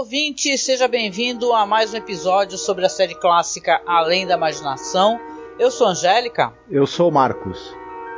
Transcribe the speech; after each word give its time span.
Ouvinte, 0.00 0.56
seja 0.56 0.88
bem-vindo 0.88 1.52
a 1.52 1.66
mais 1.66 1.92
um 1.92 1.98
episódio 1.98 2.56
sobre 2.56 2.86
a 2.86 2.88
série 2.88 3.14
clássica 3.14 3.82
Além 3.84 4.26
da 4.26 4.32
Imaginação. 4.32 5.20
Eu 5.58 5.70
sou 5.70 5.88
Angélica. 5.88 6.54
Eu 6.70 6.86
sou 6.86 7.10
Marcos. 7.10 7.76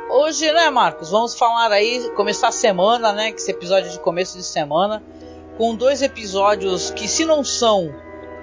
Hoje, 0.09 0.49
né, 0.53 0.69
Marcos, 0.69 1.11
vamos 1.11 1.35
falar 1.35 1.73
aí, 1.73 2.09
começar 2.15 2.47
a 2.47 2.51
semana, 2.53 3.11
né, 3.11 3.33
que 3.33 3.41
esse 3.41 3.51
episódio 3.51 3.91
de 3.91 3.99
começo 3.99 4.37
de 4.37 4.45
semana, 4.45 5.03
com 5.57 5.75
dois 5.75 6.01
episódios 6.01 6.89
que, 6.91 7.05
se 7.05 7.25
não 7.25 7.43
são 7.43 7.93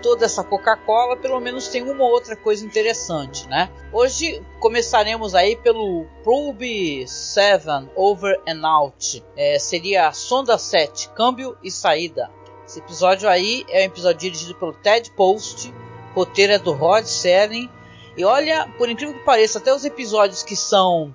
toda 0.03 0.27
essa 0.27 0.45
Coca-Cola, 0.45 1.17
pelo 1.17 1.41
menos 1.41 1.69
tem 1.69 1.83
uma 1.83 2.05
ou 2.05 2.11
outra 2.11 2.37
coisa 2.37 2.65
interessante, 2.65 3.48
né? 3.48 3.70
Hoje 3.91 4.43
começaremos 4.59 5.34
aí 5.34 5.57
pelo 5.57 6.05
Probe 6.23 7.07
7 7.09 7.89
Over 7.97 8.39
and 8.47 8.67
Out. 8.67 9.25
É, 9.34 9.59
seria 9.59 10.09
a 10.09 10.12
sonda 10.12 10.59
7, 10.59 11.09
câmbio 11.11 11.57
e 11.62 11.70
saída. 11.70 12.31
Esse 12.70 12.79
episódio 12.79 13.29
aí 13.29 13.66
é 13.69 13.80
um 13.80 13.87
episódio 13.87 14.20
dirigido 14.20 14.55
pelo 14.55 14.73
Ted 14.73 15.11
Post, 15.16 15.75
roteiro 16.14 16.53
é 16.53 16.58
do 16.58 16.70
Rod 16.70 17.05
Serling. 17.05 17.69
E 18.17 18.25
olha, 18.25 18.72
por 18.78 18.89
incrível 18.89 19.12
que 19.12 19.25
pareça, 19.25 19.58
até 19.58 19.75
os 19.75 19.84
episódios 19.84 20.45
que 20.45 20.55
são 20.55 21.12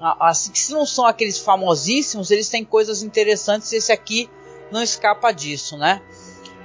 assim 0.00 0.50
que 0.52 0.72
não 0.72 0.86
são 0.86 1.04
aqueles 1.04 1.38
famosíssimos, 1.38 2.30
eles 2.30 2.48
têm 2.48 2.64
coisas 2.64 3.02
interessantes. 3.02 3.70
E 3.72 3.76
esse 3.76 3.92
aqui 3.92 4.30
não 4.72 4.82
escapa 4.82 5.32
disso, 5.32 5.76
né? 5.76 6.00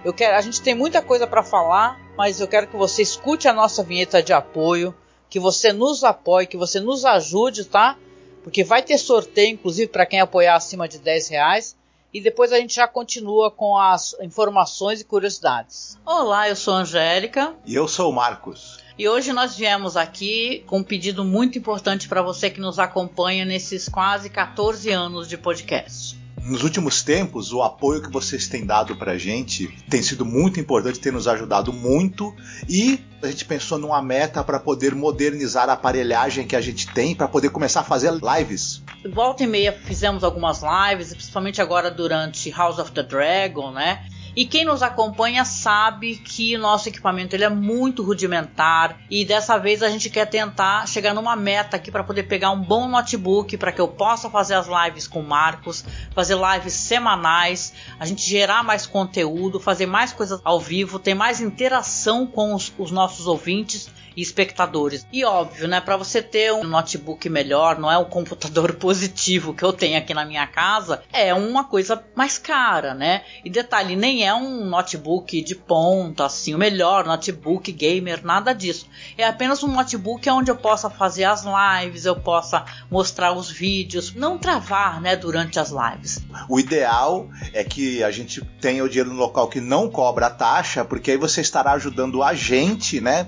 Eu 0.02 0.14
quero, 0.14 0.38
a 0.38 0.41
gente 0.41 0.61
tem 0.61 0.73
muita 0.73 1.02
coisa 1.02 1.28
para 1.28 1.44
falar, 1.44 2.00
mas 2.16 2.39
eu 2.39 2.47
quero 2.47 2.67
que 2.67 2.78
você 2.78 3.02
escute 3.02 3.50
a 3.50 3.53
nossa 3.53 3.84
vinheta 3.84 4.23
de 4.23 4.31
apoio, 4.31 4.95
que 5.30 5.41
você 5.41 5.73
nos 5.73 6.06
apoie, 6.06 6.47
que 6.47 6.56
você 6.56 6.80
nos 6.80 7.03
ajude, 7.03 7.66
tá? 7.66 7.97
Porque 8.45 8.63
vai 8.63 8.81
ter 8.81 8.97
sorteio, 8.97 9.50
inclusive 9.50 9.91
para 9.91 10.06
quem 10.06 10.22
apoiar 10.22 10.56
acima 10.56 10.88
de 10.88 11.00
10 11.00 11.28
reais 11.28 11.81
e 12.14 12.20
depois 12.20 12.52
a 12.52 12.58
gente 12.58 12.76
já 12.76 12.88
continua 12.88 13.50
com 13.50 13.78
as 13.78 14.16
informações 14.22 15.02
e 15.02 15.06
curiosidades. 15.06 15.98
Olá, 16.06 16.50
eu 16.50 16.56
sou 16.56 16.73
a 16.73 16.78
Angélica. 16.80 17.56
E 17.66 17.76
eu 17.76 17.88
sou 17.88 18.12
o 18.12 18.14
Marcos. 18.14 18.80
E 18.98 19.08
hoje 19.08 19.31
nós 19.34 19.56
viemos 19.56 19.95
aqui 19.95 20.64
com 20.68 20.80
um 20.80 20.84
pedido 20.84 21.23
muito 21.23 21.58
importante 21.58 22.08
para 22.08 22.22
você 22.22 22.50
que 22.50 22.59
nos 22.59 22.78
acompanha 22.78 23.45
nesses 23.45 23.88
quase 23.88 24.30
14 24.30 24.92
anos 24.92 25.28
de 25.28 25.38
podcast. 25.38 26.20
Nos 26.44 26.64
últimos 26.64 27.03
tempos, 27.03 27.53
o 27.53 27.62
apoio 27.62 28.02
que 28.02 28.12
vocês 28.12 28.48
têm 28.48 28.66
dado 28.66 28.96
para 28.96 29.12
a 29.12 29.18
gente 29.18 29.68
tem 29.90 30.02
sido 30.02 30.25
muito 30.25 30.59
importante, 30.59 31.00
tem 31.00 31.12
nos 31.12 31.28
ajudado 31.28 31.72
muito 31.72 32.36
e 32.68 33.00
a 33.22 33.28
gente 33.28 33.46
pensou 33.46 33.78
numa 33.78 34.02
meta 34.02 34.44
para 34.44 34.59
poder 34.59 34.96
modernizar 34.96 35.70
a 35.70 35.73
aparelhagem 35.73 36.48
que 36.48 36.56
a 36.56 36.62
gente 36.62 36.92
tem 36.94 37.16
para 37.16 37.28
poder 37.28 37.52
começar 37.52 37.81
a 37.81 37.84
fazer 37.84 38.12
lives. 38.12 38.81
Volta 39.09 39.44
e 39.44 39.47
meia 39.47 39.71
fizemos 39.71 40.23
algumas 40.23 40.61
lives, 40.61 41.13
principalmente 41.13 41.61
agora 41.61 41.89
durante 41.89 42.49
House 42.52 42.77
of 42.77 42.91
the 42.91 43.02
Dragon, 43.02 43.71
né? 43.71 44.05
E 44.36 44.46
quem 44.46 44.64
nos 44.64 44.82
acompanha 44.82 45.44
sabe 45.44 46.16
que 46.16 46.58
nosso 46.58 46.88
equipamento 46.88 47.36
ele 47.36 47.44
é 47.44 47.50
muito 47.50 48.04
rudimentar 48.04 48.98
e 49.10 49.26
dessa 49.26 49.58
vez 49.58 49.84
a 49.84 49.90
gente 49.90 50.10
quer 50.10 50.26
tentar 50.26 50.88
chegar 50.88 51.14
numa 51.14 51.36
meta 51.36 51.75
aqui 51.75 51.92
para 51.92 52.03
poder 52.03 52.24
pegar 52.24 52.52
um 52.52 52.62
bom 52.62 52.88
notebook 52.88 53.58
para 53.58 53.72
que 53.72 53.81
eu 53.81 53.88
possa 53.88 54.30
fazer 54.30 54.56
as 54.56 54.68
lives 54.68 55.08
com 55.08 55.20
o 55.20 55.28
Marcos, 55.28 55.84
fazer 56.16 56.36
lives 56.36 56.74
semanais, 56.74 57.74
a 58.00 58.06
gente 58.06 58.28
gerar 58.28 58.64
mais 58.64 58.86
conteúdo, 58.86 59.59
fazer 59.59 59.86
mais 59.86 60.14
coisas 60.14 60.40
ao 60.44 60.59
vivo, 60.59 60.97
ter 60.97 61.14
mais 61.14 61.41
interação 61.41 62.25
com 62.25 62.56
os, 62.56 62.74
os 62.78 62.91
nossos 62.91 63.28
ouvintes 63.28 63.90
e 64.16 64.22
espectadores. 64.22 65.06
E 65.12 65.24
óbvio, 65.24 65.68
né, 65.68 65.80
para 65.80 65.97
você 65.97 66.22
ter 66.22 66.52
um 66.52 66.64
notebook 66.64 67.30
melhor, 67.30 67.80
não 67.80 67.91
é 67.91 67.97
o 67.97 68.06
computador 68.06 68.74
positivo 68.75 69.53
que 69.53 69.64
eu 69.64 69.74
tenho 69.74 69.97
aqui 69.97 70.14
na 70.14 70.25
minha 70.25 70.46
casa, 70.47 71.03
é 71.12 71.34
uma 71.34 71.64
coisa 71.64 72.03
mais 72.16 72.38
cara, 72.38 72.94
né? 72.94 73.24
E 73.44 73.50
detalhe, 73.50 73.96
nem 73.96 74.21
é 74.24 74.34
um 74.34 74.66
notebook 74.66 75.42
de 75.42 75.56
ponta, 75.56 76.26
assim, 76.26 76.54
o 76.54 76.58
melhor 76.58 77.06
notebook 77.06 77.72
gamer, 77.72 78.24
nada 78.24 78.54
disso. 78.54 78.88
É 79.18 79.26
apenas 79.26 79.64
um 79.64 79.68
notebook 79.68 80.30
onde 80.30 80.52
eu 80.52 80.56
possa 80.56 80.90
fazer 80.90 81.24
as 81.24 81.44
lives, 81.44 82.06
eu 82.06 82.16
possa 82.16 82.66
mostrar 82.90 83.34
os 83.34 83.50
vídeos, 83.50 84.14
não 84.14 84.38
travar, 84.38 85.02
né, 85.02 85.16
durante 85.16 85.59
as 85.59 85.72
lives. 85.72 86.22
O 86.50 86.59
ideal 86.59 87.30
é 87.54 87.64
que 87.64 88.04
a 88.04 88.12
gente 88.12 88.42
tenha 88.59 88.84
o 88.84 88.90
dinheiro 88.90 89.12
no 89.12 89.18
local 89.18 89.48
que 89.48 89.62
não 89.62 89.90
cobra 89.90 90.28
a 90.28 90.30
taxa, 90.30 90.84
porque 90.86 91.12
aí 91.12 91.18
você 91.18 91.42
estará 91.42 91.72
ajudando 91.74 92.24
a 92.24 92.34
gente, 92.34 93.00
né? 93.02 93.28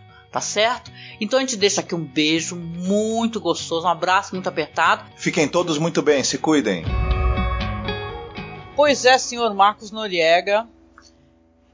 tá 0.31 0.39
certo? 0.39 0.91
Então 1.19 1.37
a 1.37 1.41
gente 1.41 1.57
deixa 1.57 1.81
aqui 1.81 1.93
um 1.93 2.03
beijo 2.03 2.55
muito 2.55 3.39
gostoso, 3.39 3.85
um 3.85 3.89
abraço 3.89 4.33
muito 4.33 4.47
apertado. 4.47 5.03
Fiquem 5.17 5.47
todos 5.47 5.77
muito 5.77 6.01
bem, 6.01 6.23
se 6.23 6.37
cuidem. 6.37 6.85
Pois 8.75 9.03
é, 9.03 9.17
senhor 9.17 9.53
Marcos 9.53 9.91
Noriega. 9.91 10.67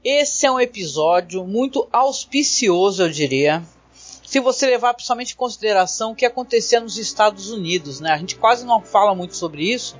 Esse 0.02 0.46
é 0.46 0.50
um 0.50 0.60
episódio 0.60 1.44
muito 1.44 1.88
auspicioso, 1.92 3.02
eu 3.02 3.10
diria. 3.10 3.62
Se 3.92 4.40
você 4.40 4.66
levar 4.66 4.94
principalmente 4.94 5.32
em 5.32 5.36
consideração 5.36 6.12
o 6.12 6.14
que 6.14 6.26
acontecia 6.26 6.80
nos 6.80 6.98
Estados 6.98 7.50
Unidos, 7.50 8.00
né? 8.00 8.12
A 8.12 8.18
gente 8.18 8.36
quase 8.36 8.66
não 8.66 8.82
fala 8.82 9.14
muito 9.14 9.36
sobre 9.36 9.72
isso, 9.72 9.96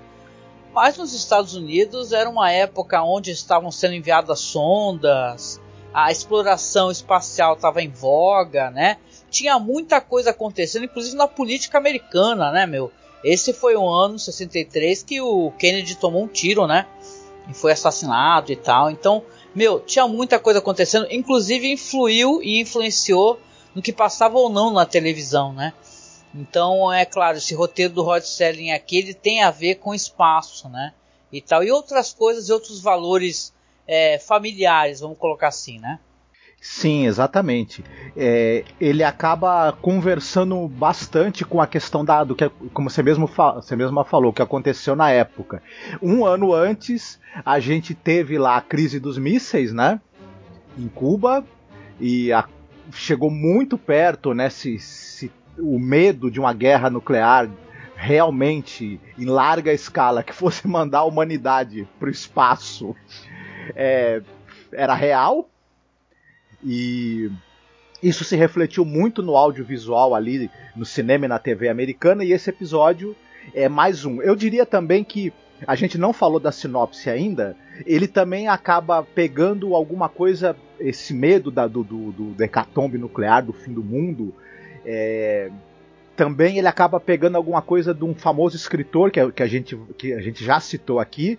mas 0.74 0.98
nos 0.98 1.14
Estados 1.14 1.54
Unidos 1.54 2.12
era 2.12 2.28
uma 2.28 2.50
época 2.50 3.02
onde 3.02 3.30
estavam 3.30 3.70
sendo 3.70 3.94
enviadas 3.94 4.40
sondas, 4.40 5.60
a 5.92 6.10
exploração 6.10 6.90
espacial 6.90 7.54
estava 7.54 7.82
em 7.82 7.88
voga, 7.88 8.70
né? 8.70 8.98
Tinha 9.30 9.58
muita 9.58 10.00
coisa 10.00 10.30
acontecendo, 10.30 10.84
inclusive 10.84 11.16
na 11.16 11.28
política 11.28 11.78
americana, 11.78 12.50
né, 12.52 12.66
meu? 12.66 12.92
Esse 13.22 13.52
foi 13.52 13.76
o 13.76 13.88
ano 13.88 14.18
63 14.18 15.02
que 15.02 15.20
o 15.20 15.50
Kennedy 15.58 15.96
tomou 15.96 16.22
um 16.22 16.28
tiro, 16.28 16.66
né? 16.66 16.86
E 17.48 17.54
foi 17.54 17.72
assassinado 17.72 18.52
e 18.52 18.56
tal. 18.56 18.90
Então, 18.90 19.22
meu, 19.54 19.80
tinha 19.80 20.06
muita 20.06 20.38
coisa 20.38 20.60
acontecendo, 20.60 21.06
inclusive 21.10 21.72
influiu 21.72 22.42
e 22.42 22.60
influenciou 22.60 23.40
no 23.74 23.82
que 23.82 23.92
passava 23.92 24.38
ou 24.38 24.48
não 24.48 24.72
na 24.72 24.86
televisão, 24.86 25.52
né? 25.52 25.72
Então, 26.34 26.92
é 26.92 27.04
claro, 27.04 27.38
esse 27.38 27.54
roteiro 27.54 27.94
do 27.94 28.02
Rod 28.02 28.22
Serling 28.22 28.70
aqui, 28.70 28.98
ele 28.98 29.14
tem 29.14 29.42
a 29.42 29.50
ver 29.50 29.76
com 29.76 29.94
espaço, 29.94 30.68
né? 30.68 30.92
E 31.32 31.40
tal. 31.40 31.64
E 31.64 31.72
outras 31.72 32.12
coisas 32.12 32.48
e 32.48 32.52
outros 32.52 32.80
valores 32.80 33.52
é, 33.88 34.18
familiares, 34.18 35.00
vamos 35.00 35.16
colocar 35.16 35.48
assim, 35.48 35.80
né? 35.80 35.98
Sim, 36.60 37.06
exatamente. 37.06 37.84
É, 38.16 38.64
ele 38.80 39.04
acaba 39.04 39.72
conversando 39.80 40.66
bastante 40.68 41.44
com 41.44 41.60
a 41.60 41.66
questão 41.66 42.04
da, 42.04 42.24
do 42.24 42.34
que, 42.34 42.48
como 42.72 42.90
você 42.90 43.02
mesmo 43.02 43.26
você 43.26 43.76
mesma 43.76 44.04
falou, 44.04 44.32
que 44.32 44.42
aconteceu 44.42 44.94
na 44.94 45.10
época. 45.10 45.62
Um 46.02 46.26
ano 46.26 46.52
antes, 46.52 47.18
a 47.44 47.60
gente 47.60 47.94
teve 47.94 48.38
lá 48.38 48.56
a 48.56 48.60
crise 48.60 48.98
dos 48.98 49.16
mísseis, 49.16 49.72
né? 49.72 50.00
Em 50.76 50.88
Cuba 50.88 51.44
e 52.00 52.32
a, 52.32 52.44
chegou 52.92 53.30
muito 53.30 53.78
perto, 53.78 54.34
né? 54.34 54.50
Se, 54.50 54.78
se 54.80 55.30
o 55.56 55.78
medo 55.78 56.30
de 56.30 56.40
uma 56.40 56.52
guerra 56.52 56.90
nuclear 56.90 57.48
realmente 57.94 59.00
em 59.18 59.24
larga 59.24 59.72
escala 59.72 60.22
que 60.22 60.32
fosse 60.32 60.66
mandar 60.68 60.98
a 60.98 61.04
humanidade 61.04 61.86
para 61.98 62.08
o 62.08 62.12
espaço 62.12 62.96
é, 63.74 64.22
era 64.72 64.94
real 64.94 65.48
e 66.64 67.30
isso 68.02 68.24
se 68.24 68.36
refletiu 68.36 68.84
muito 68.84 69.22
no 69.22 69.36
audiovisual 69.36 70.14
ali, 70.14 70.50
no 70.76 70.84
cinema 70.84 71.24
e 71.24 71.28
na 71.28 71.38
TV 71.38 71.68
americana, 71.68 72.24
e 72.24 72.32
esse 72.32 72.50
episódio 72.50 73.16
é 73.54 73.68
mais 73.68 74.04
um. 74.04 74.22
Eu 74.22 74.36
diria 74.36 74.64
também 74.64 75.02
que 75.02 75.32
a 75.66 75.74
gente 75.74 75.98
não 75.98 76.12
falou 76.12 76.38
da 76.38 76.52
sinopse 76.52 77.10
ainda, 77.10 77.56
ele 77.84 78.06
também 78.06 78.46
acaba 78.46 79.02
pegando 79.02 79.74
alguma 79.74 80.08
coisa, 80.08 80.56
esse 80.78 81.12
medo 81.12 81.50
da, 81.50 81.66
do, 81.66 81.82
do, 81.82 82.12
do 82.12 82.24
decatombe 82.34 82.98
nuclear, 82.98 83.44
do 83.44 83.52
fim 83.52 83.72
do 83.72 83.82
mundo. 83.82 84.32
É, 84.84 85.50
também 86.18 86.58
ele 86.58 86.66
acaba 86.66 86.98
pegando 86.98 87.36
alguma 87.36 87.62
coisa 87.62 87.94
de 87.94 88.02
um 88.02 88.12
famoso 88.12 88.56
escritor 88.56 89.08
que, 89.08 89.30
que, 89.30 89.40
a, 89.40 89.46
gente, 89.46 89.78
que 89.96 90.12
a 90.12 90.20
gente 90.20 90.44
já 90.44 90.58
citou 90.58 90.98
aqui. 90.98 91.38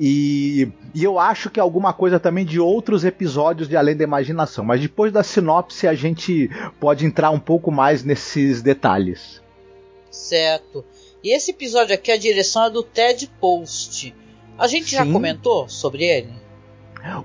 E, 0.00 0.66
e 0.94 1.04
eu 1.04 1.18
acho 1.18 1.50
que 1.50 1.60
alguma 1.60 1.92
coisa 1.92 2.18
também 2.18 2.42
de 2.42 2.58
outros 2.58 3.04
episódios 3.04 3.68
de 3.68 3.76
Além 3.76 3.94
da 3.94 4.02
Imaginação. 4.02 4.64
Mas 4.64 4.80
depois 4.80 5.12
da 5.12 5.22
sinopse 5.22 5.86
a 5.86 5.92
gente 5.92 6.48
pode 6.80 7.04
entrar 7.04 7.30
um 7.32 7.38
pouco 7.38 7.70
mais 7.70 8.02
nesses 8.02 8.62
detalhes. 8.62 9.42
Certo. 10.10 10.82
E 11.22 11.36
esse 11.36 11.50
episódio 11.50 11.94
aqui, 11.94 12.10
a 12.10 12.16
direção 12.16 12.64
é 12.64 12.70
do 12.70 12.82
Ted 12.82 13.30
Post. 13.38 14.14
A 14.56 14.66
gente 14.66 14.88
Sim. 14.88 14.96
já 14.96 15.04
comentou 15.04 15.68
sobre 15.68 16.02
ele? 16.02 16.32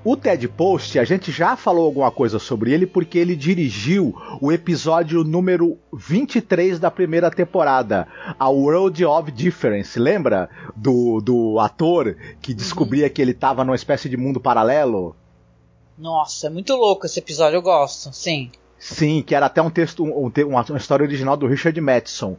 O 0.04 0.18
Ted 0.18 0.48
Post, 0.50 1.00
a 1.00 1.04
gente 1.04 1.32
já 1.32 1.56
falou 1.56 1.86
alguma 1.86 2.12
coisa 2.12 2.40
sobre 2.40 2.74
ele 2.74 2.86
porque 2.86 3.18
ele 3.18 3.36
dirigiu 3.36 4.14
o 4.42 4.52
episódio 4.52 5.24
número 5.24 5.78
23 5.94 6.80
da 6.80 6.92
primeira 6.92 7.32
temporada, 7.32 8.08
A 8.38 8.50
World 8.50 9.06
of 9.06 9.32
Difference. 9.32 9.98
Lembra 9.98 10.50
do, 10.76 11.22
do 11.22 11.60
ator 11.60 12.16
que 12.42 12.54
descobria 12.54 13.08
uhum. 13.08 13.14
que 13.14 13.22
ele 13.22 13.32
estava 13.32 13.64
numa 13.64 13.76
espécie 13.76 14.10
de 14.10 14.18
mundo 14.18 14.40
paralelo? 14.40 15.16
Nossa, 15.98 16.48
é 16.48 16.50
muito 16.50 16.76
louco 16.76 17.06
esse 17.06 17.20
episódio, 17.20 17.58
eu 17.58 17.62
gosto, 17.62 18.14
sim. 18.14 18.52
Sim, 18.78 19.22
que 19.22 19.36
era 19.36 19.48
até 19.48 19.62
um 19.62 19.70
texto, 19.70 20.04
um, 20.04 20.32
uma, 20.48 20.64
uma 20.64 20.78
história 20.78 21.04
original 21.04 21.36
do 21.36 21.48
Richard 21.48 21.80
Madison. 21.82 22.38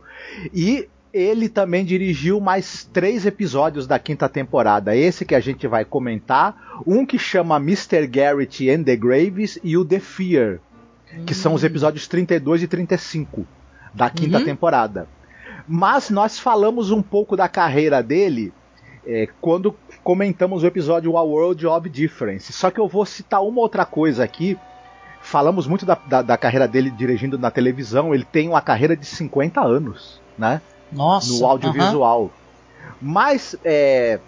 E 0.54 0.88
ele 1.12 1.48
também 1.48 1.84
dirigiu 1.84 2.40
mais 2.40 2.88
três 2.92 3.26
episódios 3.26 3.86
da 3.86 3.98
quinta 3.98 4.28
temporada. 4.28 4.94
Esse 4.94 5.24
que 5.24 5.34
a 5.34 5.40
gente 5.40 5.66
vai 5.66 5.84
comentar, 5.84 6.82
um 6.86 7.04
que 7.04 7.18
chama 7.18 7.56
Mr. 7.56 8.06
Garrett 8.06 8.70
and 8.70 8.84
the 8.84 8.96
Graves 8.96 9.58
e 9.62 9.76
o 9.76 9.84
The 9.84 10.00
Fear, 10.00 10.60
que 11.26 11.34
são 11.34 11.54
os 11.54 11.62
hum. 11.62 11.66
episódios 11.66 12.06
32 12.06 12.62
e 12.62 12.68
35 12.68 13.46
da 13.92 14.08
quinta 14.08 14.38
uhum. 14.38 14.44
temporada. 14.44 15.08
Mas 15.66 16.10
nós 16.10 16.38
falamos 16.38 16.90
um 16.90 17.02
pouco 17.02 17.36
da 17.36 17.48
carreira 17.48 18.02
dele 18.02 18.52
é, 19.06 19.28
quando 19.40 19.74
comentamos 20.02 20.62
o 20.62 20.66
episódio 20.66 21.16
A 21.16 21.22
World 21.22 21.66
of 21.66 21.88
Difference. 21.88 22.52
Só 22.52 22.70
que 22.70 22.80
eu 22.80 22.88
vou 22.88 23.04
citar 23.04 23.42
uma 23.42 23.60
outra 23.60 23.84
coisa 23.84 24.22
aqui. 24.22 24.58
Falamos 25.20 25.66
muito 25.66 25.84
da, 25.84 25.94
da, 25.94 26.22
da 26.22 26.36
carreira 26.36 26.66
dele 26.66 26.90
dirigindo 26.90 27.38
na 27.38 27.50
televisão. 27.50 28.14
Ele 28.14 28.24
tem 28.24 28.48
uma 28.48 28.60
carreira 28.60 28.96
de 28.96 29.04
50 29.04 29.60
anos, 29.60 30.20
né? 30.38 30.60
Nossa, 30.92 31.32
no 31.32 31.46
audiovisual. 31.46 32.24
Uh 32.24 32.26
-huh. 32.26 32.94
Mas, 33.00 33.56
é, 33.64 34.20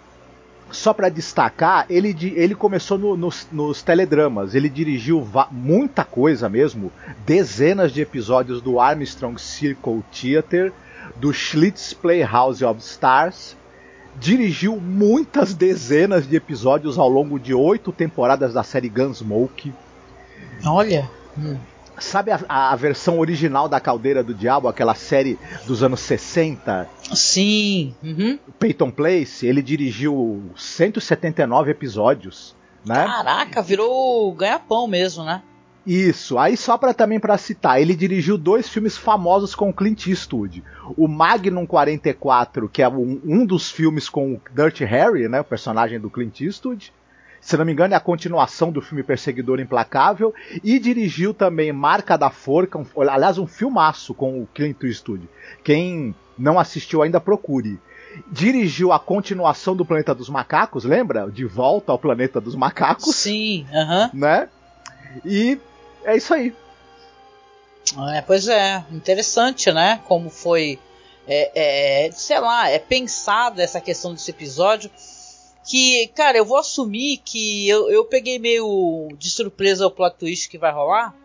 só 0.71 0.93
para 0.93 1.09
destacar, 1.09 1.85
ele, 1.89 2.15
ele 2.35 2.55
começou 2.55 2.97
no, 2.97 3.15
nos, 3.15 3.47
nos, 3.51 3.81
teledramas. 3.81 4.55
Ele 4.55 4.67
dirigiu 4.67 5.25
muita 5.51 6.03
coisa 6.03 6.49
mesmo, 6.49 6.91
dezenas 7.25 7.91
de 7.91 8.01
episódios 8.01 8.61
do 8.61 8.79
Armstrong 8.79 9.39
Circle 9.39 10.03
Theater, 10.11 10.73
do 11.15 11.31
Schlitz 11.31 11.93
Playhouse 11.93 12.63
of 12.63 12.81
Stars. 12.81 13.55
Dirigiu 14.19 14.79
muitas 14.79 15.55
dezenas 15.55 16.27
de 16.27 16.35
episódios 16.35 16.99
ao 16.99 17.09
longo 17.09 17.39
de 17.39 17.53
oito 17.53 17.91
temporadas 17.91 18.53
da 18.53 18.63
série 18.63 18.89
Gunsmoke. 18.89 19.73
Olha. 20.63 21.09
Hum. 21.37 21.57
Sabe 21.99 22.31
a, 22.31 22.39
a, 22.47 22.75
versão 22.75 23.19
original 23.19 23.69
da 23.69 23.79
Caldeira 23.79 24.23
do 24.23 24.33
Diabo, 24.33 24.67
aquela 24.67 24.95
série 24.95 25.37
dos 25.65 25.83
anos 25.83 25.99
60? 26.01 26.89
Sim. 27.13 27.95
Uhum. 28.03 28.39
Peyton 28.59 28.91
Place, 28.91 29.45
ele 29.45 29.61
dirigiu 29.61 30.43
179 30.55 31.71
episódios, 31.71 32.55
né? 32.85 33.05
Caraca, 33.05 33.61
virou 33.61 34.33
ganha-pão 34.33 34.87
mesmo, 34.87 35.23
né? 35.23 35.41
Isso. 35.85 36.37
Aí 36.37 36.55
só 36.55 36.77
para 36.77 36.93
também 36.93 37.19
para 37.19 37.37
citar, 37.37 37.81
ele 37.81 37.95
dirigiu 37.95 38.37
dois 38.37 38.69
filmes 38.69 38.97
famosos 38.97 39.53
com 39.53 39.73
Clint 39.73 40.07
Eastwood. 40.07 40.63
O 40.97 41.07
Magnum 41.07 41.65
44, 41.65 42.69
que 42.69 42.81
é 42.81 42.87
um, 42.87 43.21
um 43.25 43.45
dos 43.45 43.69
filmes 43.69 44.07
com 44.07 44.33
o 44.33 44.41
Dirty 44.53 44.85
Harry, 44.85 45.27
né, 45.27 45.41
o 45.41 45.45
personagem 45.45 45.99
do 45.99 46.09
Clint 46.09 46.41
Eastwood 46.41 46.93
se 47.43 47.57
não 47.57 47.65
me 47.65 47.73
engano, 47.73 47.93
é 47.93 47.97
a 47.97 47.99
continuação 47.99 48.71
do 48.71 48.81
filme 48.81 49.03
Perseguidor 49.03 49.59
Implacável, 49.59 50.33
e 50.63 50.79
dirigiu 50.79 51.33
também 51.33 51.73
Marca 51.73 52.17
da 52.17 52.29
Forca, 52.29 52.77
um, 52.77 52.85
aliás, 53.09 53.37
um 53.37 53.45
filmaço 53.45 54.13
com 54.13 54.41
o 54.41 54.47
Clint 54.47 54.81
Eastwood. 54.81 55.27
Quem 55.61 56.15
não 56.37 56.57
assistiu 56.57 57.01
ainda 57.01 57.19
procure. 57.19 57.79
Dirigiu 58.31 58.93
a 58.93 58.99
continuação 58.99 59.75
do 59.75 59.83
Planeta 59.83 60.15
dos 60.15 60.29
Macacos, 60.29 60.85
lembra? 60.85 61.29
De 61.29 61.43
volta 61.43 61.91
ao 61.91 61.99
Planeta 61.99 62.39
dos 62.39 62.55
Macacos. 62.55 63.13
Sim, 63.13 63.67
aham. 63.73 64.05
Uh 64.05 64.07
-huh. 64.07 64.19
Né? 64.19 64.49
E 65.25 65.59
é 66.05 66.15
isso 66.15 66.33
aí. 66.33 66.55
É, 68.15 68.21
pois 68.21 68.47
é, 68.47 68.85
interessante, 68.89 69.69
né? 69.71 69.99
Como 70.05 70.29
foi, 70.29 70.79
é, 71.27 72.05
é, 72.05 72.11
sei 72.11 72.39
lá, 72.39 72.69
é 72.69 72.79
pensada 72.79 73.61
essa 73.61 73.81
questão 73.81 74.13
desse 74.13 74.31
episódio 74.31 74.89
que, 75.65 76.07
cara, 76.09 76.37
eu 76.37 76.45
vou 76.45 76.57
assumir 76.57 77.17
que 77.17 77.67
eu, 77.67 77.89
eu 77.89 78.05
peguei 78.05 78.37
meio 78.37 79.09
de 79.17 79.29
surpresa 79.29 79.87
o 79.87 79.91
plot 79.91 80.17
twist 80.17 80.49
que 80.49 80.57
vai 80.57 80.71
rolar, 80.71 81.15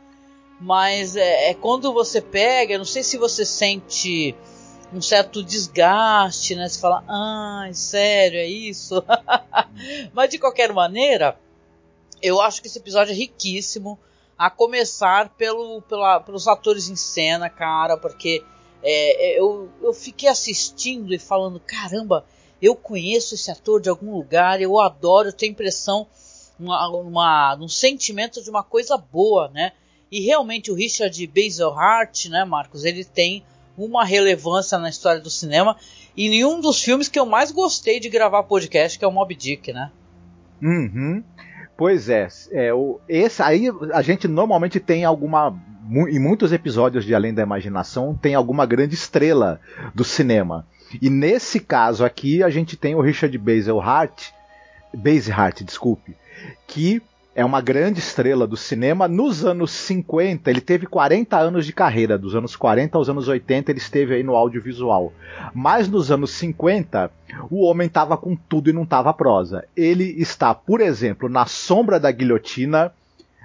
mas 0.60 1.16
é, 1.16 1.50
é 1.50 1.54
quando 1.54 1.92
você 1.92 2.20
pega, 2.20 2.78
não 2.78 2.84
sei 2.84 3.02
se 3.02 3.16
você 3.16 3.44
sente 3.44 4.34
um 4.92 5.02
certo 5.02 5.42
desgaste, 5.42 6.54
né? 6.54 6.68
Você 6.68 6.80
fala, 6.80 7.04
ah, 7.08 7.68
sério, 7.72 8.38
é 8.38 8.46
isso? 8.46 9.04
mas 10.14 10.30
de 10.30 10.38
qualquer 10.38 10.72
maneira, 10.72 11.38
eu 12.22 12.40
acho 12.40 12.62
que 12.62 12.68
esse 12.68 12.78
episódio 12.78 13.12
é 13.12 13.16
riquíssimo, 13.16 13.98
a 14.36 14.48
começar 14.48 15.30
pelo, 15.30 15.82
pela, 15.82 16.20
pelos 16.20 16.46
atores 16.46 16.88
em 16.88 16.94
cena, 16.96 17.50
cara, 17.50 17.96
porque 17.96 18.44
é, 18.82 19.32
é 19.32 19.40
eu, 19.40 19.68
eu 19.82 19.92
fiquei 19.92 20.28
assistindo 20.28 21.12
e 21.12 21.18
falando, 21.18 21.58
caramba, 21.58 22.24
eu 22.60 22.74
conheço 22.74 23.34
esse 23.34 23.50
ator 23.50 23.80
de 23.80 23.88
algum 23.88 24.12
lugar, 24.12 24.60
eu 24.60 24.78
adoro, 24.80 25.28
eu 25.28 25.32
tenho 25.32 25.52
impressão, 25.52 26.06
uma, 26.58 26.88
uma, 26.88 27.56
um 27.60 27.68
sentimento 27.68 28.42
de 28.42 28.50
uma 28.50 28.62
coisa 28.62 28.96
boa, 28.96 29.48
né? 29.48 29.72
E 30.10 30.20
realmente 30.20 30.70
o 30.70 30.74
Richard 30.74 31.26
Baselhart, 31.26 32.26
né, 32.26 32.44
Marcos, 32.44 32.84
ele 32.84 33.04
tem 33.04 33.44
uma 33.76 34.04
relevância 34.04 34.78
na 34.78 34.88
história 34.88 35.20
do 35.20 35.30
cinema 35.30 35.76
e 36.16 36.26
em 36.26 36.44
um 36.44 36.60
dos 36.60 36.82
filmes 36.82 37.08
que 37.08 37.18
eu 37.18 37.26
mais 37.26 37.52
gostei 37.52 38.00
de 38.00 38.08
gravar 38.08 38.42
podcast, 38.42 38.98
que 38.98 39.04
é 39.04 39.08
o 39.08 39.12
Mob 39.12 39.32
Dick, 39.34 39.72
né? 39.72 39.92
Uhum. 40.60 41.22
Pois 41.76 42.08
é, 42.08 42.26
é 42.50 42.74
o, 42.74 42.98
esse 43.08 43.40
aí 43.40 43.68
a 43.92 44.02
gente 44.02 44.26
normalmente 44.26 44.80
tem 44.80 45.04
alguma 45.04 45.56
em 46.10 46.18
muitos 46.18 46.52
episódios 46.52 47.04
de 47.04 47.14
Além 47.14 47.32
da 47.32 47.42
Imaginação 47.42 48.18
tem 48.20 48.34
alguma 48.34 48.66
grande 48.66 48.94
estrela 48.94 49.60
do 49.94 50.04
cinema. 50.04 50.66
E 51.00 51.10
nesse 51.10 51.60
caso 51.60 52.04
aqui, 52.04 52.42
a 52.42 52.50
gente 52.50 52.76
tem 52.76 52.94
o 52.94 53.00
Richard 53.00 53.36
Baselhart, 53.36 54.30
Basehart, 54.94 55.62
desculpe, 55.62 56.16
que 56.66 57.02
é 57.38 57.44
uma 57.44 57.60
grande 57.60 58.00
estrela 58.00 58.48
do 58.48 58.56
cinema. 58.56 59.06
Nos 59.06 59.44
anos 59.44 59.70
50, 59.70 60.50
ele 60.50 60.60
teve 60.60 60.86
40 60.86 61.36
anos 61.38 61.64
de 61.64 61.72
carreira, 61.72 62.18
dos 62.18 62.34
anos 62.34 62.56
40 62.56 62.98
aos 62.98 63.08
anos 63.08 63.28
80 63.28 63.70
ele 63.70 63.78
esteve 63.78 64.14
aí 64.14 64.24
no 64.24 64.34
audiovisual. 64.34 65.12
Mas 65.54 65.88
nos 65.88 66.10
anos 66.10 66.32
50, 66.32 67.08
o 67.48 67.62
homem 67.64 67.86
estava 67.86 68.16
com 68.16 68.34
tudo 68.34 68.70
e 68.70 68.72
não 68.72 68.82
estava 68.82 69.14
prosa. 69.14 69.64
Ele 69.76 70.20
está, 70.20 70.52
por 70.52 70.80
exemplo, 70.80 71.28
na 71.28 71.46
Sombra 71.46 72.00
da 72.00 72.10
Guilhotina, 72.10 72.92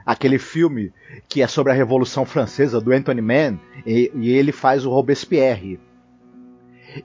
aquele 0.04 0.40
filme 0.40 0.92
que 1.30 1.44
é 1.44 1.48
sobre 1.48 1.72
a 1.72 1.76
Revolução 1.76 2.26
Francesa 2.26 2.82
do 2.82 2.92
Anthony 2.92 3.22
Mann, 3.22 3.60
e, 3.86 4.12
e 4.16 4.32
ele 4.32 4.52
faz 4.52 4.86
o 4.86 4.90
Robespierre. 4.90 5.80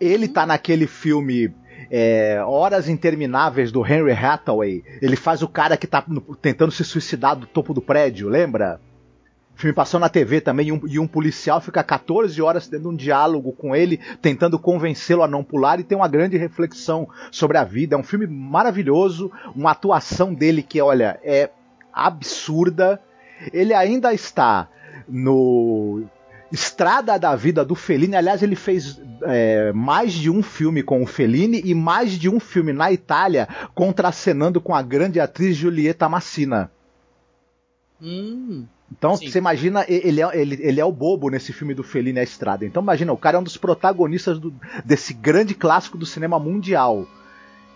Ele 0.00 0.28
tá 0.28 0.46
naquele 0.46 0.86
filme 0.86 1.52
é, 1.90 2.42
Horas 2.44 2.88
Intermináveis 2.88 3.72
do 3.72 3.84
Henry 3.86 4.12
Hathaway. 4.12 4.84
Ele 5.00 5.16
faz 5.16 5.42
o 5.42 5.48
cara 5.48 5.76
que 5.76 5.86
tá 5.86 6.04
tentando 6.40 6.72
se 6.72 6.84
suicidar 6.84 7.36
do 7.36 7.46
topo 7.46 7.72
do 7.72 7.80
prédio, 7.80 8.28
lembra? 8.28 8.80
O 9.54 9.60
filme 9.60 9.74
passou 9.74 9.98
na 9.98 10.08
TV 10.08 10.40
também 10.40 10.68
e 10.68 10.72
um, 10.72 10.80
e 10.86 10.98
um, 11.00 11.06
policial 11.06 11.60
fica 11.60 11.82
14 11.82 12.40
horas 12.40 12.68
tendo 12.68 12.90
um 12.90 12.94
diálogo 12.94 13.50
com 13.52 13.74
ele, 13.74 13.98
tentando 14.22 14.56
convencê-lo 14.56 15.24
a 15.24 15.28
não 15.28 15.42
pular 15.42 15.80
e 15.80 15.84
tem 15.84 15.98
uma 15.98 16.06
grande 16.06 16.36
reflexão 16.36 17.08
sobre 17.32 17.58
a 17.58 17.64
vida. 17.64 17.96
É 17.96 17.98
um 17.98 18.04
filme 18.04 18.26
maravilhoso, 18.26 19.32
uma 19.56 19.72
atuação 19.72 20.32
dele 20.32 20.62
que, 20.62 20.80
olha, 20.80 21.18
é 21.24 21.50
absurda. 21.92 23.00
Ele 23.52 23.74
ainda 23.74 24.14
está 24.14 24.68
no 25.08 26.04
Estrada 26.50 27.18
da 27.18 27.34
Vida 27.36 27.64
do 27.64 27.74
Fellini. 27.74 28.16
Aliás, 28.16 28.42
ele 28.42 28.56
fez 28.56 29.00
é, 29.22 29.72
mais 29.72 30.12
de 30.12 30.30
um 30.30 30.42
filme 30.42 30.82
com 30.82 31.02
o 31.02 31.06
Fellini 31.06 31.60
e 31.64 31.74
mais 31.74 32.12
de 32.12 32.28
um 32.28 32.40
filme 32.40 32.72
na 32.72 32.90
Itália 32.90 33.48
contracenando 33.74 34.60
com 34.60 34.74
a 34.74 34.82
grande 34.82 35.20
atriz 35.20 35.56
Julieta 35.56 36.08
Massina. 36.08 36.70
Hum, 38.00 38.64
então, 38.90 39.16
sim. 39.16 39.28
você 39.28 39.38
imagina, 39.38 39.84
ele 39.88 40.22
é, 40.22 40.40
ele, 40.40 40.58
ele 40.60 40.80
é 40.80 40.84
o 40.84 40.92
bobo 40.92 41.28
nesse 41.28 41.52
filme 41.52 41.74
do 41.74 41.82
Fellini 41.82 42.20
A 42.20 42.22
Estrada. 42.22 42.64
Então, 42.64 42.82
imagina, 42.82 43.12
o 43.12 43.18
cara 43.18 43.36
é 43.36 43.40
um 43.40 43.44
dos 43.44 43.56
protagonistas 43.56 44.38
do, 44.38 44.54
desse 44.84 45.12
grande 45.12 45.54
clássico 45.54 45.98
do 45.98 46.06
cinema 46.06 46.38
mundial. 46.38 47.06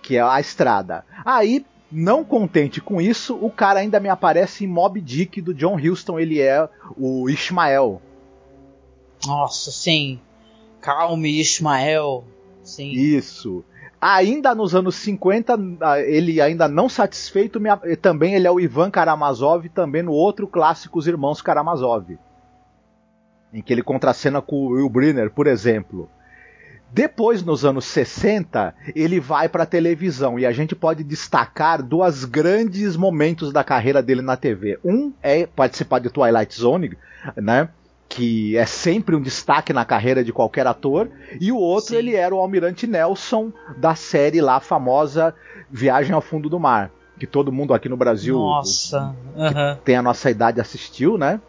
que 0.02 0.16
é 0.16 0.20
a 0.20 0.40
estrada. 0.40 1.04
Aí, 1.24 1.64
não 1.90 2.24
contente 2.24 2.80
com 2.80 3.00
isso, 3.00 3.36
o 3.40 3.50
cara 3.50 3.80
ainda 3.80 4.00
me 4.00 4.08
aparece 4.08 4.64
em 4.64 4.66
Mob 4.66 5.00
Dick 5.00 5.40
do 5.40 5.54
John 5.54 5.76
Huston, 5.76 6.18
ele 6.18 6.40
é 6.40 6.68
o 6.96 7.28
Ismael. 7.30 8.00
Nossa, 9.26 9.70
sim. 9.70 10.20
Calme, 10.80 11.40
Ismael. 11.40 12.24
Sim. 12.62 12.90
Isso. 12.90 13.64
Ainda 14.00 14.52
nos 14.52 14.74
anos 14.74 14.96
50, 14.96 15.56
ele 16.06 16.40
ainda 16.40 16.66
não 16.66 16.88
satisfeito, 16.88 17.60
também 18.00 18.34
ele 18.34 18.48
é 18.48 18.50
o 18.50 18.58
Ivan 18.58 18.90
Karamazov, 18.90 19.68
também 19.68 20.02
no 20.02 20.10
outro 20.10 20.48
clássico 20.48 20.98
Os 20.98 21.06
Irmãos 21.06 21.40
Karamazov. 21.40 22.18
Em 23.52 23.62
que 23.62 23.72
ele 23.72 23.82
contracena 23.82 24.42
com 24.42 24.56
o 24.56 24.68
Will 24.70 24.88
Brynner, 24.88 25.30
por 25.30 25.46
exemplo. 25.46 26.10
Depois, 26.90 27.42
nos 27.42 27.64
anos 27.64 27.84
60, 27.84 28.74
ele 28.94 29.20
vai 29.20 29.48
para 29.48 29.62
a 29.62 29.66
televisão 29.66 30.36
e 30.38 30.44
a 30.44 30.52
gente 30.52 30.74
pode 30.74 31.04
destacar 31.04 31.82
dois 31.82 32.24
grandes 32.24 32.96
momentos 32.96 33.52
da 33.52 33.62
carreira 33.62 34.02
dele 34.02 34.20
na 34.20 34.36
TV. 34.36 34.78
Um 34.84 35.12
é 35.22 35.46
participar 35.46 36.00
de 36.00 36.10
Twilight 36.10 36.54
Zone, 36.54 36.96
né? 37.36 37.68
Que 38.14 38.58
é 38.58 38.66
sempre 38.66 39.16
um 39.16 39.22
destaque 39.22 39.72
na 39.72 39.86
carreira 39.86 40.22
de 40.22 40.32
qualquer 40.34 40.66
ator, 40.66 41.08
e 41.40 41.50
o 41.50 41.56
outro 41.56 41.90
Sim. 41.90 41.96
ele 41.96 42.14
era 42.14 42.34
o 42.34 42.38
Almirante 42.38 42.86
Nelson 42.86 43.50
da 43.78 43.94
série 43.94 44.40
lá 44.40 44.60
famosa 44.60 45.34
Viagem 45.70 46.12
ao 46.12 46.20
Fundo 46.20 46.50
do 46.50 46.60
Mar, 46.60 46.90
que 47.18 47.26
todo 47.26 47.50
mundo 47.50 47.72
aqui 47.72 47.88
no 47.88 47.96
Brasil 47.96 48.36
nossa. 48.36 49.16
Uhum. 49.34 49.78
tem 49.82 49.96
a 49.96 50.02
nossa 50.02 50.30
idade 50.30 50.60
assistiu, 50.60 51.16
né? 51.16 51.40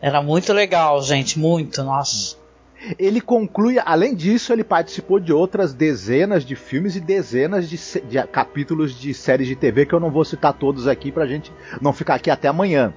Era 0.00 0.20
muito 0.20 0.52
legal, 0.52 1.00
gente, 1.00 1.38
muito, 1.38 1.84
nossa. 1.84 2.36
Ele 2.98 3.20
conclui, 3.20 3.78
além 3.82 4.14
disso, 4.14 4.52
ele 4.52 4.64
participou 4.64 5.18
de 5.18 5.32
outras 5.32 5.72
dezenas 5.72 6.44
de 6.44 6.54
filmes 6.56 6.96
e 6.96 7.00
dezenas 7.00 7.68
de, 7.68 7.78
de 8.02 8.22
capítulos 8.26 8.98
de 8.98 9.14
séries 9.14 9.46
de 9.46 9.56
TV 9.56 9.86
que 9.86 9.94
eu 9.94 10.00
não 10.00 10.10
vou 10.10 10.24
citar 10.24 10.52
todos 10.52 10.86
aqui 10.86 11.10
pra 11.10 11.24
gente 11.24 11.50
não 11.80 11.92
ficar 11.92 12.16
aqui 12.16 12.30
até 12.30 12.48
amanhã. 12.48 12.92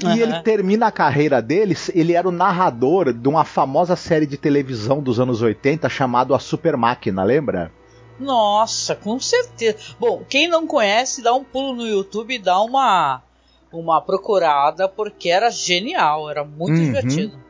E 0.00 0.06
uhum. 0.06 0.12
ele 0.12 0.40
termina 0.40 0.86
a 0.86 0.92
carreira 0.92 1.40
dele, 1.40 1.76
ele 1.94 2.12
era 2.12 2.28
o 2.28 2.32
narrador 2.32 3.12
de 3.12 3.28
uma 3.28 3.44
famosa 3.44 3.96
série 3.96 4.26
de 4.26 4.36
televisão 4.36 5.00
dos 5.00 5.20
anos 5.20 5.42
80 5.42 5.88
chamada 5.88 6.34
A 6.34 6.38
Super 6.38 6.76
Máquina, 6.76 7.22
lembra? 7.22 7.70
Nossa, 8.18 8.94
com 8.94 9.18
certeza. 9.18 9.78
Bom, 9.98 10.22
quem 10.28 10.48
não 10.48 10.66
conhece, 10.66 11.22
dá 11.22 11.34
um 11.34 11.44
pulo 11.44 11.74
no 11.74 11.86
YouTube 11.86 12.34
e 12.34 12.38
dá 12.38 12.60
uma 12.60 13.22
uma 13.72 14.00
procurada 14.00 14.88
porque 14.88 15.28
era 15.28 15.50
genial, 15.50 16.30
era 16.30 16.44
muito 16.44 16.78
uhum. 16.78 16.84
divertido. 16.84 17.44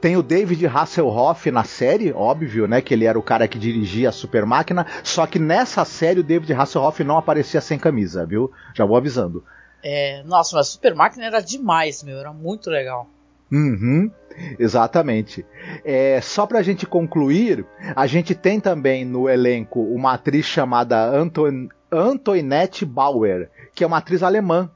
Tem 0.00 0.16
o 0.16 0.22
David 0.22 0.66
Hasselhoff 0.66 1.50
na 1.50 1.64
série, 1.64 2.12
óbvio, 2.12 2.66
né? 2.66 2.80
Que 2.80 2.94
ele 2.94 3.04
era 3.04 3.18
o 3.18 3.22
cara 3.22 3.48
que 3.48 3.58
dirigia 3.58 4.08
a 4.08 4.12
Super 4.12 4.44
Máquina. 4.44 4.86
Só 5.02 5.26
que 5.26 5.38
nessa 5.38 5.84
série 5.84 6.20
o 6.20 6.24
David 6.24 6.52
Hasselhoff 6.52 7.02
não 7.04 7.16
aparecia 7.16 7.60
sem 7.60 7.78
camisa, 7.78 8.26
viu? 8.26 8.50
Já 8.74 8.84
vou 8.84 8.96
avisando. 8.96 9.44
É, 9.82 10.22
nossa, 10.24 10.56
mas 10.56 10.68
Super 10.68 10.94
Máquina 10.94 11.26
era 11.26 11.40
demais, 11.40 12.02
meu, 12.02 12.18
era 12.18 12.32
muito 12.32 12.70
legal. 12.70 13.08
Uhum, 13.50 14.10
exatamente. 14.58 15.44
É, 15.84 16.20
só 16.22 16.46
pra 16.46 16.62
gente 16.62 16.86
concluir, 16.86 17.66
a 17.94 18.06
gente 18.06 18.34
tem 18.34 18.58
também 18.58 19.04
no 19.04 19.28
elenco 19.28 19.80
uma 19.80 20.14
atriz 20.14 20.46
chamada 20.46 21.04
Anton, 21.04 21.68
Antoinette 21.90 22.86
Bauer, 22.86 23.50
que 23.74 23.84
é 23.84 23.86
uma 23.86 23.98
atriz 23.98 24.22
alemã. 24.22 24.70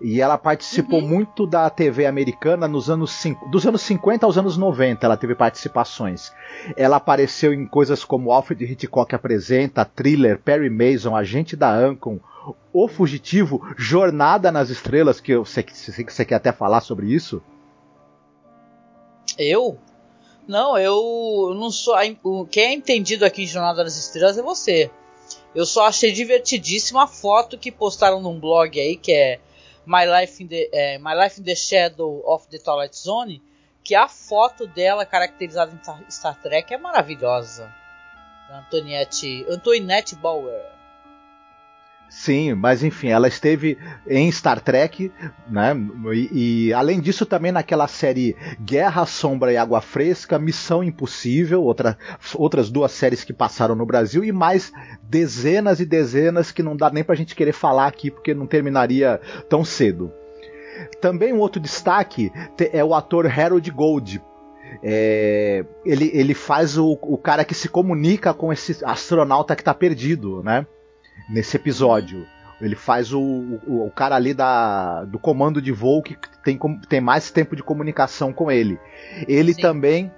E 0.00 0.20
ela 0.20 0.38
participou 0.38 1.00
uhum. 1.00 1.08
muito 1.08 1.46
da 1.46 1.68
TV 1.68 2.06
americana 2.06 2.66
nos 2.66 2.88
anos 2.88 3.22
dos 3.50 3.66
anos 3.66 3.82
50 3.82 4.24
aos 4.24 4.38
anos 4.38 4.56
90, 4.56 5.04
ela 5.04 5.16
teve 5.16 5.34
participações. 5.34 6.32
Ela 6.74 6.96
apareceu 6.96 7.52
em 7.52 7.66
coisas 7.66 8.02
como 8.02 8.32
Alfred 8.32 8.64
Hitchcock 8.64 9.14
apresenta, 9.14 9.84
Thriller, 9.84 10.38
Perry 10.38 10.70
Mason, 10.70 11.14
Agente 11.14 11.54
da 11.54 11.70
Ancon, 11.70 12.18
o 12.72 12.88
Fugitivo, 12.88 13.60
Jornada 13.76 14.50
nas 14.50 14.70
Estrelas, 14.70 15.20
que 15.20 15.32
eu 15.32 15.44
sei 15.44 15.62
que 15.62 15.74
você 15.74 16.24
quer 16.24 16.36
até 16.36 16.50
falar 16.50 16.80
sobre 16.80 17.12
isso. 17.12 17.42
Eu? 19.36 19.76
Não, 20.48 20.78
eu 20.78 21.54
não 21.54 21.70
sou. 21.70 21.94
O 22.24 22.46
que 22.46 22.60
é 22.60 22.72
entendido 22.72 23.24
aqui 23.24 23.42
em 23.42 23.46
Jornada 23.46 23.84
nas 23.84 23.96
Estrelas 23.96 24.38
é 24.38 24.42
você. 24.42 24.90
Eu 25.54 25.66
só 25.66 25.86
achei 25.86 26.12
divertidíssima 26.12 27.04
a 27.04 27.06
foto 27.06 27.58
que 27.58 27.70
postaram 27.70 28.20
num 28.20 28.38
blog 28.38 28.80
aí 28.80 28.96
que 28.96 29.12
é 29.12 29.40
My 29.86 30.04
Life 30.04 30.42
in 30.42 30.48
the, 30.48 30.70
é, 30.72 30.98
My 30.98 31.14
Life 31.14 31.40
in 31.40 31.44
the 31.44 31.54
Shadow 31.54 32.22
of 32.26 32.46
the 32.48 32.58
Twilight 32.58 32.96
Zone. 32.96 33.42
Que 33.82 33.94
a 33.94 34.08
foto 34.08 34.66
dela 34.66 35.06
caracterizada 35.06 35.72
em 35.72 36.10
Star 36.10 36.40
Trek 36.40 36.72
é 36.72 36.78
maravilhosa. 36.78 37.72
Antoniette, 38.50 39.46
Antoinette 39.48 40.14
Bauer. 40.16 40.79
Sim, 42.10 42.54
mas 42.54 42.82
enfim, 42.82 43.06
ela 43.06 43.28
esteve 43.28 43.78
em 44.04 44.30
Star 44.32 44.60
Trek, 44.60 45.12
né? 45.48 45.76
E, 46.12 46.66
e, 46.66 46.72
além 46.74 47.00
disso, 47.00 47.24
também 47.24 47.52
naquela 47.52 47.86
série 47.86 48.36
Guerra, 48.60 49.06
Sombra 49.06 49.52
e 49.52 49.56
Água 49.56 49.80
Fresca, 49.80 50.36
Missão 50.36 50.82
Impossível, 50.82 51.62
outra, 51.62 51.96
outras 52.34 52.68
duas 52.68 52.90
séries 52.90 53.22
que 53.22 53.32
passaram 53.32 53.76
no 53.76 53.86
Brasil, 53.86 54.24
e 54.24 54.32
mais 54.32 54.72
dezenas 55.04 55.78
e 55.78 55.86
dezenas 55.86 56.50
que 56.50 56.64
não 56.64 56.76
dá 56.76 56.90
nem 56.90 57.04
pra 57.04 57.14
gente 57.14 57.36
querer 57.36 57.52
falar 57.52 57.86
aqui, 57.86 58.10
porque 58.10 58.34
não 58.34 58.44
terminaria 58.44 59.20
tão 59.48 59.64
cedo. 59.64 60.12
Também 61.00 61.32
um 61.32 61.38
outro 61.38 61.60
destaque 61.60 62.32
é 62.72 62.82
o 62.82 62.92
ator 62.92 63.24
Harold 63.26 63.70
Gold, 63.70 64.20
é, 64.82 65.64
ele, 65.84 66.10
ele 66.12 66.34
faz 66.34 66.76
o, 66.76 66.98
o 67.02 67.16
cara 67.16 67.44
que 67.44 67.54
se 67.54 67.68
comunica 67.68 68.34
com 68.34 68.52
esse 68.52 68.84
astronauta 68.84 69.54
que 69.54 69.62
está 69.62 69.74
perdido, 69.74 70.42
né? 70.42 70.66
Nesse 71.28 71.56
episódio. 71.56 72.26
Ele 72.60 72.76
faz 72.76 73.12
o, 73.12 73.20
o, 73.20 73.86
o, 73.86 73.90
cara 73.90 74.16
ali 74.16 74.34
da, 74.34 75.04
do 75.04 75.18
comando 75.18 75.62
de 75.62 75.72
voo 75.72 76.02
que 76.02 76.16
tem, 76.44 76.58
tem 76.88 77.00
mais 77.00 77.30
tempo 77.30 77.56
de 77.56 77.62
comunicação 77.62 78.32
com 78.32 78.50
ele. 78.50 78.78
Ele 79.26 79.54
Sim. 79.54 79.62
também 79.62 80.12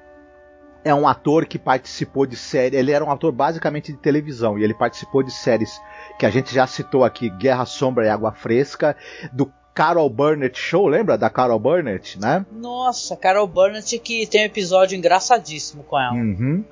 é 0.84 0.92
um 0.92 1.06
ator 1.06 1.46
que 1.46 1.58
participou 1.58 2.26
de 2.26 2.36
série. 2.36 2.76
Ele 2.76 2.90
era 2.90 3.04
um 3.04 3.10
ator 3.10 3.30
basicamente 3.30 3.92
de 3.92 3.98
televisão 3.98 4.58
e 4.58 4.64
ele 4.64 4.74
participou 4.74 5.22
de 5.22 5.30
séries 5.30 5.80
que 6.18 6.26
a 6.26 6.30
gente 6.30 6.52
já 6.52 6.66
citou 6.66 7.04
aqui: 7.04 7.30
Guerra 7.30 7.64
Sombra 7.64 8.06
e 8.06 8.08
Água 8.08 8.32
Fresca, 8.32 8.96
do 9.32 9.52
Carol 9.74 10.10
Burnett 10.10 10.58
Show, 10.58 10.86
lembra 10.86 11.16
da 11.16 11.30
Carol 11.30 11.58
Burnett, 11.58 12.20
né? 12.20 12.44
Nossa, 12.52 13.16
Carol 13.16 13.46
Burnett 13.46 13.98
que 13.98 14.26
tem 14.26 14.42
um 14.42 14.44
episódio 14.44 14.96
engraçadíssimo 14.96 15.82
com 15.84 15.98
ela. 15.98 16.12
Uhum. 16.12 16.62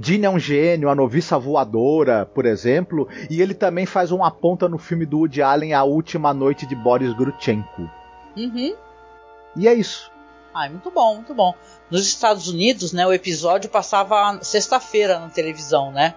Gene 0.00 0.26
é 0.26 0.30
um 0.30 0.38
gênio, 0.38 0.88
a 0.88 0.94
noviça 0.94 1.38
voadora, 1.38 2.24
por 2.24 2.46
exemplo, 2.46 3.08
e 3.28 3.42
ele 3.42 3.52
também 3.52 3.84
faz 3.84 4.12
uma 4.12 4.30
ponta 4.30 4.68
no 4.68 4.78
filme 4.78 5.04
do 5.04 5.18
Woody 5.18 5.42
Allen, 5.42 5.74
A 5.74 5.82
Última 5.82 6.32
Noite 6.32 6.66
de 6.66 6.76
Boris 6.76 7.12
Grutchenko. 7.14 7.90
Uhum. 8.36 8.76
E 9.56 9.66
é 9.66 9.74
isso. 9.74 10.12
Ah, 10.54 10.68
muito 10.70 10.90
bom, 10.90 11.16
muito 11.16 11.34
bom. 11.34 11.52
Nos 11.90 12.06
Estados 12.06 12.48
Unidos, 12.48 12.92
né, 12.92 13.06
o 13.06 13.12
episódio 13.12 13.68
passava 13.68 14.38
sexta-feira 14.42 15.18
na 15.18 15.28
televisão, 15.28 15.90
né? 15.90 16.14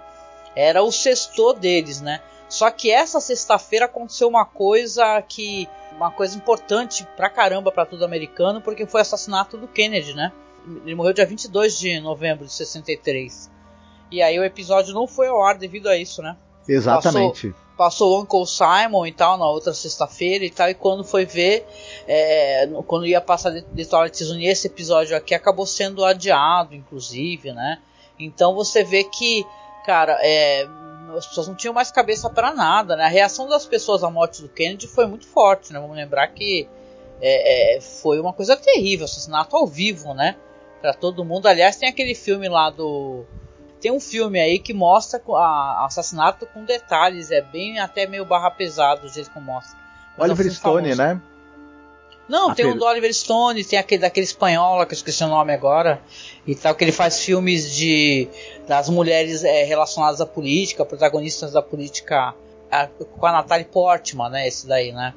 Era 0.55 0.83
o 0.83 0.91
sexto 0.91 1.53
deles, 1.53 2.01
né? 2.01 2.21
Só 2.49 2.71
que 2.71 2.91
essa 2.91 3.19
sexta-feira 3.19 3.85
aconteceu 3.85 4.27
uma 4.27 4.43
coisa 4.43 5.21
que 5.21 5.69
uma 5.95 6.09
coisa 6.09 6.35
importante 6.35 7.05
pra 7.15 7.29
caramba 7.29 7.71
para 7.71 7.85
todo 7.85 8.03
americano, 8.03 8.61
porque 8.61 8.85
foi 8.85 9.01
o 9.01 9.03
assassinato 9.03 9.57
do 9.57 9.67
Kennedy, 9.67 10.13
né? 10.13 10.31
Ele 10.85 10.95
morreu 10.95 11.13
dia 11.13 11.25
22 11.25 11.77
de 11.77 11.99
novembro 11.99 12.45
de 12.45 12.53
63. 12.53 13.51
E 14.11 14.21
aí 14.21 14.39
o 14.39 14.43
episódio 14.43 14.93
não 14.93 15.05
foi 15.05 15.27
ao 15.27 15.43
ar 15.43 15.57
devido 15.57 15.87
a 15.87 15.97
isso, 15.97 16.21
né? 16.21 16.35
Exatamente. 16.67 17.49
Passou, 17.49 17.75
passou 17.77 18.17
o 18.17 18.21
Uncle 18.21 18.45
Simon 18.47 19.05
e 19.05 19.11
tal 19.11 19.37
na 19.37 19.47
outra 19.47 19.73
sexta-feira 19.73 20.45
e 20.45 20.49
tal, 20.49 20.69
e 20.69 20.73
quando 20.73 21.03
foi 21.03 21.25
ver, 21.25 21.65
é, 22.07 22.67
quando 22.87 23.05
ia 23.05 23.21
passar 23.21 23.51
de, 23.51 23.61
de 23.61 23.85
Twilight 23.85 24.23
Zone, 24.23 24.47
esse 24.47 24.67
episódio 24.67 25.15
aqui 25.15 25.33
acabou 25.33 25.65
sendo 25.65 26.03
adiado, 26.03 26.75
inclusive, 26.75 27.51
né? 27.51 27.79
Então 28.19 28.53
você 28.53 28.83
vê 28.83 29.03
que, 29.03 29.45
cara, 29.85 30.17
é, 30.21 30.67
as 31.17 31.27
pessoas 31.27 31.47
não 31.47 31.55
tinham 31.55 31.73
mais 31.73 31.91
cabeça 31.91 32.29
para 32.29 32.53
nada, 32.53 32.95
né? 32.95 33.05
A 33.05 33.09
reação 33.09 33.47
das 33.47 33.65
pessoas 33.65 34.03
à 34.03 34.09
morte 34.09 34.41
do 34.41 34.49
Kennedy 34.49 34.87
foi 34.87 35.05
muito 35.05 35.27
forte, 35.27 35.73
né? 35.73 35.79
Vamos 35.79 35.95
lembrar 35.95 36.27
que 36.27 36.67
é, 37.21 37.77
é, 37.77 37.81
foi 37.81 38.19
uma 38.19 38.33
coisa 38.33 38.55
terrível, 38.55 39.05
assassinato 39.05 39.55
ao 39.55 39.67
vivo, 39.67 40.13
né? 40.13 40.35
Para 40.81 40.93
todo 40.93 41.25
mundo. 41.25 41.47
Aliás, 41.47 41.75
tem 41.75 41.89
aquele 41.89 42.15
filme 42.15 42.47
lá 42.47 42.69
do 42.69 43.25
tem 43.79 43.91
um 43.91 43.99
filme 43.99 44.39
aí 44.39 44.59
que 44.59 44.73
mostra 44.73 45.21
o 45.25 45.35
assassinato 45.37 46.45
com 46.47 46.65
detalhes, 46.65 47.31
é 47.31 47.41
bem 47.41 47.79
até 47.79 48.05
meio 48.05 48.25
barra 48.25 48.51
pesado 48.51 49.07
o 49.07 49.09
jeito 49.09 49.31
que 49.31 49.39
mostra. 49.39 49.77
Mas 50.17 50.29
Oliver 50.29 50.47
é 50.47 50.49
um 50.49 50.53
Stone, 50.53 50.95
famoso. 50.95 51.01
né? 51.01 51.21
Não, 52.29 52.53
tem 52.53 52.67
um 52.67 52.77
do 52.77 52.85
Oliver 52.85 53.11
Stone, 53.11 53.63
tem 53.63 53.79
aquele 53.79 54.01
daquele 54.01 54.23
espanhol 54.23 54.85
que 54.85 54.93
eu 54.93 54.95
esqueci 54.95 55.23
o 55.23 55.27
nome 55.27 55.51
agora, 55.51 55.99
e 56.45 56.53
tal, 56.53 56.75
que 56.75 56.83
ele 56.83 56.91
faz 56.91 57.19
filmes 57.19 57.75
de 57.75 58.27
das 58.67 58.87
mulheres 58.87 59.43
é, 59.43 59.63
relacionadas 59.63 60.21
à 60.21 60.27
política, 60.27 60.85
protagonistas 60.85 61.53
da 61.53 61.61
política, 61.61 62.35
a, 62.71 62.87
com 62.87 63.25
a 63.25 63.31
Natalie 63.31 63.65
Portman, 63.65 64.29
né? 64.29 64.47
Esse 64.47 64.67
daí, 64.67 64.91
né? 64.91 65.15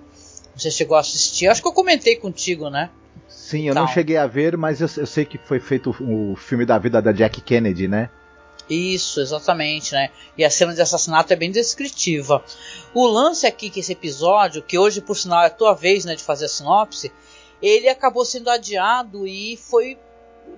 Você 0.57 0.71
chegou 0.71 0.97
a 0.97 1.00
assistir? 1.00 1.49
Acho 1.49 1.61
que 1.61 1.69
eu 1.69 1.73
comentei 1.73 2.16
contigo, 2.16 2.71
né? 2.71 2.88
Sim, 3.28 3.69
eu 3.69 3.75
não 3.75 3.87
cheguei 3.87 4.16
a 4.16 4.26
ver, 4.26 4.57
mas 4.57 4.81
eu, 4.81 4.88
eu 4.97 5.07
sei 5.07 5.26
que 5.26 5.37
foi 5.37 5.61
feito 5.61 5.95
o, 6.00 6.33
o 6.33 6.37
filme 6.37 6.64
da 6.64 6.78
vida 6.78 7.02
da 7.02 7.12
Jack 7.12 7.42
Kennedy, 7.42 7.88
né? 7.88 8.09
Isso, 8.69 9.21
exatamente, 9.21 9.92
né? 9.92 10.11
E 10.37 10.45
a 10.45 10.50
cena 10.50 10.75
de 10.75 10.81
assassinato 10.81 11.33
é 11.33 11.37
bem 11.37 11.50
descritiva. 11.50 12.42
O 12.95 13.07
lance 13.07 13.47
aqui 13.47 13.69
que 13.69 13.81
esse 13.81 13.92
episódio, 13.92 14.62
que 14.62 14.78
hoje 14.78 15.00
por 15.00 15.16
sinal 15.16 15.42
é 15.42 15.47
a 15.47 15.50
tua 15.50 15.75
vez, 15.75 16.04
né, 16.04 16.14
de 16.14 16.23
fazer 16.23 16.47
a 16.47 16.49
sinopse, 16.49 17.12
ele 17.61 17.88
acabou 17.88 18.25
sendo 18.25 18.50
adiado 18.50 19.26
e 19.26 19.57
foi 19.57 19.99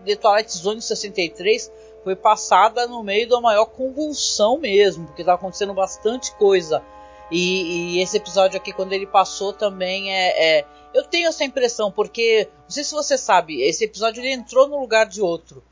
The 0.04 0.16
Twilight 0.16 0.56
Zone 0.56 0.80
63 0.80 1.70
foi 2.04 2.14
passada 2.14 2.87
no 2.87 3.02
meio 3.02 3.26
da 3.28 3.40
maior 3.40 3.64
convulsão 3.64 4.58
mesmo, 4.58 5.06
porque 5.06 5.23
estava 5.23 5.38
acontecendo 5.38 5.73
bastante 5.73 6.34
coisa. 6.37 6.82
E, 7.30 7.96
e, 7.96 8.02
esse 8.02 8.18
episódio 8.18 8.58
aqui, 8.58 8.73
quando 8.73 8.92
ele 8.92 9.06
passou, 9.06 9.54
também 9.54 10.12
é, 10.12 10.58
é, 10.58 10.66
Eu 10.92 11.02
tenho 11.04 11.28
essa 11.28 11.42
impressão, 11.42 11.90
porque. 11.90 12.49
Não 12.64 12.70
sei 12.70 12.84
se 12.84 12.92
você 12.92 13.16
sabe, 13.16 13.62
esse 13.62 13.84
episódio 13.84 14.20
ele 14.20 14.32
entrou 14.32 14.68
no 14.68 14.78
lugar 14.78 15.06
de 15.06 15.23
outro. 15.23 15.64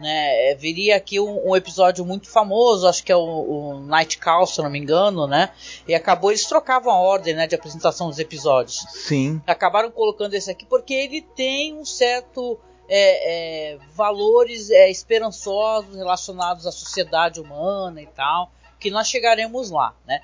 Né? 0.00 0.50
É, 0.50 0.54
viria 0.54 0.96
aqui 0.96 1.20
um, 1.20 1.50
um 1.50 1.54
episódio 1.54 2.06
muito 2.06 2.26
famoso, 2.26 2.88
acho 2.88 3.04
que 3.04 3.12
é 3.12 3.16
o, 3.16 3.20
o, 3.20 3.80
Night 3.80 4.16
Call, 4.16 4.46
se 4.46 4.62
não 4.62 4.70
me 4.70 4.78
engano, 4.78 5.26
né? 5.26 5.50
E 5.86 5.94
acabou, 5.94 6.30
eles 6.30 6.46
trocavam 6.46 6.90
a 6.90 6.98
ordem 6.98 7.34
né, 7.34 7.46
de 7.46 7.54
apresentação 7.54 8.08
dos 8.08 8.18
episódios. 8.18 8.78
Sim. 8.88 9.42
Acabaram 9.46 9.90
colocando 9.90 10.32
esse 10.32 10.50
aqui 10.50 10.64
porque 10.64 10.94
ele 10.94 11.20
tem 11.20 11.74
um 11.74 11.84
certo 11.84 12.58
é, 12.88 13.74
é, 13.74 13.78
valores 13.92 14.70
é, 14.70 14.90
esperançosos 14.90 15.94
relacionados 15.94 16.66
à 16.66 16.72
sociedade 16.72 17.38
humana 17.38 18.00
e 18.00 18.06
tal, 18.06 18.50
que 18.78 18.90
nós 18.90 19.06
chegaremos 19.06 19.70
lá, 19.70 19.94
né? 20.06 20.22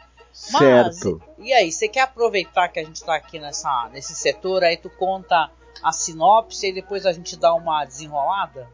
Mas, 0.53 0.59
certo. 0.59 1.23
E, 1.39 1.49
e 1.49 1.53
aí, 1.53 1.71
você 1.71 1.87
quer 1.87 2.01
aproveitar 2.01 2.69
que 2.69 2.81
a 2.81 2.85
gente 2.85 2.97
está 2.97 3.15
aqui 3.15 3.39
nessa, 3.39 3.91
nesse 3.93 4.15
setor, 4.15 4.65
aí 4.65 4.79
tu 4.79 4.89
conta 4.89 5.51
a 5.83 5.93
sinopse 5.93 6.67
e 6.67 6.73
depois 6.73 7.05
a 7.05 7.13
gente 7.13 7.37
dá 7.37 7.55
uma 7.55 7.85
desenrolada? 7.85 8.67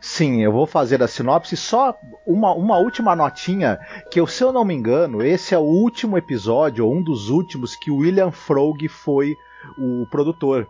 Sim, 0.00 0.42
eu 0.42 0.52
vou 0.52 0.66
fazer 0.66 1.02
a 1.02 1.08
sinopse. 1.08 1.56
Só 1.56 1.94
uma, 2.26 2.52
uma 2.54 2.78
última 2.78 3.16
notinha, 3.16 3.78
que 4.10 4.24
se 4.26 4.44
eu 4.44 4.52
não 4.52 4.64
me 4.64 4.74
engano, 4.74 5.22
esse 5.22 5.54
é 5.54 5.58
o 5.58 5.62
último 5.62 6.16
episódio, 6.16 6.86
ou 6.86 6.94
um 6.94 7.02
dos 7.02 7.28
últimos, 7.28 7.74
que 7.74 7.90
o 7.90 7.96
William 7.96 8.30
Frog 8.30 8.86
foi 8.88 9.34
o 9.78 10.06
produtor. 10.10 10.68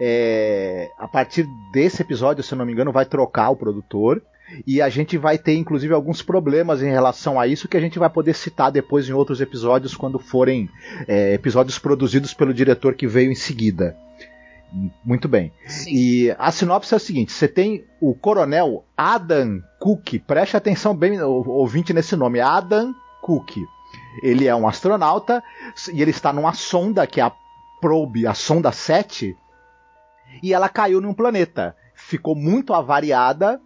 É, 0.00 0.90
a 0.96 1.08
partir 1.08 1.46
desse 1.72 2.00
episódio, 2.02 2.42
se 2.42 2.54
eu 2.54 2.58
não 2.58 2.64
me 2.64 2.72
engano, 2.72 2.92
vai 2.92 3.04
trocar 3.04 3.50
o 3.50 3.56
produtor. 3.56 4.22
E 4.66 4.80
a 4.80 4.88
gente 4.88 5.18
vai 5.18 5.36
ter, 5.36 5.56
inclusive, 5.56 5.92
alguns 5.92 6.22
problemas 6.22 6.82
em 6.82 6.88
relação 6.88 7.38
a 7.38 7.46
isso 7.46 7.68
que 7.68 7.76
a 7.76 7.80
gente 7.80 7.98
vai 7.98 8.08
poder 8.08 8.34
citar 8.34 8.72
depois 8.72 9.06
em 9.06 9.12
outros 9.12 9.42
episódios, 9.42 9.94
quando 9.94 10.18
forem 10.18 10.70
é, 11.06 11.34
episódios 11.34 11.78
produzidos 11.78 12.32
pelo 12.32 12.54
diretor 12.54 12.94
que 12.94 13.06
veio 13.06 13.30
em 13.30 13.34
seguida. 13.34 13.94
Muito 15.04 15.28
bem. 15.28 15.52
Sim. 15.66 15.90
E 15.92 16.36
a 16.38 16.50
sinopse 16.52 16.92
é 16.94 16.96
a 16.96 17.00
seguinte: 17.00 17.32
você 17.32 17.48
tem 17.48 17.84
o 18.00 18.14
coronel 18.14 18.84
Adam 18.96 19.62
Cook, 19.78 20.18
preste 20.26 20.56
atenção 20.56 20.94
bem, 20.94 21.20
ouvinte 21.20 21.92
nesse 21.92 22.14
nome, 22.16 22.40
Adam 22.40 22.94
Cook. 23.22 23.56
Ele 24.22 24.46
é 24.46 24.54
um 24.54 24.68
astronauta 24.68 25.42
e 25.92 26.02
ele 26.02 26.10
está 26.10 26.32
numa 26.32 26.52
sonda 26.52 27.06
que 27.06 27.20
é 27.20 27.24
a 27.24 27.32
Probe, 27.80 28.26
a 28.26 28.34
sonda 28.34 28.72
7, 28.72 29.36
e 30.42 30.52
ela 30.52 30.68
caiu 30.68 31.00
num 31.00 31.14
planeta. 31.14 31.76
Ficou 31.94 32.34
muito 32.34 32.74
avariada 32.74 33.60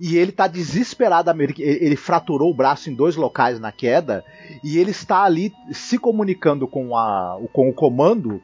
e 0.00 0.16
ele 0.16 0.30
está 0.30 0.46
desesperado. 0.46 1.30
Ele 1.58 1.96
fraturou 1.96 2.50
o 2.50 2.54
braço 2.54 2.90
em 2.90 2.94
dois 2.94 3.16
locais 3.16 3.60
na 3.60 3.70
queda 3.70 4.24
e 4.62 4.78
ele 4.78 4.90
está 4.90 5.22
ali 5.22 5.52
se 5.72 5.98
comunicando 5.98 6.66
com, 6.66 6.96
a, 6.96 7.38
com 7.52 7.68
o 7.68 7.74
comando 7.74 8.42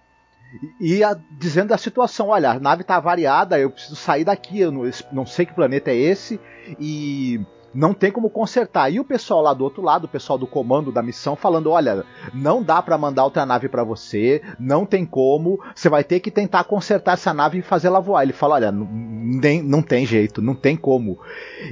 e 0.80 1.02
a, 1.04 1.16
dizendo 1.38 1.73
a 1.73 1.78
situação: 1.78 2.28
olha, 2.28 2.50
a 2.50 2.61
nave 2.61 2.83
está 2.83 2.97
avariada, 2.97 3.59
eu 3.59 3.71
preciso 3.71 3.97
sair 3.97 4.25
daqui, 4.25 4.61
eu 4.61 4.73
não, 4.73 4.83
não 5.12 5.26
sei 5.26 5.47
que 5.47 5.54
planeta 5.54 5.90
é 5.90 5.97
esse 5.97 6.40
e 6.78 7.40
não 7.73 7.95
tem 7.95 8.11
como 8.11 8.28
consertar. 8.28 8.92
E 8.92 8.99
o 8.99 9.04
pessoal 9.04 9.42
lá 9.42 9.54
do 9.54 9.64
outro 9.64 9.83
lado, 9.83 10.04
o 10.04 10.09
pessoal 10.09 10.38
do 10.38 10.47
comando 10.47 10.92
da 10.92 11.02
missão, 11.02 11.37
falando: 11.37 11.71
olha, 11.71 12.04
não 12.35 12.62
dá 12.62 12.83
para 12.83 12.99
mandar 12.99 13.25
outra 13.25 13.47
nave 13.47 13.69
para 13.69 13.85
você, 13.85 14.42
não 14.59 14.85
tem 14.85 15.07
como, 15.07 15.61
você 15.75 15.88
vai 15.88 16.02
ter 16.02 16.21
que 16.21 16.30
tentar 16.30 16.64
consertar 16.64 17.14
essa 17.14 17.33
nave 17.33 17.59
e 17.59 17.62
fazer 17.62 17.87
ela 17.87 18.00
voar. 18.00 18.23
Ele 18.23 18.33
fala: 18.33 18.57
olha, 18.57 18.73
nem, 18.73 19.62
não 19.62 19.83
tem 19.83 20.04
jeito, 20.04 20.43
não 20.43 20.54
tem 20.54 20.76
como. 20.76 21.19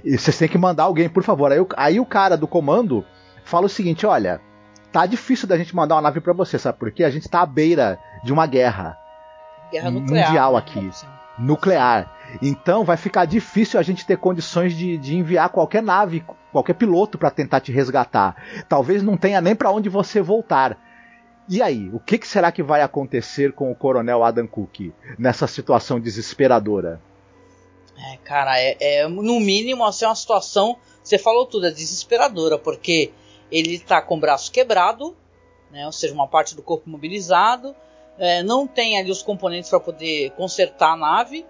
Vocês 0.04 0.38
têm 0.38 0.48
que 0.48 0.58
mandar 0.58 0.84
alguém, 0.84 1.08
por 1.08 1.22
favor. 1.22 1.52
Aí, 1.52 1.58
aí 1.76 2.00
o 2.00 2.06
cara 2.06 2.36
do 2.36 2.46
comando 2.46 3.04
fala 3.44 3.66
o 3.66 3.70
seguinte: 3.70 4.06
olha, 4.06 4.40
tá 4.92 5.06
difícil 5.06 5.46
da 5.46 5.56
gente 5.56 5.74
mandar 5.74 5.96
uma 5.96 6.02
nave 6.02 6.20
para 6.20 6.32
você, 6.32 6.58
sabe 6.58 6.78
por 6.78 6.90
quê? 6.90 7.04
A 7.04 7.10
gente 7.10 7.28
tá 7.28 7.42
à 7.42 7.46
beira 7.46 7.98
de 8.24 8.32
uma 8.32 8.46
guerra. 8.46 8.98
Guerra 9.70 9.90
nuclear, 9.90 10.28
mundial 10.28 10.52
né? 10.52 10.58
aqui. 10.58 10.90
Nuclear. 11.38 12.12
Então 12.42 12.84
vai 12.84 12.96
ficar 12.96 13.24
difícil 13.24 13.78
a 13.78 13.82
gente 13.82 14.04
ter 14.04 14.18
condições 14.18 14.76
de, 14.76 14.98
de 14.98 15.16
enviar 15.16 15.48
qualquer 15.50 15.82
nave, 15.82 16.24
qualquer 16.52 16.74
piloto 16.74 17.16
para 17.18 17.30
tentar 17.30 17.60
te 17.60 17.72
resgatar. 17.72 18.36
Talvez 18.68 19.02
não 19.02 19.16
tenha 19.16 19.40
nem 19.40 19.54
para 19.54 19.70
onde 19.70 19.88
você 19.88 20.20
voltar. 20.20 20.78
E 21.48 21.62
aí, 21.62 21.88
o 21.94 21.98
que, 21.98 22.18
que, 22.18 22.28
será 22.28 22.52
que 22.52 22.62
vai 22.62 22.82
acontecer 22.82 23.52
com 23.52 23.70
o 23.72 23.74
coronel 23.74 24.22
Adam 24.22 24.46
Cook 24.46 24.92
nessa 25.18 25.46
situação 25.46 25.98
desesperadora? 25.98 27.00
É, 27.96 28.16
cara, 28.18 28.60
é, 28.60 28.76
é 28.80 29.08
no 29.08 29.40
mínimo 29.40 29.84
assim, 29.84 30.04
uma 30.04 30.14
situação. 30.14 30.76
Você 31.02 31.16
falou 31.16 31.46
tudo, 31.46 31.66
é 31.66 31.70
desesperadora, 31.70 32.58
porque 32.58 33.12
ele 33.50 33.78
tá 33.78 34.00
com 34.02 34.16
o 34.16 34.20
braço 34.20 34.50
quebrado, 34.52 35.16
né, 35.70 35.86
ou 35.86 35.92
seja, 35.92 36.14
uma 36.14 36.28
parte 36.28 36.54
do 36.54 36.62
corpo 36.62 36.88
imobilizado, 36.88 37.74
é, 38.18 38.42
não 38.42 38.66
tem 38.66 38.98
ali 38.98 39.10
os 39.10 39.22
componentes 39.22 39.70
para 39.70 39.80
poder 39.80 40.30
consertar 40.32 40.92
a 40.92 40.96
nave 40.96 41.46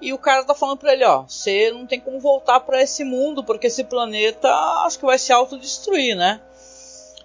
e 0.00 0.12
o 0.12 0.18
cara 0.18 0.44
tá 0.44 0.54
falando 0.54 0.78
pra 0.78 0.92
ele, 0.92 1.04
ó, 1.04 1.22
você 1.22 1.70
não 1.72 1.86
tem 1.86 2.00
como 2.00 2.20
voltar 2.20 2.60
para 2.60 2.80
esse 2.80 3.02
mundo, 3.02 3.42
porque 3.42 3.66
esse 3.66 3.84
planeta 3.84 4.48
acho 4.84 4.98
que 4.98 5.04
vai 5.04 5.18
se 5.18 5.32
autodestruir, 5.32 6.16
né? 6.16 6.40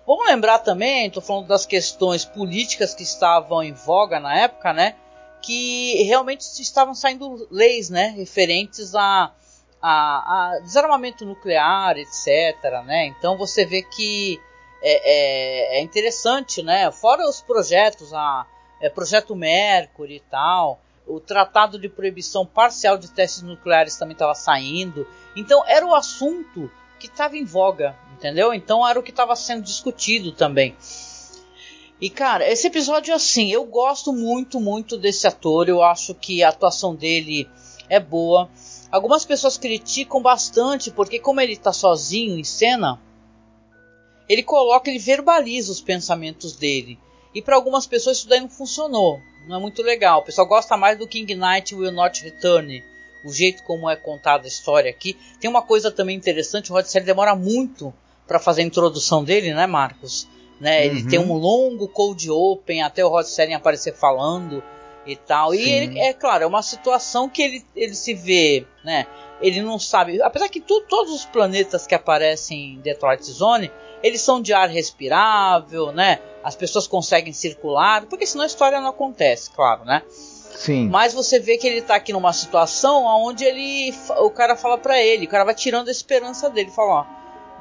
Vamos 0.06 0.26
lembrar 0.26 0.60
também, 0.60 1.10
tô 1.10 1.22
falando 1.22 1.48
das 1.48 1.66
questões 1.66 2.26
políticas 2.26 2.94
que 2.94 3.04
estavam 3.04 3.64
em 3.64 3.72
voga 3.72 4.20
na 4.20 4.38
época, 4.38 4.74
né? 4.74 4.96
Que 5.42 6.04
realmente 6.04 6.42
estavam 6.62 6.96
saindo 6.96 7.48
leis, 7.52 7.90
né? 7.90 8.08
Referentes 8.08 8.96
a, 8.96 9.32
a, 9.86 10.54
a 10.56 10.60
desarmamento 10.60 11.26
nuclear, 11.26 11.98
etc, 11.98 12.86
né? 12.86 13.08
Então 13.08 13.38
você 13.38 13.66
vê 13.66 13.82
que 13.82 14.40
é, 14.82 15.76
é, 15.76 15.80
é 15.80 15.82
interessante, 15.82 16.64
né? 16.64 16.90
Fora 16.90 17.28
os 17.28 17.42
projetos, 17.42 18.14
a 18.14 18.46
é, 18.80 18.88
projeto 18.88 19.36
Mercury 19.36 20.16
e 20.16 20.20
tal, 20.22 20.80
o 21.06 21.20
Tratado 21.20 21.78
de 21.78 21.90
Proibição 21.90 22.46
Parcial 22.46 22.98
de 22.98 23.12
Testes 23.12 23.42
Nucleares 23.42 23.98
também 23.98 24.14
estava 24.14 24.34
saindo. 24.34 25.06
Então 25.36 25.62
era 25.68 25.86
o 25.86 25.94
assunto 25.94 26.72
que 26.98 27.08
estava 27.08 27.36
em 27.36 27.44
voga, 27.44 27.94
entendeu? 28.14 28.54
Então 28.54 28.88
era 28.88 28.98
o 28.98 29.04
que 29.04 29.12
estava 29.12 29.36
sendo 29.36 29.64
discutido 29.64 30.32
também. 30.32 30.78
E 32.00 32.10
cara, 32.10 32.50
esse 32.50 32.68
episódio 32.68 33.14
assim, 33.14 33.52
eu 33.52 33.66
gosto 33.66 34.14
muito, 34.14 34.62
muito 34.62 34.98
desse 34.98 35.28
ator. 35.28 35.68
Eu 35.68 35.84
acho 35.84 36.16
que 36.16 36.42
a 36.42 36.50
atuação 36.50 36.96
dele 36.96 37.50
é 37.90 38.00
boa. 38.00 38.50
Algumas 38.94 39.26
pessoas 39.26 39.58
criticam 39.58 40.22
bastante 40.22 40.92
porque 40.92 41.20
como 41.20 41.42
ele 41.42 41.54
está 41.54 41.74
sozinho 41.74 42.38
em 42.38 42.44
cena, 42.44 43.02
ele 44.30 44.44
coloca, 44.44 44.90
ele 44.90 45.00
verbaliza 45.00 45.72
os 45.72 45.82
pensamentos 45.82 46.56
dele. 46.56 47.00
E 47.34 47.42
para 47.42 47.56
algumas 47.56 47.88
pessoas 47.88 48.18
isso 48.18 48.30
daí 48.30 48.40
não 48.40 48.50
funcionou 48.50 49.20
não 49.48 49.58
é 49.58 49.60
muito 49.60 49.82
legal. 49.82 50.20
O 50.20 50.24
pessoal 50.24 50.48
gosta 50.48 50.78
mais 50.78 50.98
do 50.98 51.08
King 51.08 51.36
Knight 51.36 51.76
Will 51.76 51.92
Not 51.92 52.24
Return. 52.24 52.84
O 53.26 53.32
jeito 53.32 53.64
como 53.64 53.90
é 53.90 53.96
contada 53.96 54.46
a 54.46 54.48
história 54.48 54.90
aqui. 54.90 55.18
Tem 55.40 55.50
uma 55.50 55.62
coisa 55.62 55.92
também 55.92 56.16
interessante, 56.16 56.72
o 56.72 56.76
Rod 56.76 56.86
Serling 56.86 57.06
demora 57.06 57.36
muito 57.36 57.94
para 58.28 58.40
fazer 58.40 58.62
a 58.62 58.66
introdução 58.66 59.24
dele, 59.24 59.54
né, 59.54 59.66
Marcos? 59.66 60.28
Né, 60.60 60.80
uhum. 60.80 60.86
Ele 60.86 61.08
tem 61.08 61.20
um 61.20 61.34
longo 61.34 61.88
cold 61.88 62.30
open 62.30 62.84
até 62.84 63.04
o 63.04 63.10
Rod 63.10 63.26
Serling 63.26 63.54
aparecer 63.54 63.94
falando 63.94 64.64
e 65.06 65.16
tal. 65.16 65.52
Sim. 65.52 65.58
E 65.58 65.70
ele, 65.70 66.00
é 66.00 66.14
claro, 66.14 66.44
é 66.44 66.48
uma 66.48 66.62
situação 66.62 67.30
que 67.30 67.42
ele, 67.42 67.66
ele 67.76 67.96
se 67.96 68.14
vê, 68.14 68.66
né? 68.84 69.06
Ele 69.42 69.62
não 69.62 69.78
sabe. 69.78 70.22
Apesar 70.22 70.48
que 70.50 70.62
tu, 70.62 70.82
todos 70.88 71.14
os 71.14 71.26
planetas 71.26 71.86
que 71.86 71.96
aparecem 71.96 72.74
em 72.74 72.80
Detroit 72.80 73.24
Zone, 73.24 73.72
eles 74.02 74.22
são 74.22 74.42
de 74.42 74.54
ar 74.54 74.70
respirável, 74.70 75.92
né? 75.92 76.20
As 76.44 76.56
pessoas 76.56 76.88
conseguem 76.88 77.34
circular, 77.34 78.06
porque 78.06 78.26
senão 78.26 78.44
a 78.44 78.48
história 78.48 78.80
não 78.80 78.90
acontece, 78.90 79.50
claro, 79.52 79.86
né? 79.86 80.04
Sim. 80.08 80.88
Mas 80.88 81.14
você 81.14 81.40
vê 81.40 81.58
que 81.58 81.68
ele 81.68 81.82
tá 81.82 81.96
aqui 81.96 82.14
numa 82.14 82.32
situação 82.32 83.06
onde 83.06 83.44
ele, 83.44 83.94
o 84.20 84.30
cara 84.30 84.56
fala 84.56 84.78
para 84.78 85.02
ele, 85.02 85.26
o 85.26 85.30
cara 85.30 85.44
vai 85.44 85.56
tirando 85.56 85.88
a 85.88 85.92
esperança 85.92 86.50
dele, 86.50 86.70
fala, 86.70 87.02
ó, 87.02 87.06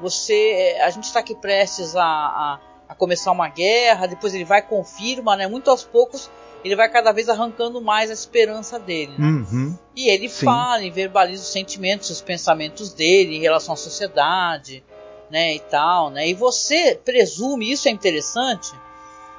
você, 0.01 0.77
a 0.81 0.89
gente 0.89 1.05
está 1.05 1.19
aqui 1.19 1.33
prestes 1.35 1.95
a, 1.95 2.03
a, 2.03 2.59
a 2.89 2.95
começar 2.95 3.31
uma 3.31 3.47
guerra, 3.49 4.05
depois 4.05 4.33
ele 4.33 4.45
vai 4.45 4.61
confirma, 4.61 5.35
né? 5.35 5.47
Muito 5.47 5.69
aos 5.69 5.83
poucos 5.83 6.29
ele 6.63 6.75
vai 6.75 6.89
cada 6.89 7.11
vez 7.11 7.29
arrancando 7.29 7.81
mais 7.81 8.09
a 8.09 8.13
esperança 8.13 8.79
dele. 8.79 9.13
Né? 9.17 9.25
Uhum. 9.25 9.77
E 9.95 10.09
ele 10.09 10.29
Sim. 10.29 10.45
fala 10.45 10.83
e 10.83 10.89
verbaliza 10.89 11.43
os 11.43 11.51
sentimentos, 11.51 12.09
os 12.09 12.21
pensamentos 12.21 12.93
dele 12.93 13.35
em 13.35 13.41
relação 13.41 13.73
à 13.73 13.77
sociedade, 13.77 14.83
né, 15.29 15.55
e 15.55 15.59
tal, 15.59 16.11
né? 16.11 16.27
E 16.27 16.33
você 16.35 16.99
presume, 17.03 17.71
isso 17.71 17.87
é 17.87 17.91
interessante, 17.91 18.71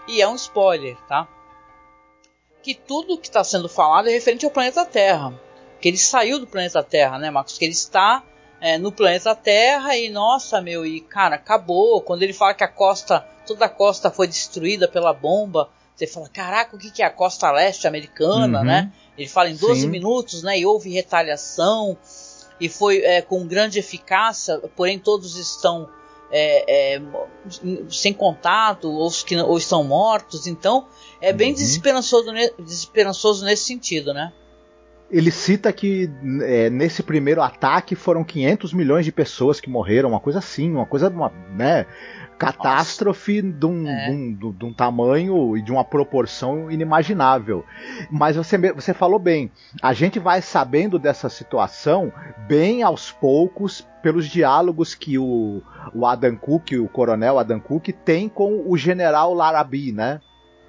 e 0.09 0.21
é 0.21 0.29
um 0.29 0.35
spoiler, 0.35 0.97
tá? 1.09 1.29
Que 2.63 2.75
tudo 2.75 3.17
que 3.17 3.29
está 3.29 3.45
sendo 3.45 3.69
falado 3.69 4.09
é 4.09 4.13
referente 4.13 4.45
ao 4.45 4.51
planeta 4.51 4.85
Terra. 4.85 5.33
Que 5.81 5.89
ele 5.89 5.99
saiu 5.99 6.39
do 6.39 6.47
planeta 6.47 6.83
Terra, 6.83 7.19
né, 7.19 7.31
Marcos? 7.31 7.57
Que 7.57 7.65
ele 7.65 7.73
está 7.73 8.25
é, 8.61 8.79
no 8.79 8.91
planeta 8.91 9.35
Terra 9.35 9.97
e 9.97 10.09
nossa, 10.09 10.61
meu, 10.61 10.85
e 10.85 11.01
cara, 11.01 11.37
acabou. 11.37 12.01
Quando 12.01 12.23
ele 12.23 12.33
fala 12.33 12.55
que 12.55 12.65
a 12.65 12.69
costa, 12.69 13.21
toda 13.47 13.67
a 13.67 13.69
costa 13.69 14.11
foi 14.11 14.27
destruída 14.27 14.89
pela 14.89 15.13
bomba, 15.13 15.71
você 15.95 16.07
fala, 16.07 16.29
caraca, 16.29 16.75
o 16.75 16.79
que, 16.79 16.91
que 16.91 17.03
é 17.03 17.07
a 17.07 17.11
costa 17.11 17.51
leste 17.53 17.87
americana, 17.87 18.59
uhum. 18.59 18.65
né? 18.65 18.93
Ele 19.17 19.29
fala 19.29 19.49
em 19.49 19.57
12 19.57 19.83
Sim. 19.83 19.87
minutos, 19.89 20.43
né? 20.43 20.59
E 20.59 20.67
houve 20.67 20.91
retaliação 20.91 21.97
e 22.61 22.69
foi 22.69 22.99
é, 22.99 23.23
com 23.23 23.47
grande 23.47 23.79
eficácia, 23.79 24.59
porém 24.75 24.99
todos 24.99 25.37
estão 25.37 25.89
é, 26.31 26.97
é, 26.97 27.03
sem 27.91 28.13
contato 28.13 28.91
ou, 28.91 29.09
que, 29.11 29.37
ou 29.37 29.57
estão 29.57 29.85
mortos. 29.85 30.49
Então 30.49 30.89
é 31.21 31.33
bem 31.33 31.51
uhum. 31.51 31.55
desesperançoso, 31.55 32.33
desesperançoso 32.59 33.45
nesse 33.45 33.65
sentido, 33.65 34.13
né? 34.13 34.33
Ele 35.11 35.31
cita 35.31 35.73
que 35.73 36.11
é, 36.43 36.71
nesse 36.71 37.03
primeiro 37.03 37.43
ataque 37.43 37.95
foram 37.95 38.25
500 38.25 38.73
milhões 38.73 39.05
de 39.05 39.13
pessoas 39.13 39.61
que 39.61 39.71
morreram, 39.71 40.09
uma 40.09 40.21
coisa 40.21 40.39
assim, 40.39 40.73
uma 40.73 40.87
coisa, 40.87 41.09
uma, 41.09 41.31
né? 41.57 41.87
catástrofe 42.39 43.41
de 43.41 43.67
um, 43.67 43.89
é. 43.89 44.07
de, 44.07 44.13
um, 44.47 44.53
de 44.53 44.65
um, 44.65 44.73
tamanho 44.73 45.57
e 45.57 45.63
de 45.63 45.73
uma 45.73 45.85
proporção 45.85 46.71
inimaginável. 46.71 47.65
Mas 48.11 48.37
você, 48.37 48.59
você 48.73 48.93
falou 48.93 49.19
bem, 49.19 49.51
a 49.81 49.93
gente 49.93 50.19
vai 50.19 50.43
sabendo 50.43 50.99
dessa 50.99 51.29
situação 51.29 52.13
bem 52.47 52.83
aos 52.83 53.11
poucos 53.11 53.87
pelos 54.03 54.27
diálogos 54.27 54.95
que 54.95 55.19
o, 55.19 55.63
o 55.95 56.07
Adam 56.07 56.37
Cook, 56.37 56.73
o 56.73 56.89
coronel 56.89 57.39
Adam 57.39 57.61
Cook, 57.61 57.89
tem 58.05 58.29
com 58.29 58.65
o 58.67 58.77
general 58.77 59.33
Larabi, 59.33 59.93
né? 59.93 60.21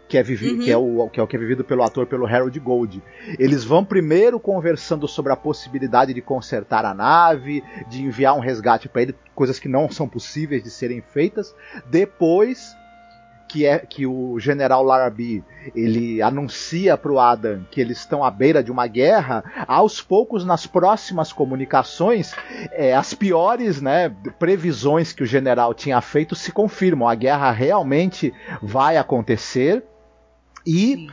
Que 0.07 0.17
é, 0.17 0.23
vivido, 0.23 0.59
uhum. 0.59 0.63
que, 0.63 0.71
é 0.71 0.77
o, 0.77 1.09
que 1.09 1.19
é 1.19 1.23
o 1.23 1.27
que 1.27 1.35
é 1.35 1.39
vivido 1.39 1.63
pelo 1.63 1.83
ator 1.83 2.05
pelo 2.05 2.25
Harold 2.25 2.59
Gold. 2.59 3.01
Eles 3.39 3.63
vão 3.63 3.83
primeiro 3.83 4.39
conversando 4.39 5.07
sobre 5.07 5.31
a 5.33 5.35
possibilidade 5.35 6.13
de 6.13 6.21
consertar 6.21 6.85
a 6.85 6.93
nave, 6.93 7.63
de 7.89 8.03
enviar 8.03 8.35
um 8.35 8.39
resgate 8.39 8.87
para 8.87 9.01
ele, 9.01 9.15
coisas 9.33 9.59
que 9.59 9.67
não 9.67 9.89
são 9.89 10.07
possíveis 10.07 10.63
de 10.63 10.69
serem 10.69 11.01
feitas. 11.01 11.55
Depois 11.89 12.75
que 13.47 13.65
é 13.65 13.79
que 13.79 14.05
o 14.05 14.39
general 14.39 14.83
Larrabee 14.83 15.43
ele 15.75 16.21
anuncia 16.21 16.97
para 16.97 17.11
o 17.11 17.19
Adam 17.19 17.65
que 17.69 17.79
eles 17.79 17.99
estão 17.99 18.23
à 18.23 18.31
beira 18.31 18.63
de 18.63 18.71
uma 18.71 18.87
guerra, 18.87 19.43
aos 19.67 20.01
poucos 20.01 20.43
nas 20.43 20.65
próximas 20.65 21.31
comunicações 21.31 22.33
é, 22.71 22.93
as 22.93 23.13
piores 23.13 23.81
né, 23.81 24.13
previsões 24.39 25.13
que 25.13 25.23
o 25.23 25.27
general 25.27 25.73
tinha 25.73 26.01
feito 26.01 26.35
se 26.35 26.51
confirmam. 26.51 27.07
A 27.07 27.15
guerra 27.15 27.51
realmente 27.51 28.33
vai 28.61 28.97
acontecer 28.97 29.83
e 30.65 31.07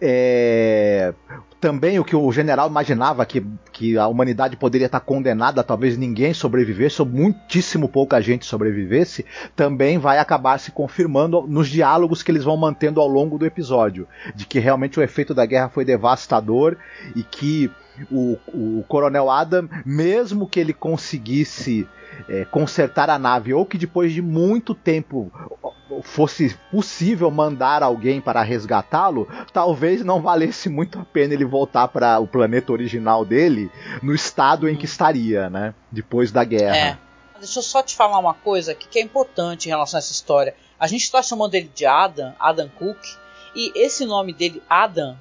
é, 0.00 1.14
também 1.60 1.98
o 1.98 2.04
que 2.04 2.14
o 2.14 2.30
general 2.30 2.68
imaginava 2.68 3.24
que, 3.24 3.42
que 3.72 3.96
a 3.96 4.06
humanidade 4.06 4.56
poderia 4.56 4.84
estar 4.84 5.00
condenada, 5.00 5.64
talvez 5.64 5.96
ninguém 5.96 6.34
sobrevivesse, 6.34 7.00
ou 7.00 7.08
muitíssimo 7.08 7.88
pouca 7.88 8.20
gente 8.20 8.44
sobrevivesse, 8.44 9.24
também 9.56 9.96
vai 9.98 10.18
acabar 10.18 10.58
se 10.58 10.70
confirmando 10.70 11.46
nos 11.48 11.68
diálogos 11.68 12.22
que 12.22 12.30
eles 12.30 12.44
vão 12.44 12.56
mantendo 12.56 13.00
ao 13.00 13.08
longo 13.08 13.38
do 13.38 13.46
episódio, 13.46 14.06
de 14.34 14.44
que 14.44 14.58
realmente 14.58 15.00
o 15.00 15.02
efeito 15.02 15.32
da 15.32 15.46
guerra 15.46 15.70
foi 15.70 15.86
devastador 15.86 16.76
e 17.16 17.22
que 17.22 17.70
o, 18.10 18.38
o 18.48 18.84
Coronel 18.88 19.30
Adam, 19.30 19.68
mesmo 19.84 20.48
que 20.48 20.58
ele 20.58 20.72
conseguisse 20.72 21.88
é, 22.28 22.44
consertar 22.44 23.10
a 23.10 23.18
nave, 23.18 23.52
ou 23.52 23.66
que 23.66 23.78
depois 23.78 24.12
de 24.12 24.22
muito 24.22 24.74
tempo 24.74 25.30
fosse 26.02 26.56
possível 26.70 27.30
mandar 27.30 27.82
alguém 27.82 28.20
para 28.20 28.42
resgatá-lo, 28.42 29.28
talvez 29.52 30.04
não 30.04 30.20
valesse 30.20 30.68
muito 30.68 30.98
a 30.98 31.04
pena 31.04 31.34
ele 31.34 31.44
voltar 31.44 31.88
para 31.88 32.18
o 32.18 32.26
planeta 32.26 32.72
original 32.72 33.24
dele 33.24 33.70
no 34.02 34.14
estado 34.14 34.68
em 34.68 34.76
que 34.76 34.86
estaria, 34.86 35.48
né? 35.48 35.74
Depois 35.90 36.32
da 36.32 36.44
guerra. 36.44 36.76
É. 36.76 36.98
Deixa 37.38 37.58
eu 37.58 37.62
só 37.62 37.82
te 37.82 37.94
falar 37.94 38.18
uma 38.18 38.34
coisa 38.34 38.72
aqui 38.72 38.88
que 38.88 38.98
é 38.98 39.02
importante 39.02 39.66
em 39.66 39.68
relação 39.68 39.98
a 39.98 40.00
essa 40.00 40.12
história. 40.12 40.54
A 40.78 40.86
gente 40.86 41.02
está 41.02 41.22
chamando 41.22 41.54
ele 41.54 41.70
de 41.74 41.84
Adam, 41.84 42.32
Adam 42.40 42.68
Cook, 42.68 42.98
e 43.54 43.72
esse 43.76 44.04
nome 44.04 44.32
dele, 44.32 44.62
Adam, 44.68 45.16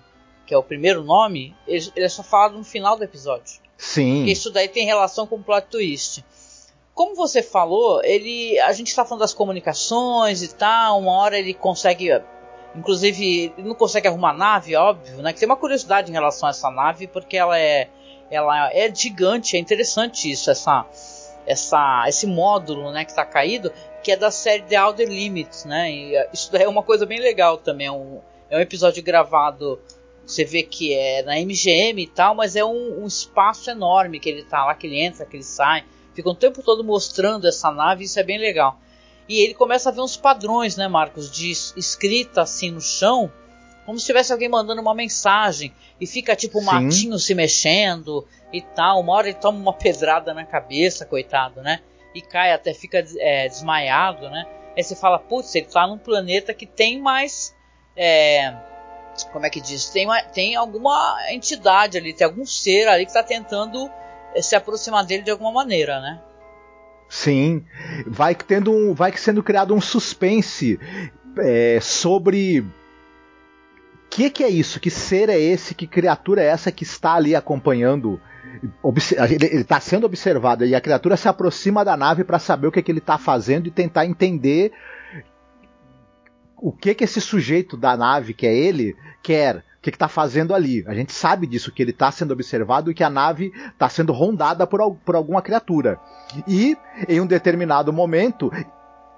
que 0.45 0.53
é 0.53 0.57
o 0.57 0.63
primeiro 0.63 1.03
nome, 1.03 1.55
ele, 1.67 1.91
ele 1.95 2.05
é 2.05 2.09
só 2.09 2.23
falado 2.23 2.57
no 2.57 2.63
final 2.63 2.97
do 2.97 3.03
episódio. 3.03 3.61
Sim. 3.77 4.17
Porque 4.17 4.31
isso 4.31 4.51
daí 4.51 4.67
tem 4.67 4.85
relação 4.85 5.27
com 5.27 5.35
o 5.35 5.43
plot 5.43 5.67
twist. 5.69 6.23
Como 6.93 7.15
você 7.15 7.41
falou, 7.41 8.03
ele, 8.03 8.59
a 8.59 8.71
gente 8.71 8.87
está 8.87 9.03
falando 9.03 9.21
das 9.21 9.33
comunicações 9.33 10.43
e 10.43 10.53
tal. 10.53 10.99
Uma 10.99 11.13
hora 11.13 11.39
ele 11.39 11.53
consegue, 11.53 12.09
inclusive, 12.75 13.53
ele 13.57 13.67
não 13.67 13.75
consegue 13.75 14.07
arrumar 14.07 14.33
nave, 14.33 14.75
óbvio, 14.75 15.17
né? 15.21 15.33
Que 15.33 15.39
tem 15.39 15.49
uma 15.49 15.55
curiosidade 15.55 16.11
em 16.11 16.13
relação 16.13 16.47
a 16.47 16.51
essa 16.51 16.69
nave 16.69 17.07
porque 17.07 17.35
ela 17.35 17.59
é, 17.59 17.89
ela 18.29 18.71
é 18.71 18.93
gigante. 18.93 19.57
É 19.57 19.59
interessante 19.59 20.29
isso, 20.29 20.51
essa, 20.51 20.85
essa, 21.47 22.05
esse 22.07 22.27
módulo, 22.27 22.91
né, 22.91 23.03
que 23.03 23.11
está 23.11 23.25
caído, 23.25 23.73
que 24.03 24.11
é 24.11 24.15
da 24.15 24.29
série 24.29 24.63
The 24.63 24.79
Outer 24.79 25.09
Limits, 25.09 25.65
né? 25.65 25.91
E 25.91 26.15
eh, 26.15 26.29
isso 26.31 26.55
é 26.55 26.67
uma 26.67 26.83
coisa 26.83 27.05
bem 27.05 27.19
legal 27.19 27.57
também. 27.57 27.87
É 27.87 27.91
um, 27.91 28.21
é 28.51 28.57
um 28.57 28.61
episódio 28.61 29.01
gravado 29.01 29.79
você 30.25 30.45
vê 30.45 30.63
que 30.63 30.93
é 30.93 31.21
na 31.23 31.35
MGM 31.39 32.01
e 32.01 32.07
tal, 32.07 32.33
mas 32.33 32.55
é 32.55 32.63
um, 32.63 33.03
um, 33.03 33.07
espaço 33.07 33.69
enorme 33.69 34.19
que 34.19 34.29
ele 34.29 34.43
tá 34.43 34.65
lá, 34.65 34.73
que 34.73 34.87
ele 34.87 34.99
entra, 34.99 35.25
que 35.25 35.35
ele 35.35 35.43
sai. 35.43 35.83
Fica 36.13 36.29
o 36.29 36.35
tempo 36.35 36.61
todo 36.61 36.83
mostrando 36.83 37.47
essa 37.47 37.71
nave, 37.71 38.05
isso 38.05 38.19
é 38.19 38.23
bem 38.23 38.37
legal. 38.37 38.79
E 39.27 39.39
ele 39.39 39.53
começa 39.53 39.89
a 39.89 39.91
ver 39.91 40.01
uns 40.01 40.15
padrões, 40.15 40.75
né, 40.75 40.87
Marcos, 40.87 41.31
de 41.31 41.51
escrita 41.51 42.41
assim 42.41 42.71
no 42.71 42.81
chão, 42.81 43.31
como 43.85 43.99
se 43.99 44.05
tivesse 44.05 44.31
alguém 44.31 44.49
mandando 44.49 44.81
uma 44.81 44.95
mensagem. 44.95 45.73
E 45.99 46.07
fica 46.07 46.35
tipo 46.35 46.59
um 46.59 46.63
matinho 46.63 47.17
se 47.19 47.33
mexendo 47.33 48.25
e 48.51 48.61
tal. 48.61 48.99
Uma 49.01 49.13
hora 49.13 49.29
ele 49.29 49.37
toma 49.37 49.57
uma 49.57 49.73
pedrada 49.73 50.33
na 50.33 50.45
cabeça, 50.45 51.05
coitado, 51.05 51.61
né? 51.61 51.81
E 52.13 52.21
cai 52.21 52.51
até 52.51 52.73
fica 52.73 53.03
é, 53.17 53.47
desmaiado, 53.47 54.29
né? 54.29 54.45
Aí 54.75 54.83
você 54.83 54.95
fala, 54.95 55.19
putz, 55.19 55.53
ele 55.55 55.65
tá 55.65 55.85
num 55.87 55.97
planeta 55.97 56.53
que 56.53 56.65
tem 56.65 56.99
mais. 56.99 57.55
É, 57.95 58.53
como 59.31 59.45
é 59.45 59.49
que 59.49 59.61
diz? 59.61 59.89
Tem, 59.89 60.05
uma, 60.05 60.21
tem 60.23 60.55
alguma 60.55 61.17
entidade 61.29 61.97
ali, 61.97 62.13
tem 62.13 62.25
algum 62.25 62.45
ser 62.45 62.87
ali 62.87 63.05
que 63.05 63.11
está 63.11 63.23
tentando 63.23 63.89
se 64.41 64.55
aproximar 64.55 65.05
dele 65.05 65.23
de 65.23 65.31
alguma 65.31 65.51
maneira, 65.51 65.99
né? 65.99 66.21
Sim, 67.07 67.63
vai 68.07 68.33
tendo 68.33 68.71
um, 68.71 68.93
vai 68.93 69.15
sendo 69.15 69.43
criado 69.43 69.73
um 69.75 69.81
suspense 69.81 70.79
é, 71.37 71.79
sobre 71.79 72.61
o 72.61 72.65
que, 74.09 74.29
que 74.29 74.43
é 74.43 74.49
isso, 74.49 74.79
que 74.79 74.89
ser 74.89 75.29
é 75.29 75.39
esse, 75.39 75.75
que 75.75 75.85
criatura 75.85 76.41
é 76.41 76.47
essa 76.47 76.71
que 76.71 76.83
está 76.83 77.13
ali 77.13 77.35
acompanhando 77.35 78.19
ele 79.29 79.61
está 79.61 79.79
sendo 79.79 80.05
observado 80.05 80.65
e 80.65 80.75
a 80.75 80.81
criatura 80.81 81.17
se 81.17 81.27
aproxima 81.27 81.83
da 81.83 81.97
nave 81.97 82.23
para 82.23 82.39
saber 82.39 82.67
o 82.67 82.71
que, 82.71 82.81
que 82.81 82.91
ele 82.91 82.99
está 82.99 83.17
fazendo 83.17 83.67
e 83.67 83.71
tentar 83.71 84.05
entender 84.05 84.71
o 86.63 86.71
que 86.71 86.95
que 86.95 87.03
esse 87.03 87.19
sujeito 87.19 87.75
da 87.75 87.97
nave, 87.97 88.33
que 88.33 88.47
é 88.47 88.55
ele, 88.55 88.95
quer 89.21 89.61
que 89.81 89.89
está 89.89 90.07
fazendo 90.07 90.55
ali. 90.55 90.81
A 90.87 90.93
gente 90.93 91.11
sabe 91.11 91.45
disso, 91.45 91.73
que 91.73 91.83
ele 91.83 91.91
está 91.91 92.09
sendo 92.09 92.31
observado 92.31 92.89
e 92.89 92.93
que 92.93 93.03
a 93.03 93.09
nave 93.09 93.51
está 93.73 93.89
sendo 93.89 94.13
rondada 94.13 94.65
por, 94.65 94.95
por 95.03 95.13
alguma 95.13 95.41
criatura. 95.41 95.99
E, 96.47 96.77
em 97.09 97.19
um 97.19 97.27
determinado 97.27 97.91
momento, 97.91 98.49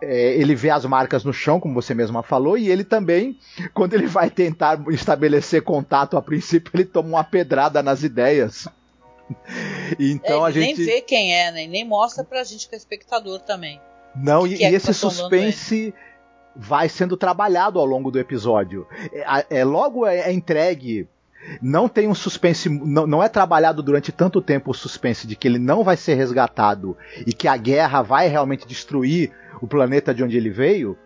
é, 0.02 0.34
ele 0.34 0.56
vê 0.56 0.72
as 0.72 0.84
marcas 0.86 1.24
no 1.24 1.32
chão, 1.32 1.60
como 1.60 1.76
você 1.76 1.94
mesma 1.94 2.24
falou, 2.24 2.58
e 2.58 2.68
ele 2.68 2.84
também, 2.84 3.38
quando 3.76 3.94
ele 3.94 4.08
vai 4.08 4.32
tentar 4.32 4.82
estabelecer 4.90 5.62
contato 5.62 6.18
a 6.18 6.24
princípio, 6.24 6.72
ele 6.74 6.86
toma 6.86 7.10
uma 7.10 7.24
pedrada 7.24 7.84
nas 7.84 8.02
ideias. 8.02 8.68
Então 10.00 10.46
é, 10.46 10.50
a 10.50 10.52
gente 10.52 10.78
nem 10.78 10.86
vê 10.86 11.02
quem 11.02 11.36
é, 11.36 11.52
né? 11.52 11.66
nem 11.66 11.84
mostra 11.84 12.24
pra 12.24 12.44
gente 12.44 12.70
que 12.70 12.76
é 12.76 12.78
espectador 12.78 13.40
também. 13.40 13.82
Não, 14.16 14.46
e, 14.46 14.64
é 14.64 14.72
e 14.72 14.76
esse 14.76 14.94
suspense 14.94 15.94
vai 16.56 16.88
sendo 16.90 17.18
trabalhado 17.18 17.80
ao 17.80 17.86
longo 17.86 18.10
do 18.10 18.20
episódio. 18.20 18.88
É, 19.12 19.60
é 19.60 19.66
logo 19.66 20.06
é, 20.06 20.20
é 20.20 20.32
entregue 20.32 21.08
não 21.62 21.88
tem 21.88 22.08
um 22.08 22.16
suspense, 22.16 22.68
não, 22.70 23.06
não, 23.06 23.24
é 23.24 23.30
trabalhado 23.30 23.84
durante 23.84 24.12
tanto 24.12 24.42
tempo 24.42 24.72
o 24.72 24.74
suspense 24.74 25.28
de 25.28 25.36
que 25.36 25.48
ele 25.48 25.60
não 25.60 25.84
vai 25.84 25.96
ser 25.96 26.16
resgatado 26.16 26.98
e 27.26 27.34
que 27.34 27.48
a 27.48 27.56
guerra 27.56 28.02
vai 28.02 28.28
realmente 28.28 28.68
destruir 28.68 29.32
o 29.62 29.68
planeta 29.68 30.14
de 30.14 30.24
onde 30.24 30.36
ele 30.36 30.50
veio, 30.50 30.98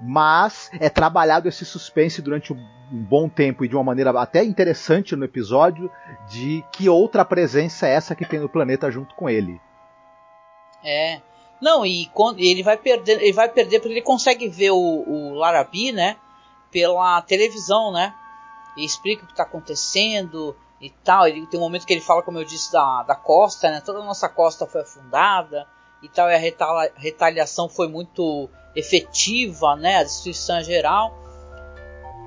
mas 0.00 0.70
é 0.80 0.88
trabalhado 0.88 1.48
esse 1.48 1.64
suspense 1.64 2.22
durante 2.22 2.52
um 2.52 2.58
bom 2.90 3.28
tempo 3.28 3.64
e 3.64 3.68
de 3.68 3.74
uma 3.74 3.84
maneira 3.84 4.10
até 4.18 4.42
interessante 4.42 5.14
no 5.14 5.24
episódio 5.24 5.90
de 6.30 6.64
que 6.72 6.88
outra 6.88 7.24
presença 7.24 7.86
é 7.86 7.92
essa 7.92 8.14
que 8.14 8.24
tem 8.24 8.40
no 8.40 8.48
planeta 8.48 8.90
junto 8.90 9.14
com 9.14 9.28
ele. 9.28 9.60
É, 10.82 11.20
não, 11.60 11.84
e 11.84 12.08
ele 12.38 12.62
vai 12.62 12.76
perder, 12.76 13.20
ele 13.20 13.32
vai 13.32 13.48
perder 13.48 13.80
porque 13.80 13.94
ele 13.94 14.02
consegue 14.02 14.48
ver 14.48 14.70
o, 14.70 14.76
o 14.76 15.34
Larabi, 15.34 15.92
né? 15.92 16.16
Pela 16.70 17.20
televisão, 17.22 17.92
né? 17.92 18.14
E 18.76 18.84
explica 18.84 19.24
o 19.24 19.26
que 19.26 19.32
está 19.32 19.42
acontecendo 19.42 20.56
e 20.80 20.90
tal. 20.90 21.26
Ele 21.26 21.46
tem 21.46 21.58
um 21.58 21.62
momento 21.62 21.86
que 21.86 21.92
ele 21.92 22.00
fala, 22.00 22.22
como 22.22 22.38
eu 22.38 22.44
disse, 22.44 22.72
da, 22.72 23.02
da 23.02 23.16
costa, 23.16 23.70
né? 23.70 23.80
Toda 23.80 23.98
a 23.98 24.04
nossa 24.04 24.28
costa 24.28 24.66
foi 24.66 24.82
afundada 24.82 25.66
e 26.00 26.08
tal, 26.08 26.30
e 26.30 26.34
a 26.34 26.90
retaliação 26.96 27.68
foi 27.68 27.88
muito 27.88 28.48
efetiva, 28.76 29.74
né? 29.74 29.96
A 29.96 30.04
destruição 30.04 30.62
geral. 30.62 31.12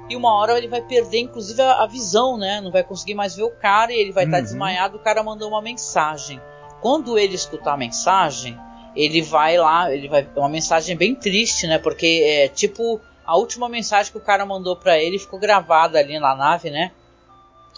E 0.10 0.16
uma 0.16 0.34
hora 0.34 0.58
ele 0.58 0.68
vai 0.68 0.82
perder, 0.82 1.20
inclusive, 1.20 1.62
a, 1.62 1.84
a 1.84 1.88
visão, 1.88 2.38
né? 2.38 2.60
Não 2.60 2.70
vai 2.70 2.84
conseguir 2.84 3.14
mais 3.14 3.34
ver 3.34 3.44
o 3.44 3.52
cara 3.52 3.94
e 3.94 3.96
ele 3.96 4.12
vai 4.12 4.26
estar 4.26 4.38
uhum. 4.38 4.44
tá 4.44 4.46
desmaiado. 4.46 4.98
O 4.98 5.00
cara 5.00 5.24
mandou 5.24 5.48
uma 5.48 5.62
mensagem 5.62 6.42
quando 6.82 7.18
ele 7.18 7.36
escutar 7.36 7.74
a 7.74 7.78
mensagem, 7.78 8.60
ele 8.96 9.22
vai 9.22 9.58
lá, 9.58 9.94
ele 9.94 10.08
vai 10.08 10.28
uma 10.36 10.50
mensagem 10.50 10.96
bem 10.96 11.16
triste, 11.16 11.68
né? 11.68 11.78
Porque 11.78 12.24
é 12.26 12.48
tipo 12.48 13.00
a 13.26 13.38
última 13.38 13.70
mensagem 13.70 14.12
que 14.12 14.18
o 14.18 14.22
cara 14.22 14.46
mandou 14.46 14.76
para 14.76 14.98
ele 14.98 15.20
ficou 15.20 15.40
gravada 15.40 16.00
ali 16.00 16.20
na 16.20 16.36
nave, 16.36 16.70
né? 16.70 16.92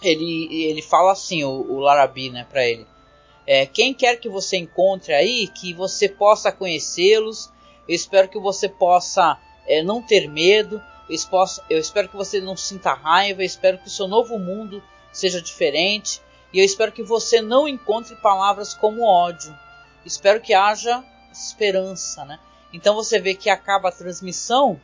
Ele, 0.02 0.48
ele 0.64 0.82
fala 0.82 1.12
assim, 1.12 1.44
o, 1.44 1.50
o 1.50 1.78
Larabi, 1.78 2.30
né, 2.30 2.46
para 2.50 2.66
ele. 2.66 2.86
É, 3.46 3.66
quem 3.66 3.92
quer 3.92 4.16
que 4.16 4.28
você 4.28 4.56
encontre 4.56 5.12
aí, 5.12 5.46
que 5.48 5.72
você 5.72 6.08
possa 6.08 6.50
conhecê-los. 6.50 7.50
Eu 7.86 7.94
espero 7.94 8.28
que 8.28 8.38
você 8.38 8.68
possa 8.68 9.38
é, 9.66 9.82
não 9.82 10.02
ter 10.02 10.28
medo. 10.28 10.82
Eu, 11.08 11.16
eu 11.68 11.78
espero 11.78 12.08
que 12.08 12.16
você 12.16 12.40
não 12.40 12.56
sinta 12.56 12.94
raiva. 12.94 13.42
Eu 13.42 13.46
espero 13.46 13.78
que 13.78 13.86
o 13.86 13.90
seu 13.90 14.08
novo 14.08 14.38
mundo 14.38 14.82
seja 15.12 15.40
diferente. 15.40 16.22
E 16.52 16.58
eu 16.58 16.64
espero 16.64 16.92
que 16.92 17.02
você 17.02 17.42
não 17.42 17.68
encontre 17.68 18.16
palavras 18.16 18.72
como 18.72 19.04
ódio. 19.04 19.54
Espero 20.04 20.40
que 20.40 20.54
haja 20.54 21.04
esperança, 21.32 22.24
né? 22.24 22.38
Então 22.72 22.94
você 22.94 23.18
vê 23.18 23.34
que 23.34 23.48
acaba 23.48 23.88
a 23.88 23.92
transmissão 23.92 24.80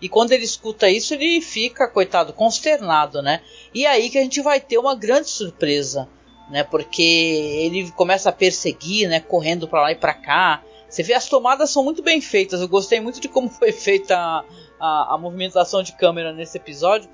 e 0.00 0.08
quando 0.08 0.32
ele 0.32 0.44
escuta 0.44 0.88
isso, 0.88 1.12
ele 1.12 1.40
fica, 1.40 1.86
coitado, 1.86 2.32
consternado, 2.32 3.20
né? 3.20 3.42
E 3.74 3.84
aí 3.84 4.08
que 4.08 4.18
a 4.18 4.22
gente 4.22 4.40
vai 4.40 4.58
ter 4.58 4.78
uma 4.78 4.94
grande 4.94 5.28
surpresa, 5.28 6.08
né? 6.50 6.64
Porque 6.64 7.02
ele 7.02 7.90
começa 7.92 8.30
a 8.30 8.32
perseguir, 8.32 9.08
né? 9.08 9.20
Correndo 9.20 9.68
para 9.68 9.82
lá 9.82 9.92
e 9.92 9.96
para 9.96 10.14
cá. 10.14 10.62
Você 10.88 11.02
vê, 11.02 11.12
as 11.12 11.28
tomadas 11.28 11.70
são 11.70 11.84
muito 11.84 12.02
bem 12.02 12.20
feitas. 12.20 12.60
Eu 12.60 12.68
gostei 12.68 12.98
muito 13.00 13.20
de 13.20 13.28
como 13.28 13.48
foi 13.50 13.72
feita 13.72 14.16
a, 14.16 14.44
a, 14.80 15.14
a 15.14 15.18
movimentação 15.18 15.82
de 15.82 15.92
câmera 15.92 16.32
nesse 16.32 16.56
episódio. 16.56 17.08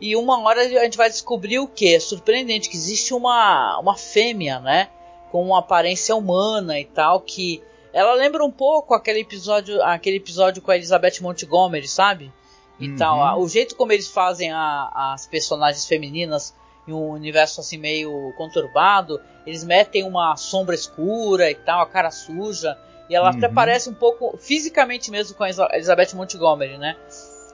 E 0.00 0.14
uma 0.14 0.40
hora 0.42 0.62
a 0.62 0.84
gente 0.84 0.96
vai 0.96 1.10
descobrir 1.10 1.58
o 1.58 1.66
que? 1.66 1.96
É 1.96 1.98
surpreendente 1.98 2.68
que 2.68 2.76
existe 2.76 3.12
uma, 3.12 3.76
uma 3.80 3.96
fêmea, 3.96 4.60
né? 4.60 4.88
Com 5.30 5.44
uma 5.44 5.58
aparência 5.58 6.14
humana 6.16 6.80
e 6.80 6.84
tal, 6.84 7.20
que 7.20 7.62
ela 7.92 8.14
lembra 8.14 8.44
um 8.44 8.50
pouco 8.50 8.94
aquele 8.94 9.20
episódio, 9.20 9.82
aquele 9.82 10.16
episódio 10.16 10.62
com 10.62 10.70
a 10.70 10.76
Elizabeth 10.76 11.20
Montgomery, 11.20 11.88
sabe? 11.88 12.32
E 12.78 12.88
uhum. 12.88 12.96
tal. 12.96 13.40
O 13.40 13.48
jeito 13.48 13.74
como 13.74 13.92
eles 13.92 14.08
fazem 14.08 14.52
a, 14.52 15.12
as 15.12 15.26
personagens 15.26 15.86
femininas 15.86 16.54
em 16.86 16.92
um 16.92 17.10
universo 17.10 17.60
assim 17.60 17.76
meio 17.76 18.32
conturbado, 18.36 19.20
eles 19.46 19.62
metem 19.62 20.04
uma 20.04 20.36
sombra 20.36 20.74
escura 20.74 21.50
e 21.50 21.54
tal, 21.54 21.82
a 21.82 21.86
cara 21.86 22.10
suja. 22.10 22.78
E 23.08 23.14
ela 23.14 23.30
uhum. 23.30 23.36
até 23.36 23.48
parece 23.48 23.90
um 23.90 23.94
pouco 23.94 24.36
fisicamente 24.38 25.10
mesmo 25.10 25.36
com 25.36 25.44
a 25.44 25.50
Elizabeth 25.50 26.14
Montgomery, 26.14 26.78
né? 26.78 26.96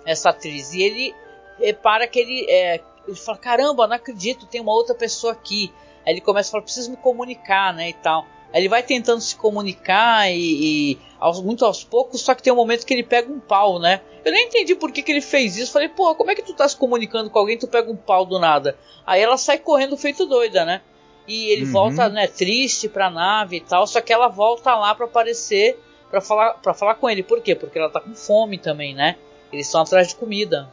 Essa 0.04 0.30
atriz. 0.30 0.72
E 0.74 0.82
ele 0.82 1.14
repara 1.58 2.06
que 2.06 2.18
ele, 2.18 2.46
é, 2.50 2.80
ele 3.06 3.16
fala: 3.16 3.38
caramba, 3.38 3.86
não 3.86 3.96
acredito, 3.96 4.46
tem 4.46 4.60
uma 4.60 4.72
outra 4.72 4.94
pessoa 4.94 5.32
aqui. 5.32 5.72
Aí 6.06 6.14
ele 6.14 6.20
começa 6.20 6.50
a 6.50 6.52
falar: 6.52 6.62
preciso 6.62 6.90
me 6.90 6.96
comunicar, 6.96 7.72
né? 7.74 7.90
E 7.90 7.92
tal. 7.94 8.26
Aí 8.52 8.60
ele 8.60 8.68
vai 8.68 8.84
tentando 8.84 9.20
se 9.20 9.34
comunicar 9.34 10.30
e, 10.30 10.92
e 10.92 10.98
aos, 11.18 11.42
muito 11.42 11.64
aos 11.64 11.82
poucos, 11.82 12.20
só 12.20 12.34
que 12.36 12.42
tem 12.42 12.52
um 12.52 12.56
momento 12.56 12.86
que 12.86 12.94
ele 12.94 13.02
pega 13.02 13.32
um 13.32 13.40
pau, 13.40 13.80
né? 13.80 14.00
Eu 14.24 14.30
nem 14.30 14.46
entendi 14.46 14.76
por 14.76 14.92
que, 14.92 15.02
que 15.02 15.10
ele 15.10 15.20
fez 15.20 15.56
isso. 15.56 15.72
Falei, 15.72 15.88
porra, 15.88 16.14
como 16.14 16.30
é 16.30 16.36
que 16.36 16.42
tu 16.42 16.54
tá 16.54 16.68
se 16.68 16.76
comunicando 16.76 17.28
com 17.28 17.38
alguém 17.38 17.58
tu 17.58 17.66
pega 17.66 17.90
um 17.90 17.96
pau 17.96 18.24
do 18.24 18.38
nada? 18.38 18.78
Aí 19.04 19.20
ela 19.20 19.36
sai 19.36 19.58
correndo 19.58 19.96
feito 19.96 20.24
doida, 20.24 20.64
né? 20.64 20.82
E 21.26 21.48
ele 21.48 21.64
uhum. 21.64 21.72
volta, 21.72 22.08
né, 22.08 22.26
triste 22.28 22.88
pra 22.88 23.10
nave 23.10 23.56
e 23.56 23.60
tal, 23.60 23.86
só 23.86 24.00
que 24.00 24.12
ela 24.12 24.28
volta 24.28 24.74
lá 24.76 24.94
para 24.94 25.06
aparecer, 25.06 25.78
para 26.10 26.20
falar, 26.20 26.54
pra 26.54 26.74
falar 26.74 26.94
com 26.94 27.10
ele. 27.10 27.22
Por 27.22 27.40
quê? 27.40 27.54
Porque 27.54 27.78
ela 27.78 27.90
tá 27.90 28.00
com 28.00 28.14
fome 28.14 28.58
também, 28.58 28.94
né? 28.94 29.16
Eles 29.52 29.66
estão 29.66 29.80
atrás 29.80 30.08
de 30.08 30.16
comida. 30.16 30.72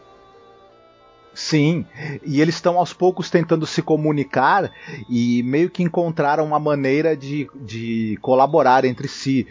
Sim, 1.34 1.86
e 2.26 2.42
eles 2.42 2.56
estão 2.56 2.78
aos 2.78 2.92
poucos 2.92 3.30
tentando 3.30 3.66
se 3.66 3.82
comunicar 3.82 4.70
e 5.10 5.42
meio 5.44 5.70
que 5.70 5.82
encontraram 5.82 6.46
uma 6.46 6.60
maneira 6.60 7.16
de, 7.16 7.50
de 7.56 8.18
colaborar 8.22 8.84
entre 8.84 9.08
si. 9.08 9.48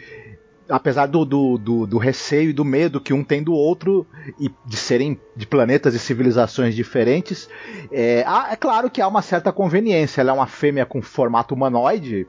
Apesar 0.69 1.07
do, 1.07 1.25
do, 1.25 1.57
do, 1.57 1.87
do, 1.87 1.97
receio 1.97 2.51
e 2.51 2.53
do 2.53 2.63
medo 2.63 3.01
que 3.01 3.13
um 3.13 3.23
tem 3.25 3.43
do 3.43 3.51
outro, 3.51 4.07
e 4.39 4.49
de 4.65 4.77
serem 4.77 5.19
de 5.35 5.45
planetas 5.45 5.93
e 5.93 5.99
civilizações 5.99 6.75
diferentes, 6.75 7.49
é, 7.91 8.23
é 8.49 8.55
claro 8.55 8.89
que 8.89 9.01
há 9.01 9.07
uma 9.07 9.21
certa 9.21 9.51
conveniência. 9.51 10.21
Ela 10.21 10.31
é 10.31 10.33
uma 10.33 10.47
fêmea 10.47 10.85
com 10.85 11.01
formato 11.01 11.53
humanoide, 11.53 12.25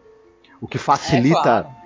o 0.62 0.68
que 0.68 0.79
facilita 0.79 1.37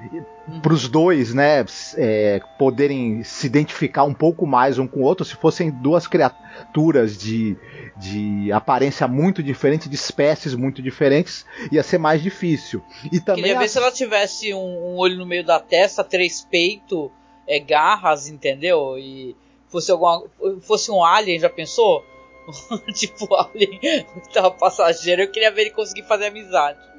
é, 0.05 0.09
claro. 0.09 0.61
para 0.61 0.73
os 0.75 0.87
dois, 0.87 1.33
né, 1.33 1.65
é, 1.97 2.43
poderem 2.59 3.25
se 3.25 3.47
identificar 3.47 4.05
um 4.05 4.13
pouco 4.13 4.47
mais 4.47 4.79
um 4.79 4.87
com 4.87 5.01
o 5.01 5.03
outro. 5.03 5.25
Se 5.25 5.35
fossem 5.35 5.71
duas 5.71 6.07
criaturas 6.07 7.17
de, 7.17 7.57
de 7.97 8.53
aparência 8.53 9.09
muito 9.09 9.43
diferente, 9.43 9.89
de 9.89 9.95
espécies 9.95 10.55
muito 10.55 10.83
diferentes, 10.83 11.47
ia 11.73 11.83
ser 11.83 11.97
mais 11.97 12.23
difícil. 12.23 12.83
E 13.11 13.19
também 13.19 13.45
Queria 13.45 13.57
a... 13.57 13.61
ver 13.61 13.69
se 13.69 13.79
ela 13.79 13.91
tivesse 13.91 14.53
um, 14.53 14.59
um, 14.59 14.97
olho 14.99 15.17
no 15.17 15.25
meio 15.25 15.43
da 15.43 15.59
testa, 15.59 16.05
três 16.05 16.43
peitos, 16.43 17.09
é, 17.49 17.59
garras, 17.59 18.29
entendeu? 18.29 18.99
E 18.99 19.35
fosse 19.69 19.91
alguma, 19.91 20.23
fosse 20.61 20.91
um 20.91 21.03
alien, 21.03 21.41
já 21.41 21.49
pensou? 21.49 22.05
tipo 22.93 23.27
alien, 23.35 23.81
tava 24.35 24.51
passageiro. 24.51 25.23
Eu 25.23 25.31
queria 25.31 25.51
ver 25.51 25.63
ele 25.63 25.71
conseguir 25.71 26.03
fazer 26.03 26.27
amizade. 26.27 26.96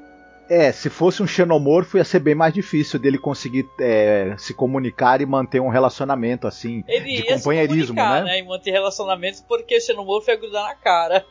É, 0.49 0.71
se 0.71 0.89
fosse 0.89 1.21
um 1.21 1.27
xenomorfo 1.27 1.97
ia 1.97 2.03
ser 2.03 2.19
bem 2.19 2.35
mais 2.35 2.53
difícil 2.53 2.99
dele 2.99 3.17
conseguir 3.17 3.67
é, 3.79 4.35
se 4.37 4.53
comunicar 4.53 5.21
e 5.21 5.25
manter 5.25 5.59
um 5.59 5.69
relacionamento 5.69 6.47
assim 6.47 6.83
Ele 6.87 7.17
de 7.17 7.23
companheirismo, 7.23 7.95
né? 7.95 8.23
né? 8.23 8.39
E 8.39 8.43
manter 8.43 8.71
relacionamentos 8.71 9.41
porque 9.41 9.77
o 9.77 9.81
xenomorfo 9.81 10.29
ia 10.29 10.37
grudar 10.37 10.63
na 10.63 10.75
cara. 10.75 11.25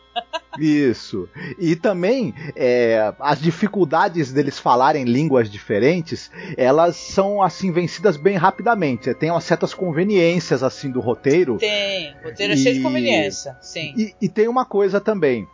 Isso. 0.58 1.28
E 1.58 1.76
também 1.76 2.34
é, 2.54 3.12
as 3.20 3.40
dificuldades 3.40 4.32
deles 4.32 4.58
falarem 4.58 5.04
línguas 5.04 5.50
diferentes, 5.50 6.30
elas 6.56 6.96
são 6.96 7.42
assim 7.42 7.70
vencidas 7.70 8.16
bem 8.16 8.36
rapidamente. 8.36 9.12
Tem 9.14 9.30
umas 9.30 9.44
certas 9.44 9.74
conveniências 9.74 10.62
assim 10.62 10.90
do 10.90 11.00
roteiro. 11.00 11.58
Tem. 11.58 12.14
O 12.22 12.28
roteiro 12.28 12.54
é 12.54 12.56
cheio 12.56 12.76
de 12.76 12.82
conveniência. 12.82 13.56
Sim. 13.60 13.94
E, 13.96 14.14
e 14.22 14.28
tem 14.28 14.48
uma 14.48 14.64
coisa 14.64 15.00
também 15.00 15.46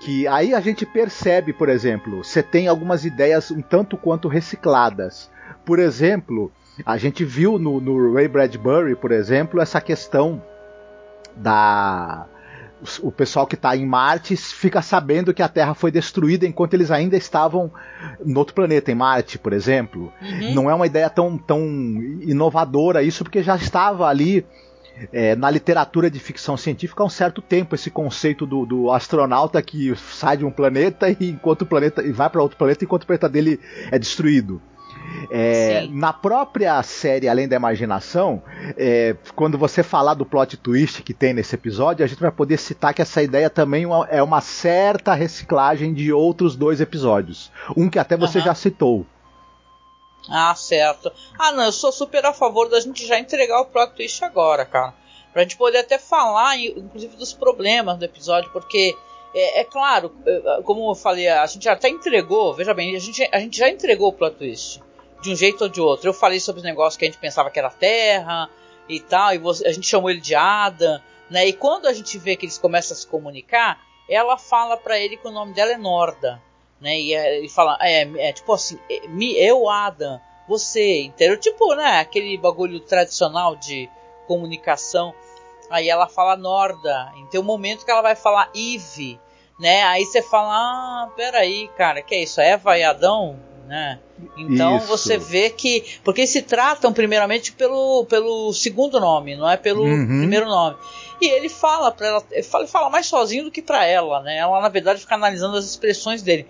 que 0.00 0.26
aí 0.26 0.54
a 0.54 0.60
gente 0.60 0.86
percebe, 0.86 1.52
por 1.52 1.68
exemplo, 1.68 2.24
você 2.24 2.42
tem 2.42 2.66
algumas 2.66 3.04
ideias 3.04 3.50
um 3.50 3.60
tanto 3.60 3.98
quanto 3.98 4.28
recicladas. 4.28 5.30
Por 5.64 5.78
exemplo, 5.78 6.50
a 6.86 6.96
gente 6.96 7.22
viu 7.24 7.58
no, 7.58 7.80
no 7.80 8.14
Ray 8.14 8.26
Bradbury, 8.26 8.96
por 8.96 9.12
exemplo, 9.12 9.60
essa 9.60 9.80
questão 9.80 10.42
da 11.36 12.26
o 13.02 13.12
pessoal 13.12 13.46
que 13.46 13.56
está 13.56 13.76
em 13.76 13.84
Marte 13.84 14.34
fica 14.36 14.80
sabendo 14.80 15.34
que 15.34 15.42
a 15.42 15.48
Terra 15.48 15.74
foi 15.74 15.90
destruída 15.90 16.46
enquanto 16.46 16.72
eles 16.72 16.90
ainda 16.90 17.14
estavam 17.14 17.70
no 18.24 18.38
outro 18.38 18.54
planeta, 18.54 18.90
em 18.90 18.94
Marte, 18.94 19.38
por 19.38 19.52
exemplo. 19.52 20.10
Uhum. 20.22 20.54
Não 20.54 20.70
é 20.70 20.74
uma 20.74 20.86
ideia 20.86 21.10
tão, 21.10 21.36
tão 21.36 21.60
inovadora 22.22 23.02
isso, 23.02 23.22
porque 23.22 23.42
já 23.42 23.54
estava 23.54 24.06
ali 24.06 24.46
é, 25.12 25.34
na 25.36 25.50
literatura 25.50 26.10
de 26.10 26.18
ficção 26.18 26.56
científica 26.56 27.02
há 27.02 27.06
um 27.06 27.10
certo 27.10 27.40
tempo 27.40 27.74
esse 27.74 27.90
conceito 27.90 28.46
do, 28.46 28.66
do 28.66 28.90
astronauta 28.90 29.60
que 29.62 29.94
sai 29.96 30.36
de 30.36 30.44
um 30.44 30.50
planeta 30.50 31.10
e 31.10 31.30
enquanto 31.30 31.62
o 31.62 31.66
planeta 31.66 32.02
e 32.02 32.12
vai 32.12 32.28
para 32.28 32.42
outro 32.42 32.56
planeta 32.56 32.84
enquanto 32.84 33.04
o 33.04 33.06
planeta 33.06 33.28
dele 33.28 33.60
é 33.90 33.98
destruído. 33.98 34.60
É, 35.30 35.86
na 35.90 36.12
própria 36.12 36.82
série 36.82 37.28
Além 37.28 37.48
da 37.48 37.56
Imaginação, 37.56 38.42
é, 38.76 39.16
quando 39.34 39.58
você 39.58 39.82
falar 39.82 40.14
do 40.14 40.26
plot 40.26 40.56
twist 40.56 41.02
que 41.02 41.14
tem 41.14 41.32
nesse 41.32 41.54
episódio, 41.54 42.04
a 42.04 42.08
gente 42.08 42.20
vai 42.20 42.30
poder 42.30 42.58
citar 42.58 42.94
que 42.94 43.02
essa 43.02 43.22
ideia 43.22 43.50
também 43.50 43.86
é 44.08 44.22
uma 44.22 44.40
certa 44.40 45.14
reciclagem 45.14 45.92
de 45.92 46.12
outros 46.12 46.56
dois 46.56 46.80
episódios. 46.80 47.50
Um 47.76 47.88
que 47.88 47.98
até 47.98 48.16
você 48.16 48.38
uhum. 48.38 48.44
já 48.44 48.54
citou. 48.54 49.06
Ah, 50.28 50.54
certo. 50.54 51.12
Ah, 51.38 51.52
não, 51.52 51.64
eu 51.64 51.72
sou 51.72 51.90
super 51.90 52.24
a 52.24 52.32
favor 52.32 52.68
da 52.68 52.80
gente 52.80 53.06
já 53.06 53.18
entregar 53.18 53.60
o 53.60 53.66
plot 53.66 53.94
twist 53.94 54.24
agora, 54.24 54.64
cara. 54.66 54.94
Pra 55.32 55.42
gente 55.42 55.56
poder 55.56 55.78
até 55.78 55.98
falar, 55.98 56.58
inclusive, 56.58 57.16
dos 57.16 57.32
problemas 57.32 57.98
do 57.98 58.04
episódio, 58.04 58.50
porque 58.52 58.96
é, 59.34 59.60
é, 59.60 59.64
claro, 59.64 60.12
como 60.64 60.90
eu 60.90 60.94
falei, 60.94 61.28
a 61.28 61.46
gente 61.46 61.64
já 61.64 61.72
até 61.72 61.88
entregou, 61.88 62.52
veja 62.52 62.74
bem, 62.74 62.96
a 62.96 62.98
gente, 62.98 63.28
a 63.30 63.38
gente 63.38 63.56
já 63.56 63.68
entregou 63.68 64.08
o 64.08 64.12
plot 64.12 64.36
twist, 64.36 64.82
de 65.22 65.30
um 65.30 65.36
jeito 65.36 65.62
ou 65.62 65.68
de 65.68 65.80
outro. 65.80 66.08
Eu 66.08 66.14
falei 66.14 66.40
sobre 66.40 66.60
os 66.60 66.64
negócios 66.64 66.96
que 66.96 67.04
a 67.04 67.08
gente 67.08 67.20
pensava 67.20 67.50
que 67.50 67.58
era 67.58 67.70
Terra 67.70 68.50
e 68.88 68.98
tal, 68.98 69.32
e 69.32 69.38
você, 69.38 69.66
a 69.66 69.72
gente 69.72 69.86
chamou 69.86 70.10
ele 70.10 70.20
de 70.20 70.34
Ada, 70.34 71.02
né? 71.30 71.46
E 71.46 71.52
quando 71.52 71.86
a 71.86 71.92
gente 71.92 72.18
vê 72.18 72.34
que 72.34 72.44
eles 72.44 72.58
começam 72.58 72.96
a 72.96 72.98
se 72.98 73.06
comunicar, 73.06 73.80
ela 74.08 74.36
fala 74.36 74.76
para 74.76 74.98
ele 74.98 75.16
que 75.16 75.28
o 75.28 75.30
nome 75.30 75.54
dela 75.54 75.72
é 75.72 75.76
Norda 75.76 76.42
né? 76.80 76.98
E 76.98 77.14
é, 77.14 77.38
ele 77.38 77.48
fala, 77.48 77.78
é, 77.80 78.02
é 78.28 78.32
tipo 78.32 78.52
assim, 78.52 78.78
é, 78.88 79.00
eu, 79.36 79.68
Adam, 79.68 80.20
você, 80.48 81.02
entendeu? 81.02 81.36
Tipo, 81.36 81.74
né? 81.74 82.00
Aquele 82.00 82.36
bagulho 82.36 82.80
tradicional 82.80 83.54
de 83.54 83.88
comunicação. 84.26 85.14
Aí 85.70 85.88
ela 85.88 86.08
fala 86.08 86.36
Norda. 86.36 87.12
E 87.16 87.26
tem 87.26 87.40
um 87.40 87.44
momento 87.44 87.84
que 87.84 87.90
ela 87.90 88.02
vai 88.02 88.16
falar 88.16 88.50
Eve, 88.54 89.20
né? 89.58 89.84
Aí 89.84 90.04
você 90.04 90.20
fala, 90.22 90.52
ah, 90.52 91.10
peraí, 91.14 91.68
cara, 91.76 92.02
que 92.02 92.14
é 92.14 92.22
isso? 92.22 92.40
Eva 92.40 92.76
e 92.76 92.82
Adão? 92.82 93.38
Né? 93.66 94.00
Então 94.36 94.78
isso. 94.78 94.88
você 94.88 95.16
vê 95.16 95.48
que. 95.48 96.00
Porque 96.02 96.26
se 96.26 96.42
tratam 96.42 96.92
primeiramente 96.92 97.52
pelo, 97.52 98.04
pelo 98.06 98.52
segundo 98.52 98.98
nome, 98.98 99.36
não 99.36 99.48
é 99.48 99.56
pelo 99.56 99.84
uhum. 99.84 100.18
primeiro 100.18 100.46
nome. 100.46 100.76
E 101.20 101.28
ele 101.28 101.48
fala 101.48 101.92
para 101.92 102.06
ela, 102.08 102.24
ele 102.32 102.42
fala, 102.42 102.64
ele 102.64 102.72
fala 102.72 102.90
mais 102.90 103.06
sozinho 103.06 103.44
do 103.44 103.50
que 103.50 103.62
para 103.62 103.84
ela, 103.86 104.22
né? 104.22 104.38
Ela 104.38 104.60
na 104.60 104.68
verdade 104.68 105.00
fica 105.00 105.14
analisando 105.14 105.56
as 105.56 105.66
expressões 105.66 106.20
dele. 106.20 106.48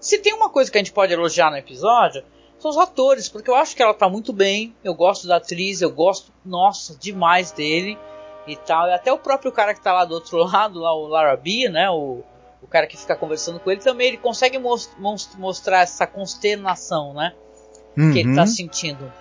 Se 0.00 0.18
tem 0.18 0.32
uma 0.32 0.48
coisa 0.48 0.70
que 0.70 0.78
a 0.78 0.80
gente 0.80 0.92
pode 0.92 1.12
elogiar 1.12 1.50
no 1.50 1.58
episódio, 1.58 2.24
são 2.58 2.70
os 2.70 2.78
atores, 2.78 3.28
porque 3.28 3.50
eu 3.50 3.54
acho 3.54 3.76
que 3.76 3.82
ela 3.82 3.94
tá 3.94 4.08
muito 4.08 4.32
bem. 4.32 4.74
Eu 4.82 4.94
gosto 4.94 5.26
da 5.26 5.36
atriz, 5.36 5.80
eu 5.80 5.90
gosto, 5.90 6.32
nossa, 6.44 6.96
demais 6.98 7.52
dele 7.52 7.98
e 8.46 8.56
tal. 8.56 8.88
E 8.88 8.92
até 8.92 9.12
o 9.12 9.18
próprio 9.18 9.52
cara 9.52 9.74
que 9.74 9.80
tá 9.80 9.92
lá 9.92 10.04
do 10.04 10.14
outro 10.14 10.38
lado, 10.44 10.78
lá 10.78 10.94
o 10.94 11.06
Larrabee, 11.06 11.68
né? 11.68 11.90
O, 11.90 12.22
o 12.62 12.66
cara 12.66 12.86
que 12.86 12.96
fica 12.96 13.14
conversando 13.14 13.60
com 13.60 13.70
ele 13.70 13.80
também, 13.80 14.08
ele 14.08 14.16
consegue 14.16 14.58
most, 14.58 14.90
most, 14.98 15.38
mostrar 15.38 15.80
essa 15.80 16.06
consternação, 16.06 17.14
né? 17.14 17.34
Uhum. 17.96 18.12
Que 18.12 18.20
ele 18.20 18.34
tá 18.34 18.42
uhum. 18.42 18.46
sentindo. 18.46 19.12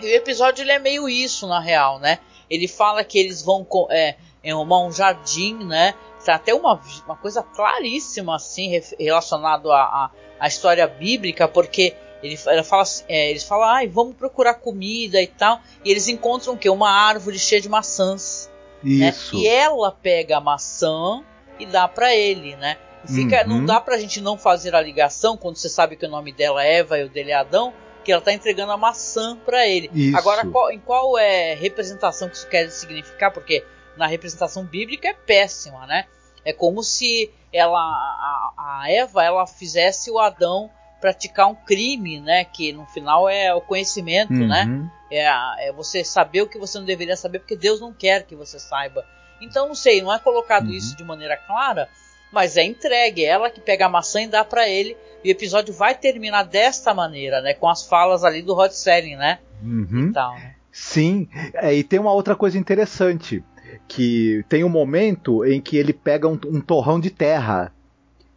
E 0.00 0.06
o 0.06 0.14
episódio 0.16 0.62
ele 0.62 0.72
é 0.72 0.78
meio 0.78 1.08
isso, 1.08 1.46
na 1.46 1.60
real, 1.60 1.98
né? 1.98 2.18
Ele 2.50 2.68
fala 2.68 3.02
que 3.04 3.18
eles 3.18 3.42
vão 3.42 3.66
é, 3.90 4.16
arrumar 4.44 4.84
um 4.84 4.92
jardim, 4.92 5.54
né? 5.64 5.94
Tá 6.24 6.36
até 6.36 6.54
uma, 6.54 6.80
uma 7.04 7.16
coisa 7.16 7.42
claríssima, 7.42 8.36
assim, 8.36 8.80
relacionado 8.98 9.70
à, 9.70 10.10
à, 10.40 10.48
história 10.48 10.86
bíblica, 10.86 11.46
porque 11.46 11.94
ele, 12.22 12.38
ela 12.46 12.64
fala, 12.64 12.84
é, 13.08 13.30
eles 13.30 13.44
falam, 13.44 13.68
ai, 13.68 13.86
vamos 13.86 14.16
procurar 14.16 14.54
comida 14.54 15.20
e 15.20 15.26
tal, 15.26 15.60
e 15.84 15.90
eles 15.90 16.08
encontram 16.08 16.54
o 16.54 16.56
quê? 16.56 16.70
Uma 16.70 16.90
árvore 16.90 17.38
cheia 17.38 17.60
de 17.60 17.68
maçãs. 17.68 18.50
Né? 18.82 19.08
Isso. 19.10 19.36
Né? 19.36 19.42
E 19.42 19.48
ela 19.48 19.92
pega 19.92 20.38
a 20.38 20.40
maçã 20.40 21.22
e 21.58 21.66
dá 21.66 21.86
para 21.86 22.14
ele, 22.14 22.56
né? 22.56 22.78
Fica, 23.06 23.42
uhum. 23.42 23.58
Não 23.58 23.66
dá 23.66 23.80
pra 23.80 23.98
gente 23.98 24.20
não 24.20 24.38
fazer 24.38 24.74
a 24.74 24.80
ligação 24.80 25.36
quando 25.36 25.56
você 25.56 25.68
sabe 25.68 25.96
que 25.96 26.06
o 26.06 26.10
nome 26.10 26.32
dela 26.32 26.64
é 26.64 26.78
Eva 26.78 26.98
e 26.98 27.04
o 27.04 27.08
dele 27.08 27.32
é 27.32 27.34
Adão, 27.34 27.72
que 28.02 28.12
ela 28.12 28.20
tá 28.20 28.32
entregando 28.32 28.72
a 28.72 28.76
maçã 28.76 29.36
para 29.44 29.66
ele. 29.66 29.90
Isso. 29.92 30.16
Agora, 30.16 30.46
qual, 30.46 30.70
em 30.70 30.78
qual 30.78 31.18
é 31.18 31.54
representação 31.54 32.28
que 32.28 32.36
isso 32.36 32.48
quer 32.48 32.70
significar? 32.70 33.30
Porque 33.30 33.64
na 33.96 34.06
representação 34.06 34.64
bíblica 34.64 35.08
é 35.08 35.14
péssima, 35.14 35.86
né? 35.86 36.06
É 36.44 36.52
como 36.52 36.82
se 36.82 37.30
ela, 37.52 37.78
a, 37.78 38.52
a 38.56 38.90
Eva, 38.90 39.22
ela 39.22 39.46
fizesse 39.46 40.10
o 40.10 40.18
Adão 40.18 40.70
praticar 41.00 41.48
um 41.48 41.54
crime, 41.54 42.20
né? 42.20 42.44
Que 42.44 42.72
no 42.72 42.86
final 42.86 43.28
é 43.28 43.54
o 43.54 43.60
conhecimento, 43.60 44.32
né? 44.32 44.64
uhum. 44.64 44.82
né? 44.84 44.90
É, 45.10 45.68
é, 45.68 45.72
você 45.72 46.02
saber 46.02 46.42
o 46.42 46.48
que 46.48 46.58
você 46.58 46.78
não 46.78 46.86
deveria 46.86 47.16
saber, 47.16 47.40
porque 47.40 47.56
Deus 47.56 47.80
não 47.80 47.92
quer 47.92 48.24
que 48.24 48.34
você 48.34 48.58
saiba. 48.58 49.04
Então, 49.40 49.68
não 49.68 49.74
sei, 49.74 50.00
não 50.00 50.12
é 50.12 50.18
colocado 50.18 50.66
uhum. 50.66 50.72
isso 50.72 50.96
de 50.96 51.04
maneira 51.04 51.36
clara, 51.36 51.88
mas 52.32 52.56
é 52.56 52.64
entregue. 52.64 53.24
É 53.24 53.28
ela 53.28 53.50
que 53.50 53.60
pega 53.60 53.86
a 53.86 53.88
maçã 53.88 54.22
e 54.22 54.26
dá 54.26 54.44
para 54.44 54.68
ele. 54.68 54.96
E 55.22 55.28
o 55.28 55.32
episódio 55.32 55.72
vai 55.72 55.94
terminar 55.94 56.44
desta 56.44 56.92
maneira, 56.94 57.40
né? 57.40 57.54
Com 57.54 57.68
as 57.68 57.86
falas 57.86 58.24
ali 58.24 58.42
do 58.42 58.54
Rod 58.54 58.72
Selling, 58.72 59.16
né? 59.16 59.38
Uhum. 59.62 60.08
Então, 60.08 60.34
né? 60.34 60.54
Sim, 60.72 61.28
é, 61.54 61.72
e 61.72 61.84
tem 61.84 62.00
uma 62.00 62.12
outra 62.12 62.34
coisa 62.34 62.58
interessante. 62.58 63.44
Que 63.86 64.44
tem 64.48 64.64
um 64.64 64.68
momento 64.68 65.44
em 65.44 65.60
que 65.60 65.76
ele 65.76 65.92
pega 65.92 66.28
um, 66.28 66.38
um 66.46 66.60
torrão 66.60 66.98
de 66.98 67.10
terra 67.10 67.72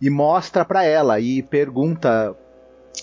e 0.02 0.10
mostra 0.10 0.63
para 0.63 0.84
ela 0.84 1.19
e 1.19 1.41
pergunta 1.41 2.36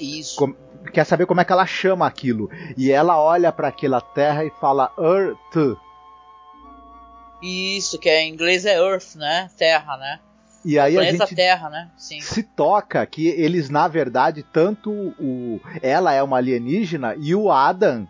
isso. 0.01 0.37
Com, 0.37 0.55
quer 0.93 1.05
saber 1.05 1.27
como 1.27 1.41
é 1.41 1.45
que 1.45 1.53
ela 1.53 1.67
chama 1.67 2.07
aquilo. 2.07 2.51
E 2.77 2.91
ela 2.91 3.21
olha 3.21 3.53
para 3.53 3.69
aquela 3.69 4.01
terra 4.01 4.45
e 4.45 4.51
fala 4.61 4.93
Earth. 4.99 5.79
Isso, 7.43 7.99
que 7.99 8.09
é, 8.09 8.23
em 8.23 8.33
inglês 8.33 8.65
é 8.65 8.77
Earth, 8.77 9.17
né? 9.17 9.51
Terra, 9.57 9.97
né? 9.97 10.21
E 10.65 10.79
aí 10.79 10.97
a 10.97 11.03
gente 11.05 11.35
Terra, 11.35 11.69
né? 11.69 11.91
Sim. 11.97 12.21
se 12.23 12.43
toca 12.43 13.05
que 13.05 13.29
eles, 13.29 13.69
na 13.69 13.87
verdade, 13.87 14.43
tanto 14.43 14.91
o 15.21 15.61
ela 15.83 16.15
é 16.15 16.23
uma 16.23 16.39
alienígena 16.39 17.15
e 17.19 17.35
o 17.35 17.53
Adam 17.53 18.09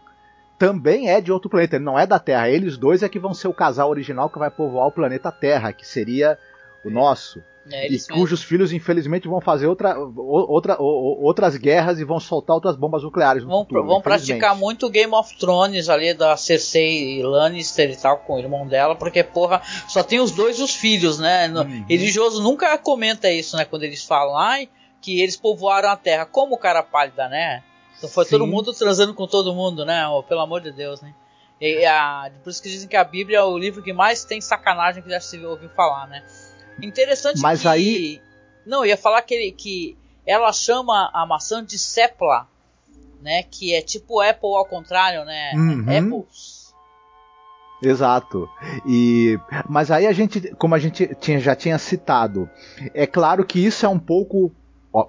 também 0.59 1.11
é 1.11 1.21
de 1.21 1.33
outro 1.33 1.51
planeta. 1.51 1.77
Ele 1.77 1.85
não 1.85 1.99
é 1.99 2.07
da 2.07 2.19
Terra. 2.19 2.49
Eles 2.49 2.77
dois 2.77 3.03
é 3.03 3.09
que 3.09 3.19
vão 3.19 3.35
ser 3.35 3.49
o 3.49 3.55
casal 3.55 3.91
original 3.91 4.31
que 4.31 4.39
vai 4.39 4.51
povoar 4.51 4.87
o 4.87 4.93
planeta 4.93 5.31
Terra, 5.33 5.73
que 5.73 5.87
seria 5.87 6.39
o 6.85 6.91
nosso. 6.91 7.43
É, 7.73 7.91
e 7.91 7.99
cujos 7.99 8.43
filhos, 8.43 8.75
infelizmente, 8.75 9.27
vão 9.27 9.41
fazer 9.41 9.67
outra, 9.67 9.97
outra, 9.99 10.77
outras 10.79 11.57
guerras 11.57 11.99
e 11.99 12.05
vão 12.05 12.21
soltar 12.21 12.55
outras 12.55 12.77
bombas 12.77 13.03
nucleares 13.03 13.43
no 13.43 13.49
vão, 13.49 13.61
futuro. 13.61 13.87
Vão 13.87 14.03
praticar 14.03 14.55
muito 14.55 14.91
Game 14.91 15.15
of 15.15 15.35
Thrones 15.39 15.89
ali 15.89 16.13
da 16.13 16.37
Cersei 16.37 17.23
Lannister 17.23 17.91
e 17.91 17.97
tal, 17.97 18.19
com 18.19 18.35
o 18.35 18.39
irmão 18.39 18.67
dela, 18.67 18.95
porque, 18.95 19.25
porra, 19.25 19.63
só 19.89 20.03
tem 20.03 20.21
os 20.21 20.31
dois 20.31 20.61
os 20.61 20.75
filhos, 20.75 21.19
né? 21.19 21.49
Uhum. 21.49 21.87
Religioso 21.89 22.43
nunca 22.43 22.77
comenta 22.77 23.31
isso, 23.31 23.57
né? 23.57 23.65
Quando 23.65 23.85
eles 23.85 24.05
falam, 24.05 24.37
ai, 24.37 24.69
que 25.01 25.23
eles 25.23 25.37
povoaram 25.37 25.89
a 25.89 25.97
Terra. 25.97 26.27
Como 26.27 26.57
o 26.57 26.59
cara 26.59 26.83
pálida, 26.83 27.29
né? 27.29 27.63
Então 28.05 28.13
foi 28.13 28.25
Sim. 28.27 28.33
todo 28.33 28.47
mundo 28.47 28.73
transando 28.75 29.15
com 29.15 29.27
todo 29.27 29.55
mundo, 29.55 29.85
né? 29.85 30.07
Oh, 30.07 30.23
pelo 30.23 30.41
amor 30.41 30.61
de 30.61 30.71
Deus, 30.71 31.01
né? 31.01 31.15
E 31.59 31.87
a, 31.87 32.31
por 32.43 32.51
isso 32.51 32.63
que 32.63 32.69
dizem 32.69 32.87
que 32.87 32.97
a 32.97 33.05
Bíblia 33.05 33.39
é 33.39 33.43
o 33.43 33.57
livro 33.57 33.83
que 33.83 33.95
mais 33.95 34.25
tem 34.25 34.41
sacanagem 34.41 35.03
que 35.03 35.09
já 35.09 35.21
se 35.21 35.43
ouviu 35.43 35.71
falar, 35.71 36.07
né? 36.07 36.23
Interessante 36.83 37.41
Mas 37.41 37.63
que... 37.63 37.69
aí... 37.69 38.23
Não, 38.67 38.81
eu 38.81 38.91
ia 38.91 38.97
falar 38.97 39.23
que, 39.23 39.53
que 39.53 39.97
ela 40.27 40.53
chama 40.53 41.11
a 41.15 41.25
maçã 41.25 41.65
de 41.65 41.79
sepla, 41.79 42.47
né? 43.23 43.43
Que 43.45 43.75
é 43.75 43.81
tipo 43.81 44.21
Apple 44.21 44.55
ao 44.55 44.67
contrário, 44.67 45.25
né? 45.25 45.53
Uhum. 45.55 45.87
Apples. 45.89 46.75
Exato. 47.83 48.49
E 48.87 49.39
mas 49.67 49.91
aí 49.91 50.07
a 50.07 50.13
gente, 50.13 50.55
como 50.57 50.75
a 50.75 50.79
gente 50.79 51.15
tinha, 51.15 51.39
já 51.41 51.57
tinha 51.57 51.79
citado, 51.79 52.51
é 52.93 53.07
claro 53.07 53.45
que 53.47 53.65
isso 53.65 53.87
é 53.87 53.89
um 53.89 53.99
pouco, 53.99 54.53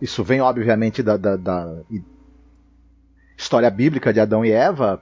isso 0.02 0.24
vem 0.24 0.40
obviamente 0.40 1.04
da, 1.04 1.18
da, 1.18 1.36
da 1.36 1.78
história 3.46 3.70
bíblica 3.70 4.12
de 4.12 4.20
Adão 4.20 4.44
e 4.44 4.52
Eva 4.52 5.02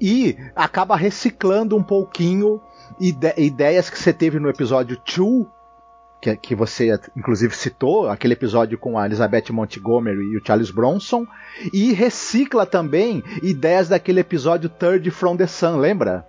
e 0.00 0.36
acaba 0.54 0.96
reciclando 0.96 1.76
um 1.76 1.82
pouquinho 1.82 2.60
ide 3.00 3.32
ideias 3.36 3.88
que 3.88 3.98
você 3.98 4.12
teve 4.12 4.38
no 4.38 4.48
episódio 4.48 5.00
2 5.06 5.46
que, 6.20 6.36
que 6.36 6.54
você 6.54 6.98
inclusive 7.16 7.54
citou, 7.54 8.08
aquele 8.08 8.34
episódio 8.34 8.76
com 8.76 8.98
a 8.98 9.06
Elizabeth 9.06 9.52
Montgomery 9.52 10.32
e 10.32 10.36
o 10.36 10.44
Charles 10.44 10.72
Bronson, 10.72 11.24
e 11.72 11.92
recicla 11.92 12.66
também 12.66 13.22
ideias 13.40 13.88
daquele 13.88 14.18
episódio 14.18 14.68
Third 14.68 15.08
from 15.12 15.36
the 15.36 15.46
Sun, 15.46 15.76
lembra? 15.76 16.26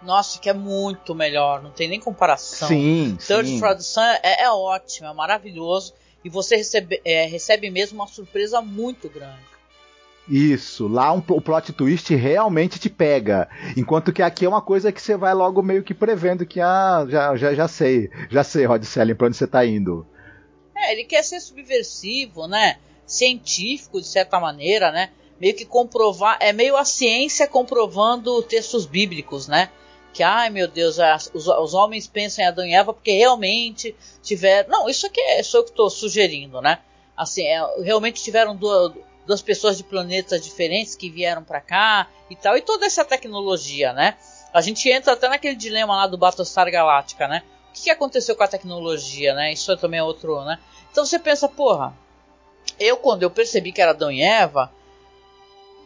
Nossa, 0.00 0.38
que 0.38 0.48
é 0.48 0.52
muito 0.52 1.12
melhor, 1.12 1.60
não 1.60 1.72
tem 1.72 1.88
nem 1.88 1.98
comparação. 1.98 2.68
Sim, 2.68 3.18
Third 3.18 3.48
sim. 3.48 3.58
from 3.58 3.74
the 3.74 3.80
Sun 3.80 4.00
é, 4.22 4.44
é 4.44 4.50
ótimo, 4.52 5.08
é 5.08 5.12
maravilhoso, 5.12 5.92
e 6.24 6.30
você 6.30 6.54
recebe, 6.54 7.00
é, 7.04 7.26
recebe 7.26 7.68
mesmo 7.70 7.98
uma 7.98 8.06
surpresa 8.06 8.62
muito 8.62 9.08
grande. 9.08 9.57
Isso, 10.28 10.86
lá 10.86 11.10
um, 11.12 11.22
o 11.28 11.40
plot 11.40 11.72
twist 11.72 12.14
realmente 12.14 12.78
te 12.78 12.90
pega. 12.90 13.48
Enquanto 13.76 14.12
que 14.12 14.22
aqui 14.22 14.44
é 14.44 14.48
uma 14.48 14.60
coisa 14.60 14.92
que 14.92 15.00
você 15.00 15.16
vai 15.16 15.32
logo 15.32 15.62
meio 15.62 15.82
que 15.82 15.94
prevendo 15.94 16.44
que, 16.44 16.60
ah, 16.60 17.06
já, 17.08 17.34
já, 17.34 17.54
já 17.54 17.66
sei, 17.66 18.10
já 18.28 18.44
sei, 18.44 18.66
Rod 18.66 18.84
Selling, 18.84 19.14
pra 19.14 19.26
onde 19.26 19.36
você 19.36 19.46
tá 19.46 19.64
indo. 19.64 20.06
É, 20.76 20.92
ele 20.92 21.04
quer 21.04 21.22
ser 21.24 21.40
subversivo, 21.40 22.46
né? 22.46 22.76
Científico, 23.06 24.00
de 24.00 24.06
certa 24.06 24.38
maneira, 24.38 24.92
né? 24.92 25.10
Meio 25.40 25.56
que 25.56 25.64
comprovar, 25.64 26.36
é 26.40 26.52
meio 26.52 26.76
a 26.76 26.84
ciência 26.84 27.46
comprovando 27.46 28.42
textos 28.42 28.84
bíblicos, 28.84 29.48
né? 29.48 29.70
Que, 30.12 30.22
ai 30.22 30.50
meu 30.50 30.68
Deus, 30.68 30.98
os, 31.32 31.46
os 31.46 31.74
homens 31.74 32.06
pensam 32.06 32.44
em 32.44 32.48
Adão 32.48 32.66
e 32.66 32.74
Eva 32.74 32.92
porque 32.92 33.12
realmente 33.12 33.94
tiveram. 34.22 34.68
Não, 34.68 34.88
isso 34.90 35.06
aqui 35.06 35.20
é 35.20 35.42
só 35.42 35.58
eu 35.58 35.64
que 35.64 35.70
estou 35.70 35.88
sugerindo, 35.88 36.60
né? 36.60 36.80
Assim, 37.16 37.44
é, 37.44 37.82
realmente 37.82 38.22
tiveram 38.22 38.54
duas 38.54 38.92
das 39.28 39.42
pessoas 39.42 39.76
de 39.76 39.84
planetas 39.84 40.42
diferentes 40.42 40.96
que 40.96 41.10
vieram 41.10 41.44
para 41.44 41.60
cá 41.60 42.08
e 42.30 42.34
tal, 42.34 42.56
e 42.56 42.62
toda 42.62 42.86
essa 42.86 43.04
tecnologia, 43.04 43.92
né? 43.92 44.16
A 44.52 44.62
gente 44.62 44.88
entra 44.90 45.12
até 45.12 45.28
naquele 45.28 45.54
dilema 45.54 45.94
lá 45.94 46.06
do 46.06 46.16
Battlestar 46.16 46.70
Galactica, 46.70 47.28
né? 47.28 47.42
O 47.68 47.72
que, 47.74 47.84
que 47.84 47.90
aconteceu 47.90 48.34
com 48.34 48.42
a 48.42 48.48
tecnologia, 48.48 49.34
né? 49.34 49.52
Isso 49.52 49.76
também 49.76 50.00
é 50.00 50.02
outro, 50.02 50.42
né? 50.44 50.58
Então 50.90 51.04
você 51.04 51.18
pensa, 51.18 51.46
porra, 51.46 51.94
eu 52.80 52.96
quando 52.96 53.22
eu 53.22 53.30
percebi 53.30 53.70
que 53.70 53.82
era 53.82 53.90
Adão 53.90 54.10
e 54.10 54.22
Eva, 54.22 54.72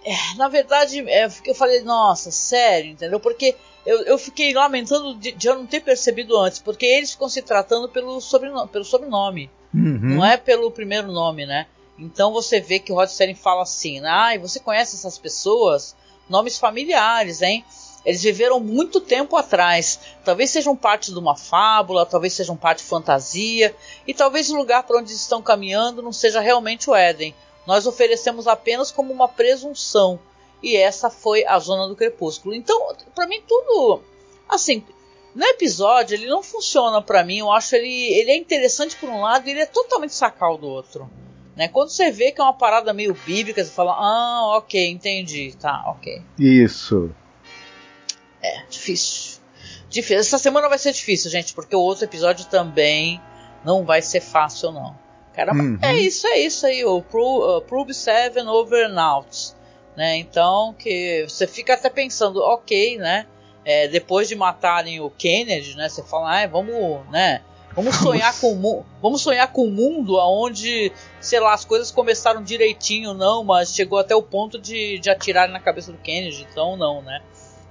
é, 0.04 0.36
na 0.36 0.48
verdade, 0.48 1.00
é, 1.08 1.28
eu 1.44 1.54
falei, 1.54 1.82
nossa, 1.82 2.30
sério, 2.30 2.92
entendeu? 2.92 3.18
Porque 3.18 3.56
eu, 3.84 4.02
eu 4.02 4.18
fiquei 4.18 4.54
lamentando 4.54 5.16
de, 5.16 5.32
de, 5.32 5.48
eu 5.48 5.56
não 5.56 5.66
ter 5.66 5.80
percebido 5.80 6.36
antes, 6.38 6.60
porque 6.60 6.86
eles 6.86 7.10
ficam 7.10 7.28
se 7.28 7.42
tratando 7.42 7.88
pelo 7.88 8.20
sobrenome, 8.20 8.68
pelo 8.68 8.84
sobrenome 8.84 9.50
uhum. 9.74 10.16
não 10.16 10.24
é 10.24 10.36
pelo 10.36 10.70
primeiro 10.70 11.10
nome, 11.10 11.46
né? 11.46 11.66
Então 11.98 12.32
você 12.32 12.60
vê 12.60 12.78
que 12.78 12.92
o 12.92 12.94
Rod 12.94 13.08
Serling 13.08 13.34
fala 13.34 13.62
assim: 13.62 14.00
ah, 14.04 14.36
você 14.40 14.58
conhece 14.58 14.96
essas 14.96 15.18
pessoas? 15.18 15.94
Nomes 16.28 16.58
familiares, 16.58 17.42
hein? 17.42 17.64
Eles 18.04 18.22
viveram 18.22 18.58
muito 18.58 19.00
tempo 19.00 19.36
atrás. 19.36 20.00
Talvez 20.24 20.50
sejam 20.50 20.74
parte 20.74 21.12
de 21.12 21.18
uma 21.18 21.36
fábula, 21.36 22.04
talvez 22.04 22.32
sejam 22.32 22.56
parte 22.56 22.78
de 22.78 22.84
fantasia, 22.84 23.74
e 24.06 24.12
talvez 24.12 24.50
o 24.50 24.56
lugar 24.56 24.82
para 24.82 24.98
onde 24.98 25.12
estão 25.12 25.40
caminhando 25.40 26.02
não 26.02 26.12
seja 26.12 26.40
realmente 26.40 26.90
o 26.90 26.94
Éden. 26.94 27.34
Nós 27.66 27.86
oferecemos 27.86 28.48
apenas 28.48 28.90
como 28.90 29.12
uma 29.12 29.28
presunção, 29.28 30.18
e 30.60 30.76
essa 30.76 31.10
foi 31.10 31.44
a 31.44 31.58
zona 31.60 31.86
do 31.86 31.94
crepúsculo. 31.94 32.54
Então, 32.54 32.92
para 33.14 33.26
mim 33.26 33.40
tudo 33.46 34.02
assim, 34.48 34.84
no 35.34 35.44
episódio 35.44 36.14
ele 36.14 36.26
não 36.26 36.42
funciona 36.42 37.00
para 37.00 37.22
mim. 37.22 37.38
Eu 37.38 37.52
acho 37.52 37.76
ele 37.76 38.12
ele 38.14 38.32
é 38.32 38.36
interessante 38.36 38.96
por 38.96 39.08
um 39.08 39.20
lado, 39.20 39.46
e 39.46 39.52
ele 39.52 39.60
é 39.60 39.66
totalmente 39.66 40.14
sacal 40.14 40.58
do 40.58 40.66
outro. 40.66 41.08
Né? 41.56 41.68
Quando 41.68 41.90
você 41.90 42.10
vê 42.10 42.32
que 42.32 42.40
é 42.40 42.44
uma 42.44 42.54
parada 42.54 42.92
meio 42.92 43.14
bíblica, 43.26 43.62
você 43.62 43.70
fala, 43.70 43.92
ah, 43.92 44.56
ok, 44.56 44.90
entendi, 44.90 45.54
tá, 45.60 45.84
ok. 45.86 46.22
Isso. 46.38 47.10
É, 48.42 48.64
difícil. 48.68 49.40
difícil. 49.88 50.18
Essa 50.18 50.38
semana 50.38 50.68
vai 50.68 50.78
ser 50.78 50.92
difícil, 50.92 51.30
gente, 51.30 51.54
porque 51.54 51.76
o 51.76 51.80
outro 51.80 52.04
episódio 52.04 52.46
também 52.46 53.20
não 53.64 53.84
vai 53.84 54.02
ser 54.02 54.20
fácil, 54.20 54.72
não. 54.72 54.96
Caramba, 55.34 55.62
uhum. 55.62 55.78
é 55.80 55.94
isso, 55.96 56.26
é 56.26 56.38
isso 56.40 56.66
aí, 56.66 56.84
o 56.84 57.00
Pro, 57.00 57.58
uh, 57.58 57.62
Probe 57.62 57.94
7 57.94 58.38
Overnauts. 58.40 59.56
Né? 59.96 60.16
Então 60.16 60.74
que 60.78 61.26
você 61.28 61.46
fica 61.46 61.74
até 61.74 61.90
pensando, 61.90 62.40
ok, 62.40 62.96
né? 62.98 63.26
É, 63.64 63.86
depois 63.88 64.26
de 64.26 64.34
matarem 64.34 65.00
o 65.00 65.10
Kennedy, 65.10 65.76
né? 65.76 65.88
Você 65.88 66.02
fala, 66.02 66.42
ah, 66.42 66.46
vamos, 66.46 67.08
né? 67.10 67.42
Vamos 67.74 67.96
sonhar 67.96 68.38
com 68.38 68.84
vamos 69.00 69.22
sonhar 69.22 69.50
com 69.50 69.66
um 69.66 69.70
mundo 69.70 70.16
onde, 70.18 70.92
sei 71.20 71.40
lá, 71.40 71.54
as 71.54 71.64
coisas 71.64 71.90
começaram 71.90 72.42
direitinho, 72.42 73.14
não, 73.14 73.42
mas 73.42 73.74
chegou 73.74 73.98
até 73.98 74.14
o 74.14 74.22
ponto 74.22 74.58
de, 74.58 74.98
de 74.98 75.08
atirar 75.08 75.48
na 75.48 75.58
cabeça 75.58 75.90
do 75.90 75.98
Kennedy, 75.98 76.46
então 76.50 76.76
não, 76.76 77.00
né? 77.00 77.22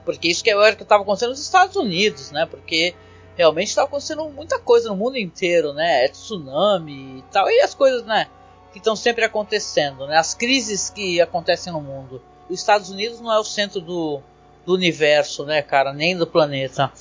Porque 0.04 0.28
isso 0.28 0.44
que 0.44 0.50
era 0.50 0.76
que 0.76 0.82
estava 0.82 1.04
acontecendo 1.04 1.30
nos 1.30 1.42
Estados 1.42 1.76
Unidos, 1.76 2.32
né? 2.32 2.48
Porque 2.50 2.96
realmente 3.36 3.68
estava 3.68 3.88
acontecendo 3.88 4.28
muita 4.30 4.58
coisa 4.58 4.90
no 4.90 4.96
mundo 4.96 5.18
inteiro, 5.18 5.72
né? 5.74 6.06
É 6.06 6.08
tsunami 6.08 7.20
e 7.20 7.24
tal, 7.32 7.48
e 7.50 7.62
as 7.62 7.76
coisas, 7.76 8.04
né? 8.04 8.28
Que 8.72 8.80
estão 8.80 8.96
sempre 8.96 9.24
acontecendo, 9.24 10.08
né? 10.08 10.18
As 10.18 10.34
crises 10.34 10.90
que 10.90 11.22
acontecem 11.22 11.72
no 11.72 11.82
mundo. 11.82 12.22
Os 12.50 12.60
Estados 12.60 12.90
Unidos 12.90 13.20
não 13.20 13.32
é 13.32 13.40
o 13.40 13.44
centro 13.44 13.80
do, 13.80 14.20
do 14.66 14.74
universo, 14.74 15.46
né, 15.46 15.62
cara? 15.62 15.94
Nem 15.94 16.18
do 16.18 16.26
planeta. 16.26 16.92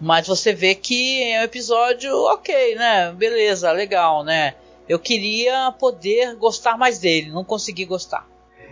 Mas 0.00 0.26
você 0.26 0.52
vê 0.52 0.74
que 0.74 1.22
é 1.22 1.40
um 1.40 1.44
episódio 1.44 2.14
ok, 2.32 2.74
né? 2.76 3.12
Beleza, 3.12 3.72
legal, 3.72 4.24
né? 4.24 4.54
Eu 4.88 4.98
queria 4.98 5.72
poder 5.72 6.36
gostar 6.36 6.78
mais 6.78 6.98
dele, 6.98 7.30
não 7.30 7.44
consegui 7.44 7.84
gostar. 7.84 8.26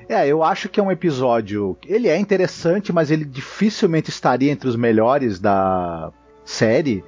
É, 0.09 0.27
eu 0.27 0.43
acho 0.43 0.68
que 0.68 0.79
é 0.79 0.83
um 0.83 0.91
episódio. 0.91 1.77
Ele 1.85 2.09
é 2.09 2.16
interessante, 2.16 2.93
mas 2.93 3.11
ele 3.11 3.24
dificilmente 3.24 4.09
estaria 4.09 4.53
entre 4.53 4.68
os 4.68 4.77
melhores 4.77 5.41
da 5.41 6.12
série, 6.45 7.05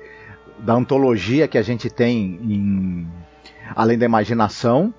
da 0.59 0.75
antologia 0.75 1.47
que 1.47 1.57
a 1.57 1.63
gente 1.63 1.89
tem 1.89 2.41
em 2.43 3.09
Além 3.75 3.97
da 3.97 4.05
Imaginação. 4.05 4.93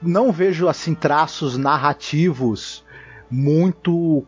Não 0.00 0.32
vejo 0.32 0.66
assim 0.66 0.94
traços 0.94 1.58
narrativos 1.58 2.84
muito 3.30 4.24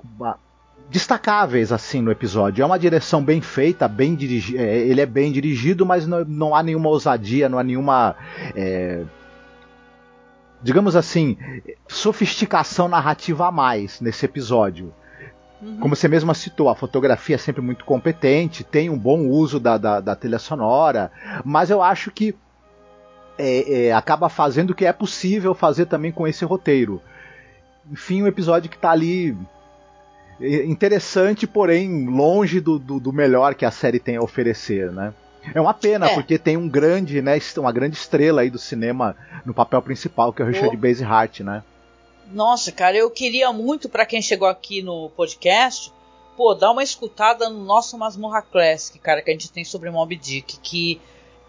destacáveis 0.91 1.73
assim 1.73 2.01
no 2.01 2.11
episódio. 2.11 2.63
É 2.63 2.67
uma 2.67 2.79
direção 2.79 3.23
bem 3.23 3.41
feita, 3.41 3.87
bem 3.87 4.15
dirigida. 4.15 4.63
É, 4.63 4.79
ele 4.79 5.01
é 5.01 5.07
bem 5.07 5.31
dirigido, 5.31 5.85
mas 5.85 6.07
não, 6.07 6.25
não 6.25 6.55
há 6.55 6.63
nenhuma 6.63 6.89
ousadia, 6.89 7.49
não 7.49 7.59
há 7.59 7.63
nenhuma. 7.63 8.17
É, 8.55 9.03
digamos 10.63 10.97
assim, 10.97 11.37
sofisticação 11.87 12.89
narrativa 12.89 13.47
a 13.47 13.53
mais 13.53 14.01
nesse 14.01 14.25
episódio. 14.25 14.93
Uhum. 15.61 15.79
Como 15.79 15.95
você 15.95 16.09
mesma 16.09 16.35
citou, 16.35 16.69
a 16.69 16.75
fotografia 16.75 17.35
é 17.35 17.39
sempre 17.39 17.61
muito 17.61 17.85
competente, 17.85 18.65
tem 18.65 18.89
um 18.89 18.99
bom 18.99 19.27
uso 19.27 19.61
da, 19.61 19.77
da, 19.77 20.01
da 20.01 20.17
trilha 20.17 20.39
sonora, 20.39 21.11
mas 21.45 21.71
eu 21.71 21.83
acho 21.83 22.11
que 22.11 22.35
é, 23.37 23.87
é, 23.87 23.93
acaba 23.93 24.29
fazendo 24.29 24.71
o 24.71 24.75
que 24.75 24.85
é 24.85 24.93
possível 24.93 25.55
fazer 25.55 25.87
também 25.87 26.11
com 26.11 26.27
esse 26.27 26.45
roteiro. 26.45 27.01
Enfim, 27.91 28.23
um 28.23 28.27
episódio 28.27 28.69
que 28.69 28.77
está 28.77 28.91
ali 28.91 29.37
interessante, 30.41 31.47
porém 31.47 32.07
longe 32.07 32.61
do, 32.61 32.79
do, 32.79 33.01
do, 33.01 33.13
melhor 33.13 33.55
que 33.55 33.65
a 33.65 33.71
série 33.71 33.99
tem 33.99 34.17
a 34.17 34.23
oferecer, 34.23 34.93
né? 34.93 35.13
É 35.55 35.61
uma 35.61 35.75
pena, 35.75 36.07
é. 36.07 36.15
porque 36.15 36.39
tem 36.39 36.57
um 36.57 36.69
grande, 36.69 37.23
né, 37.23 37.39
uma 37.57 37.73
grande 37.73 37.97
estrela 37.97 38.43
aí 38.43 38.51
do 38.51 38.59
cinema 38.59 39.17
no 39.45 39.55
papel 39.55 39.81
principal, 39.83 40.33
que 40.33 40.43
é 40.43 40.45
o 40.45 40.49
Richard 40.49 40.77
oh. 40.77 40.79
Base 40.79 41.03
Hart, 41.03 41.41
né? 41.41 41.63
Nossa, 42.33 42.71
cara, 42.71 42.97
eu 42.97 43.11
queria 43.11 43.53
muito 43.53 43.89
para 43.89 44.05
quem 44.05 44.21
chegou 44.21 44.47
aqui 44.47 44.83
no 44.83 45.11
podcast, 45.11 45.93
pô, 46.37 46.55
dar 46.55 46.71
uma 46.71 46.83
escutada 46.83 47.49
no 47.49 47.65
nosso 47.65 47.97
Masmorra 47.97 48.43
Classic, 48.43 48.99
cara, 48.99 49.23
que 49.23 49.31
a 49.31 49.33
gente 49.33 49.51
tem 49.51 49.65
sobre 49.65 49.91
Mob 49.91 50.15
Dick, 50.15 50.59
que 50.59 51.01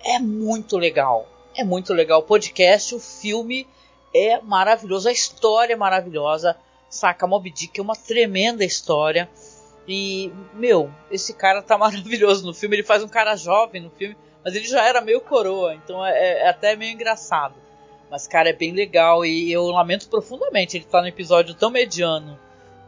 é 0.04 0.18
muito 0.18 0.78
legal. 0.78 1.28
É 1.56 1.64
muito 1.64 1.94
legal 1.94 2.22
o 2.22 2.24
podcast, 2.24 2.96
o 2.96 3.00
filme 3.00 3.68
é 4.16 4.40
maravilhoso, 4.42 5.10
a 5.10 5.12
história 5.12 5.74
é 5.74 5.76
maravilhosa 5.76 6.56
Saca, 6.90 7.28
Mob 7.28 7.50
Dick 7.50 7.80
é 7.80 7.84
uma 7.84 7.96
tremenda 7.96 8.66
história. 8.66 9.30
E, 9.88 10.32
meu, 10.54 10.92
esse 11.10 11.34
cara 11.34 11.62
tá 11.62 11.78
maravilhoso 11.80 12.46
no 12.46 12.54
filme. 12.54 12.76
Ele 12.76 12.84
faz 12.84 13.04
um 13.04 13.08
cara 13.08 13.36
jovem 13.36 13.82
no 13.82 13.90
filme, 13.92 14.18
mas 14.44 14.56
ele 14.56 14.66
já 14.66 14.86
era 14.86 15.02
meio 15.02 15.22
coroa, 15.22 15.76
então 15.76 16.06
é, 16.06 16.42
é 16.44 16.50
até 16.50 16.76
meio 16.76 16.94
engraçado. 16.94 17.56
Mas, 18.10 18.28
cara, 18.28 18.50
é 18.50 18.54
bem 18.54 18.72
legal 18.74 19.24
e 19.24 19.52
eu 19.52 19.68
lamento 19.68 20.10
profundamente 20.10 20.76
ele 20.76 20.86
tá 20.86 21.00
no 21.02 21.08
episódio 21.08 21.54
tão 21.54 21.70
mediano 21.70 22.40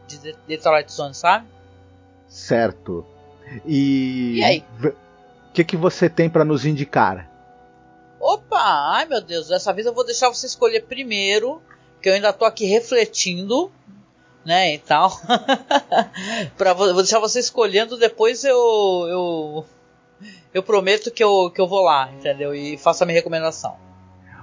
de 0.07 0.33
The 0.33 0.57
Twilight 0.57 0.91
Zone, 0.91 1.13
sabe? 1.13 1.47
Certo. 2.27 3.05
E. 3.65 4.37
E 4.37 4.43
aí? 4.43 4.65
O 4.83 5.53
que, 5.53 5.63
que 5.63 5.77
você 5.77 6.09
tem 6.09 6.29
para 6.29 6.45
nos 6.45 6.65
indicar? 6.65 7.29
Opa! 8.19 8.93
Ai 8.93 9.05
meu 9.05 9.21
Deus, 9.21 9.47
dessa 9.47 9.73
vez 9.73 9.85
eu 9.85 9.93
vou 9.93 10.05
deixar 10.05 10.29
você 10.29 10.47
escolher 10.47 10.85
primeiro, 10.85 11.61
que 12.01 12.09
eu 12.09 12.13
ainda 12.13 12.33
tô 12.33 12.45
aqui 12.45 12.65
refletindo 12.65 13.71
né, 14.45 14.73
e 14.73 14.79
tal. 14.79 15.11
para 16.57 16.73
vou 16.73 16.95
deixar 16.95 17.19
você 17.19 17.39
escolhendo, 17.39 17.97
depois 17.97 18.43
eu 18.43 18.57
eu 19.07 19.65
eu 20.53 20.63
prometo 20.63 21.11
que 21.11 21.23
eu, 21.23 21.49
que 21.49 21.61
eu 21.61 21.67
vou 21.67 21.83
lá, 21.83 22.11
entendeu? 22.11 22.53
E 22.53 22.77
faço 22.77 23.03
a 23.03 23.05
minha 23.05 23.17
recomendação. 23.17 23.75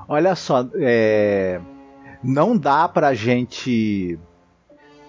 Olha 0.08 0.34
só, 0.34 0.66
é, 0.76 1.60
não 2.22 2.56
dá 2.56 2.88
pra 2.88 3.12
gente 3.12 4.18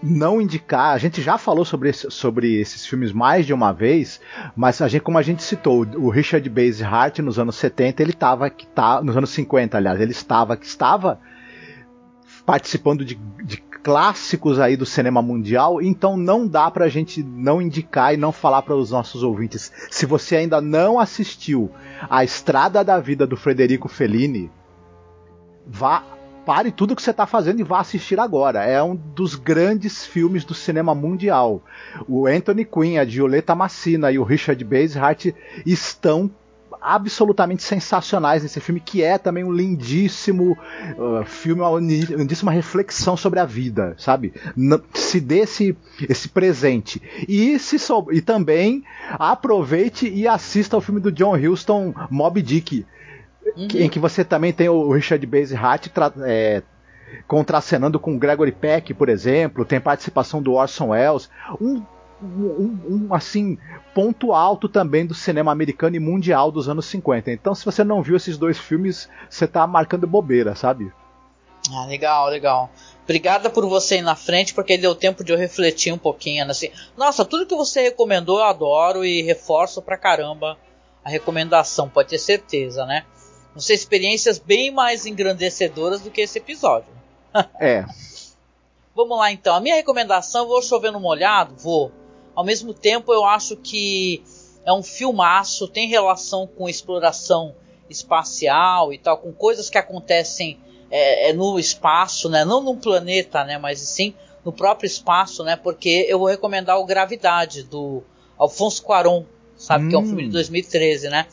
não 0.04 0.42
indicar. 0.42 0.94
A 0.94 0.98
gente 0.98 1.22
já 1.22 1.38
falou 1.38 1.64
sobre, 1.64 1.90
esse, 1.90 2.12
sobre 2.12 2.60
esses 2.60 2.86
filmes 2.86 3.14
mais 3.14 3.46
de 3.46 3.54
uma 3.54 3.72
vez, 3.72 4.20
mas 4.56 4.82
a 4.82 4.88
gente, 4.88 5.02
como 5.02 5.18
a 5.18 5.22
gente 5.22 5.42
citou, 5.42 5.86
o 5.96 6.10
Richard 6.10 6.48
Base 6.50 6.84
Hart 6.84 7.20
nos 7.20 7.40
anos 7.40 7.56
70, 7.56 8.02
ele 8.02 8.12
estava 8.12 8.50
que 8.50 8.68
tá 8.68 9.02
nos 9.02 9.16
anos 9.16 9.30
50, 9.30 9.78
aliás, 9.78 10.02
ele 10.02 10.12
estava 10.12 10.58
que 10.58 10.66
estava 10.66 11.20
participando 12.50 13.06
de, 13.06 13.14
de 13.44 13.58
clássicos 13.58 14.60
aí 14.60 14.76
do 14.76 14.84
cinema 14.84 15.22
mundial, 15.22 15.80
então 15.84 16.18
não 16.18 16.48
dá 16.48 16.72
pra 16.72 16.90
gente 16.90 17.22
não 17.22 17.62
indicar 17.62 18.12
e 18.12 18.18
não 18.18 18.32
falar 18.32 18.64
para 18.64 18.76
os 18.76 18.90
nossos 18.90 19.22
ouvintes. 19.22 19.72
Se 19.92 20.08
você 20.08 20.38
ainda 20.38 20.60
não 20.60 21.00
assistiu 21.00 21.70
A 22.10 22.24
Estrada 22.24 22.84
da 22.84 23.00
Vida 23.00 23.28
do 23.28 23.38
Frederico 23.38 23.88
Fellini, 23.88 24.50
vá 25.64 26.04
pare 26.44 26.72
tudo 26.72 26.96
que 26.96 27.04
você 27.04 27.12
está 27.12 27.28
fazendo 27.28 27.60
e 27.60 27.64
vá 27.64 27.82
assistir 27.82 28.20
agora. 28.20 28.64
É 28.64 28.82
um 28.82 28.96
dos 28.96 29.36
grandes 29.36 30.04
filmes 30.04 30.44
do 30.44 30.56
cinema 30.56 30.96
mundial. 30.96 31.62
O 32.08 32.26
Anthony 32.26 32.66
Quinn, 32.66 32.98
a 32.98 33.06
Violeta 33.06 33.54
Massina 33.54 34.12
e 34.12 34.18
o 34.18 34.24
Richard 34.24 34.64
Basehart 34.64 35.28
estão 35.68 36.32
absolutamente 36.82 37.64
sensacionais 37.64 38.44
nesse 38.44 38.60
filme, 38.60 38.80
que 38.80 39.04
é 39.04 39.18
também 39.18 39.44
um 39.44 39.52
lindíssimo 39.52 40.58
uh, 40.98 41.26
filme, 41.26 41.62
uma 41.62 41.80
lindíssima 41.80 42.52
reflexão 42.52 43.18
sobre 43.18 43.40
a 43.40 43.46
vida, 43.46 43.96
sabe? 43.98 44.34
se 44.94 45.20
dê 45.20 45.40
esse, 45.40 45.78
esse 46.08 46.30
presente. 46.30 47.02
E, 47.28 47.58
se 47.60 47.78
sou, 47.78 48.12
e 48.12 48.22
também 48.22 48.84
aproveite 49.12 50.08
e 50.08 50.28
assista 50.28 50.76
ao 50.76 50.82
filme 50.82 51.00
do 51.00 51.12
John 51.12 51.36
Huston, 51.36 51.94
Moby 52.10 52.42
Dick, 52.42 52.86
uhum. 53.56 53.68
em 53.74 53.90
que 53.90 54.00
você 54.00 54.24
também 54.24 54.54
tem 54.54 54.70
o 54.70 54.92
Richard 54.92 55.26
Base 55.26 55.56
Hart 55.56 55.88
é, 56.26 56.64
contracenando 57.28 58.00
com 58.00 58.18
Gregory 58.18 58.52
Peck, 58.52 58.94
por 58.94 59.10
exemplo, 59.10 59.66
tem 59.66 59.80
participação 59.80 60.42
do 60.42 60.54
Orson 60.54 60.90
Welles, 60.90 61.30
um 61.60 61.84
um, 62.22 63.08
um, 63.08 63.14
assim 63.14 63.58
ponto 63.94 64.34
alto 64.34 64.68
também 64.68 65.06
do 65.06 65.14
cinema 65.14 65.52
americano 65.52 65.96
e 65.96 66.00
mundial 66.00 66.52
dos 66.52 66.68
anos 66.68 66.86
50. 66.86 67.32
Então, 67.32 67.56
se 67.56 67.66
você 67.66 67.84
não 67.84 68.02
viu 68.02 68.16
esses 68.16 68.38
dois 68.38 68.58
filmes, 68.58 69.10
você 69.30 69.48
tá 69.48 69.66
marcando 69.66 70.06
bobeira, 70.06 70.56
sabe? 70.56 70.92
Ah, 71.72 71.86
legal, 71.86 72.30
legal. 72.30 72.70
Obrigada 73.04 73.50
por 73.50 73.68
você 73.68 73.98
ir 73.98 74.02
na 74.02 74.16
frente, 74.16 74.54
porque 74.54 74.78
deu 74.78 74.96
tempo 74.96 75.24
de 75.24 75.32
eu 75.32 75.38
refletir 75.38 75.92
um 75.92 75.98
pouquinho. 75.98 76.46
Né? 76.46 76.52
Assim, 76.52 76.72
nossa, 76.96 77.26
tudo 77.26 77.46
que 77.46 77.56
você 77.56 77.82
recomendou 77.82 78.40
eu 78.40 78.46
adoro 78.46 79.04
e 79.04 79.22
reforço 79.22 79.82
pra 79.82 79.98
caramba 79.98 80.58
a 81.04 81.10
recomendação, 81.10 81.90
pode 81.90 82.10
ter 82.10 82.18
certeza, 82.18 82.86
né? 82.86 83.06
Vão 83.54 83.62
ser 83.62 83.74
experiências 83.74 84.38
bem 84.38 84.70
mais 84.70 85.06
engrandecedoras 85.06 86.02
do 86.02 86.12
que 86.12 86.22
esse 86.22 86.38
episódio. 86.38 86.90
é. 87.60 87.86
Vamos 88.96 89.18
lá 89.18 89.32
então. 89.32 89.56
A 89.56 89.62
minha 89.62 89.76
recomendação, 89.76 90.48
vou 90.48 90.62
chover 90.62 90.92
no 90.92 91.00
molhado? 91.00 91.56
Vou. 91.56 91.92
Ao 92.40 92.46
mesmo 92.46 92.74
tempo, 92.74 93.12
eu 93.12 93.26
acho 93.26 93.58
que 93.58 94.24
é 94.64 94.72
um 94.72 94.82
filmaço, 94.82 95.68
tem 95.68 95.90
relação 95.90 96.48
com 96.48 96.70
exploração 96.70 97.54
espacial 97.90 98.94
e 98.94 98.98
tal, 98.98 99.18
com 99.18 99.34
coisas 99.34 99.70
que 99.70 99.78
acontecem 99.78 100.58
é, 100.90 101.32
é 101.32 101.34
no 101.34 101.60
espaço, 101.60 102.30
né? 102.30 102.46
Não 102.46 102.64
no 102.64 102.78
planeta, 102.78 103.44
né? 103.44 103.58
Mas 103.58 103.80
sim 103.80 104.16
no 104.46 104.54
próprio 104.54 104.88
espaço, 104.88 105.44
né? 105.44 105.58
Porque 105.58 106.06
eu 106.08 106.18
vou 106.18 106.30
recomendar 106.30 106.80
o 106.80 106.86
Gravidade 106.86 107.62
do 107.64 108.04
Alfonso 108.38 108.84
Cuarón, 108.84 109.26
sabe? 109.58 109.88
Hum. 109.88 109.90
Que 109.90 109.96
é 109.96 110.00
um 110.00 110.06
filme 110.06 110.24
de 110.24 110.32
2013, 110.32 111.08
hum. 111.08 111.12
né? 111.12 111.28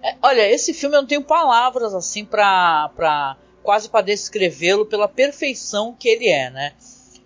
É, 0.00 0.14
olha, 0.22 0.48
esse 0.48 0.72
filme 0.72 0.94
eu 0.94 1.00
não 1.00 1.08
tenho 1.08 1.24
palavras 1.24 1.92
assim 1.92 2.24
para 2.24 3.36
quase 3.64 3.88
para 3.88 4.02
descrevê-lo 4.02 4.86
pela 4.86 5.08
perfeição 5.08 5.96
que 5.98 6.08
ele 6.08 6.28
é, 6.28 6.48
né? 6.48 6.74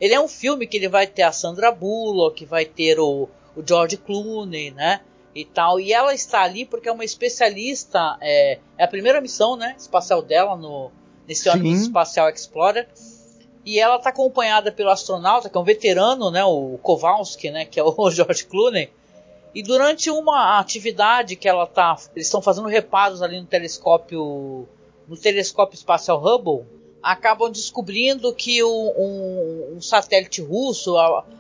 Ele 0.03 0.15
é 0.15 0.21
um 0.21 0.27
filme 0.27 0.67
que 0.67 0.77
ele 0.77 0.89
vai 0.89 1.07
ter 1.07 1.23
a 1.23 1.31
Sandra 1.31 1.71
Bullock, 1.71 2.45
vai 2.45 2.65
ter 2.65 2.99
o, 2.99 3.29
o 3.55 3.63
George 3.65 3.97
Clooney, 3.97 4.73
né? 4.73 5.01
E 5.33 5.45
tal. 5.45 5.79
E 5.79 5.93
ela 5.93 6.13
está 6.13 6.43
ali 6.43 6.67
porque 6.67 6.89
é 6.89 6.93
uma 6.93 7.05
especialista. 7.05 8.19
É, 8.21 8.59
é 8.77 8.85
a 8.85 8.89
primeira 8.89 9.21
missão, 9.21 9.57
né? 9.57 9.77
Espacial 9.79 10.21
dela 10.21 10.57
no, 10.57 10.91
nesse 11.29 11.49
ônibus 11.49 11.83
espacial 11.83 12.29
Explorer. 12.29 12.89
E 13.65 13.79
ela 13.79 13.95
está 13.95 14.11
acompanhada 14.11 14.73
pelo 14.73 14.91
astronauta, 14.91 15.49
que 15.49 15.57
é 15.57 15.61
um 15.61 15.65
veterano, 15.65 16.33
né, 16.33 16.45
o 16.45 16.81
Kowalski, 16.83 17.49
né, 17.49 17.65
que 17.65 17.79
é 17.79 17.85
o 17.85 17.95
George 18.11 18.45
Clooney. 18.47 18.91
E 19.55 19.63
durante 19.63 20.11
uma 20.11 20.59
atividade 20.59 21.37
que 21.37 21.49
ela 21.49 21.65
tá, 21.65 21.97
eles 22.17 22.27
estão 22.27 22.43
fazendo 22.43 22.67
reparos 22.67 23.23
ali 23.23 23.41
no 23.41 23.47
telescópio, 23.47 24.67
no 25.07 25.17
telescópio 25.17 25.77
espacial 25.77 26.19
Hubble, 26.19 26.67
acabam 27.03 27.51
descobrindo 27.51 28.33
que 28.33 28.63
um, 28.63 28.93
um, 28.97 29.77
um 29.77 29.81
satélite 29.81 30.41
russo 30.41 30.95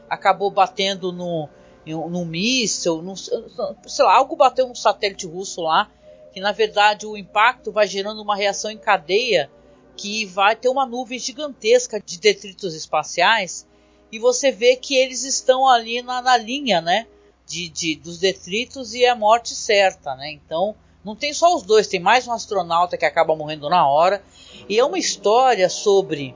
acabou 0.08 0.50
batendo 0.50 1.12
no, 1.12 1.48
num 1.86 2.24
míssil, 2.24 3.00
num, 3.00 3.14
sei 3.14 4.04
lá, 4.04 4.16
algo 4.16 4.34
bateu 4.34 4.68
no 4.68 4.74
satélite 4.74 5.26
russo 5.26 5.62
lá, 5.62 5.90
que 6.32 6.40
na 6.40 6.52
verdade 6.52 7.06
o 7.06 7.16
impacto 7.16 7.70
vai 7.70 7.86
gerando 7.86 8.22
uma 8.22 8.34
reação 8.34 8.70
em 8.70 8.78
cadeia 8.78 9.50
que 9.96 10.24
vai 10.24 10.56
ter 10.56 10.68
uma 10.68 10.86
nuvem 10.86 11.18
gigantesca 11.18 12.00
de 12.00 12.18
detritos 12.18 12.74
espaciais 12.74 13.66
e 14.10 14.18
você 14.18 14.50
vê 14.50 14.76
que 14.76 14.96
eles 14.96 15.22
estão 15.22 15.68
ali 15.68 16.02
na, 16.02 16.20
na 16.20 16.36
linha, 16.36 16.80
né? 16.80 17.06
De, 17.46 17.68
de, 17.68 17.96
dos 17.96 18.18
detritos 18.18 18.94
e 18.94 19.04
é 19.04 19.10
a 19.10 19.16
morte 19.16 19.54
certa, 19.54 20.14
né? 20.14 20.30
Então 20.30 20.74
não 21.04 21.14
tem 21.16 21.34
só 21.34 21.54
os 21.54 21.62
dois, 21.62 21.86
tem 21.86 22.00
mais 22.00 22.26
um 22.26 22.32
astronauta 22.32 22.96
que 22.96 23.04
acaba 23.04 23.36
morrendo 23.36 23.68
na 23.68 23.86
hora 23.86 24.22
e 24.68 24.78
é 24.78 24.84
uma 24.84 24.98
história 24.98 25.68
sobre 25.68 26.34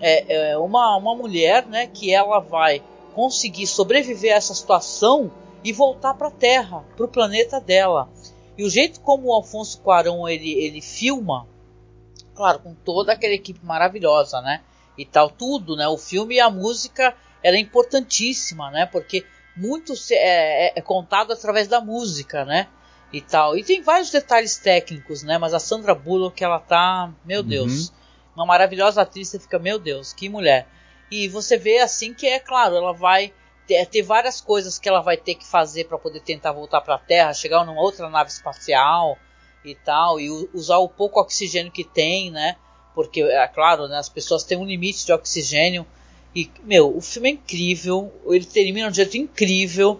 é, 0.00 0.50
é 0.50 0.58
uma, 0.58 0.96
uma 0.96 1.14
mulher, 1.14 1.66
né? 1.66 1.86
Que 1.86 2.12
ela 2.12 2.38
vai 2.38 2.82
conseguir 3.14 3.66
sobreviver 3.66 4.32
a 4.32 4.36
essa 4.36 4.54
situação 4.54 5.30
e 5.64 5.72
voltar 5.72 6.14
para 6.14 6.28
a 6.28 6.30
Terra, 6.30 6.84
para 6.96 7.06
o 7.06 7.08
planeta 7.08 7.60
dela. 7.60 8.08
E 8.56 8.64
o 8.64 8.70
jeito 8.70 9.00
como 9.00 9.28
o 9.28 9.32
Alfonso 9.32 9.80
Cuarón 9.80 10.28
ele, 10.28 10.52
ele 10.52 10.80
filma 10.80 11.46
claro, 12.36 12.58
com 12.60 12.74
toda 12.74 13.14
aquela 13.14 13.32
equipe 13.32 13.64
maravilhosa, 13.64 14.40
né? 14.42 14.60
E 14.96 15.04
tal, 15.04 15.30
tudo, 15.30 15.74
né? 15.74 15.88
O 15.88 15.96
filme 15.96 16.36
e 16.36 16.40
a 16.40 16.50
música, 16.50 17.14
ela 17.42 17.56
é 17.56 17.60
importantíssima, 17.60 18.70
né? 18.70 18.86
Porque 18.86 19.24
muito 19.56 19.94
é, 20.12 20.66
é, 20.66 20.72
é 20.76 20.80
contado 20.82 21.32
através 21.32 21.66
da 21.66 21.80
música, 21.80 22.44
né? 22.44 22.68
E 23.12 23.20
tal. 23.20 23.56
E 23.56 23.64
tem 23.64 23.82
vários 23.82 24.10
detalhes 24.10 24.56
técnicos, 24.58 25.22
né? 25.22 25.38
Mas 25.38 25.54
a 25.54 25.60
Sandra 25.60 25.94
Bullock, 25.94 26.42
ela 26.42 26.58
tá, 26.58 27.12
meu 27.24 27.40
uhum. 27.40 27.48
Deus, 27.48 27.92
uma 28.34 28.44
maravilhosa 28.44 29.02
atriz, 29.02 29.28
você 29.28 29.38
fica, 29.38 29.58
meu 29.58 29.78
Deus, 29.78 30.12
que 30.12 30.28
mulher. 30.28 30.66
E 31.10 31.28
você 31.28 31.56
vê 31.56 31.78
assim 31.78 32.12
que 32.12 32.26
é 32.26 32.40
claro, 32.40 32.76
ela 32.76 32.92
vai 32.92 33.32
ter, 33.66 33.86
ter 33.86 34.02
várias 34.02 34.40
coisas 34.40 34.78
que 34.78 34.88
ela 34.88 35.00
vai 35.00 35.16
ter 35.16 35.36
que 35.36 35.46
fazer 35.46 35.84
para 35.84 35.98
poder 35.98 36.20
tentar 36.20 36.52
voltar 36.52 36.80
para 36.80 36.96
a 36.96 36.98
Terra, 36.98 37.32
chegar 37.32 37.64
numa 37.64 37.80
outra 37.80 38.10
nave 38.10 38.30
espacial, 38.30 39.16
e 39.66 39.74
tal, 39.74 40.20
e 40.20 40.30
usar 40.54 40.78
o 40.78 40.88
pouco 40.88 41.20
oxigênio 41.20 41.72
que 41.72 41.84
tem, 41.84 42.30
né? 42.30 42.56
Porque, 42.94 43.22
é 43.22 43.46
claro, 43.48 43.88
né, 43.88 43.98
as 43.98 44.08
pessoas 44.08 44.44
têm 44.44 44.56
um 44.56 44.64
limite 44.64 45.04
de 45.04 45.12
oxigênio. 45.12 45.86
E, 46.34 46.50
meu, 46.62 46.96
o 46.96 47.00
filme 47.00 47.30
é 47.30 47.32
incrível, 47.32 48.12
ele 48.26 48.44
termina 48.44 48.90
de 48.90 48.92
um 48.92 49.04
jeito 49.04 49.16
incrível. 49.16 49.98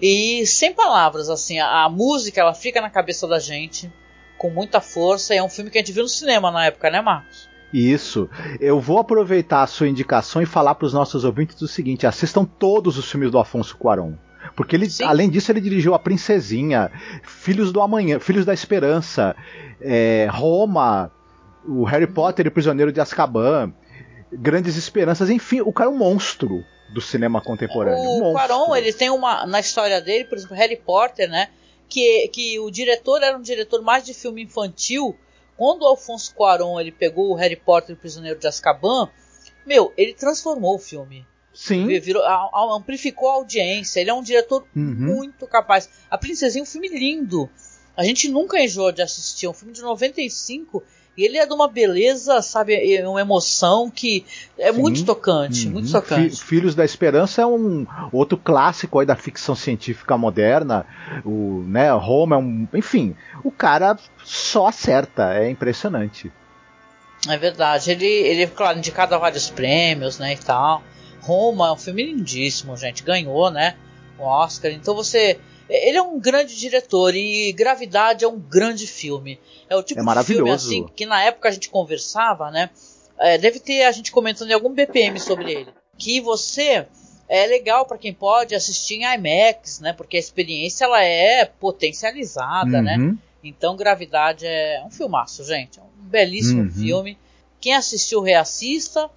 E 0.00 0.46
sem 0.46 0.72
palavras, 0.72 1.28
assim, 1.28 1.58
a, 1.58 1.84
a, 1.84 1.88
música 1.88 2.40
ela 2.40 2.54
fica 2.54 2.80
na 2.80 2.88
cabeça 2.88 3.26
da 3.28 3.38
gente 3.38 3.92
com 4.38 4.50
muita 4.50 4.80
força. 4.80 5.34
E 5.34 5.38
é 5.38 5.42
um 5.42 5.48
filme 5.48 5.70
que 5.70 5.78
a 5.78 5.80
gente 5.80 5.92
viu 5.92 6.02
no 6.02 6.08
cinema 6.08 6.50
na 6.50 6.66
época, 6.66 6.90
né, 6.90 7.00
Marcos? 7.00 7.48
Isso. 7.72 8.28
Eu 8.58 8.80
vou 8.80 8.98
aproveitar 8.98 9.62
a 9.62 9.66
sua 9.66 9.88
indicação 9.88 10.42
e 10.42 10.46
falar 10.46 10.74
para 10.74 10.86
os 10.86 10.92
nossos 10.92 11.24
ouvintes 11.24 11.60
o 11.60 11.68
seguinte: 11.68 12.06
assistam 12.06 12.44
todos 12.44 12.98
os 12.98 13.10
filmes 13.10 13.30
do 13.30 13.38
Afonso 13.38 13.76
Cuarón. 13.76 14.14
Porque 14.56 14.74
ele, 14.74 14.88
Sim. 14.88 15.04
além 15.04 15.28
disso, 15.28 15.52
ele 15.52 15.60
dirigiu 15.60 15.94
A 15.94 15.98
Princesinha, 15.98 16.90
Filhos 17.22 17.70
do 17.70 17.80
Amanhã, 17.80 18.18
Filhos 18.18 18.44
da 18.44 18.54
Esperança, 18.54 19.36
é, 19.80 20.26
Roma, 20.30 21.12
o 21.66 21.84
Harry 21.84 22.06
Potter 22.06 22.46
e 22.46 22.48
o 22.48 22.52
Prisioneiro 22.52 22.90
de 22.90 23.00
Azkaban, 23.00 23.72
Grandes 24.32 24.76
Esperanças, 24.76 25.28
enfim, 25.30 25.60
o 25.60 25.72
cara 25.72 25.90
é 25.90 25.92
um 25.92 25.98
monstro 25.98 26.64
do 26.92 27.00
cinema 27.00 27.40
contemporâneo. 27.40 28.02
O 28.02 28.32
Quaron, 28.32 28.74
ele 28.74 28.92
tem 28.92 29.10
uma 29.10 29.46
na 29.46 29.60
história 29.60 30.00
dele, 30.00 30.24
por 30.24 30.36
exemplo, 30.36 30.56
Harry 30.56 30.76
Potter, 30.76 31.28
né, 31.28 31.48
que, 31.88 32.28
que 32.28 32.58
o 32.58 32.70
diretor 32.70 33.22
era 33.22 33.36
um 33.36 33.42
diretor 33.42 33.82
mais 33.82 34.04
de 34.04 34.14
filme 34.14 34.42
infantil. 34.42 35.16
Quando 35.56 35.82
o 35.82 35.86
Alfonso 35.86 36.34
Cuarón 36.34 36.80
ele 36.80 36.92
pegou 36.92 37.30
o 37.30 37.34
Harry 37.34 37.56
Potter 37.56 37.90
e 37.90 37.92
o 37.92 37.96
Prisioneiro 37.96 38.38
de 38.38 38.46
Azkaban, 38.46 39.10
meu, 39.66 39.92
ele 39.96 40.14
transformou 40.14 40.76
o 40.76 40.78
filme. 40.78 41.26
Sim. 41.52 41.86
Virou, 42.00 42.22
amplificou 42.74 43.28
a 43.28 43.34
audiência. 43.34 44.00
Ele 44.00 44.10
é 44.10 44.14
um 44.14 44.22
diretor 44.22 44.64
uhum. 44.74 44.94
muito 44.94 45.46
capaz. 45.46 45.90
A 46.08 46.16
Princesinha 46.16 46.62
é 46.62 46.64
um 46.64 46.66
filme 46.66 46.88
lindo. 46.88 47.50
A 47.96 48.04
gente 48.04 48.28
nunca 48.28 48.58
enjoa 48.58 48.92
de 48.92 49.02
assistir. 49.02 49.46
É 49.46 49.50
um 49.50 49.52
filme 49.52 49.74
de 49.74 49.82
95 49.82 50.82
e 50.82 50.82
ele 51.24 51.38
é 51.38 51.46
de 51.46 51.52
uma 51.52 51.68
beleza, 51.68 52.40
sabe, 52.42 52.74
é 52.74 53.06
uma 53.08 53.20
emoção 53.20 53.90
que 53.90 54.24
é 54.58 54.72
Sim. 54.72 54.78
muito 54.80 55.04
tocante, 55.04 55.66
uhum. 55.66 55.72
muito 55.72 55.90
tocante. 55.90 56.42
Filhos 56.42 56.74
da 56.74 56.84
Esperança 56.84 57.42
é 57.42 57.46
um 57.46 57.86
outro 58.12 58.38
clássico 58.38 58.98
aí 58.98 59.06
da 59.06 59.16
ficção 59.16 59.54
científica 59.54 60.16
moderna. 60.16 60.86
O, 61.24 61.64
né, 61.66 61.90
Roma 61.92 62.36
é 62.36 62.38
um, 62.38 62.68
enfim, 62.74 63.14
o 63.44 63.50
cara 63.50 63.98
só 64.24 64.66
acerta, 64.66 65.34
é 65.34 65.50
impressionante. 65.50 66.32
É 67.28 67.36
verdade. 67.36 67.90
Ele, 67.90 68.06
ele 68.06 68.46
claro, 68.46 68.78
indicado 68.78 69.14
a 69.14 69.18
vários 69.18 69.50
prêmios, 69.50 70.18
né, 70.18 70.32
e 70.34 70.38
tal. 70.38 70.82
Roma 71.20 71.68
é 71.68 71.72
um 71.72 71.76
filme 71.76 72.04
lindíssimo, 72.04 72.76
gente. 72.76 73.02
Ganhou, 73.02 73.50
né? 73.50 73.76
O 74.18 74.24
Oscar. 74.24 74.70
Então 74.70 74.94
você. 74.94 75.38
Ele 75.70 75.96
é 75.96 76.02
um 76.02 76.18
grande 76.18 76.56
diretor 76.56 77.14
e 77.14 77.52
Gravidade 77.52 78.24
é 78.24 78.28
um 78.28 78.38
grande 78.38 78.86
filme. 78.86 79.38
É 79.68 79.76
o 79.76 79.82
tipo 79.82 80.00
é 80.00 80.14
de 80.14 80.24
filme 80.24 80.50
assim 80.50 80.86
que 80.94 81.06
na 81.06 81.22
época 81.22 81.48
a 81.48 81.52
gente 81.52 81.70
conversava, 81.70 82.50
né? 82.50 82.70
É, 83.18 83.38
deve 83.38 83.60
ter 83.60 83.84
a 83.84 83.92
gente 83.92 84.10
comentando 84.10 84.50
em 84.50 84.54
algum 84.54 84.72
BPM 84.72 85.20
sobre 85.20 85.52
ele. 85.52 85.72
Que 85.96 86.20
você 86.20 86.86
é 87.28 87.46
legal 87.46 87.86
para 87.86 87.98
quem 87.98 88.12
pode 88.12 88.54
assistir 88.54 88.94
em 88.96 89.04
IMAX, 89.04 89.78
né? 89.78 89.92
Porque 89.92 90.16
a 90.16 90.20
experiência 90.20 90.84
ela 90.84 91.02
é 91.02 91.44
potencializada, 91.44 92.82
né? 92.82 92.96
uhum. 92.96 93.12
né? 93.12 93.18
Então 93.44 93.76
Gravidade 93.76 94.46
é 94.46 94.82
um 94.84 94.90
filmaço, 94.90 95.44
gente. 95.44 95.78
É 95.78 95.82
um 95.82 96.08
belíssimo 96.08 96.62
uhum. 96.62 96.70
filme. 96.70 97.18
Quem 97.60 97.74
assistiu 97.74 98.20
reassista. 98.20 99.08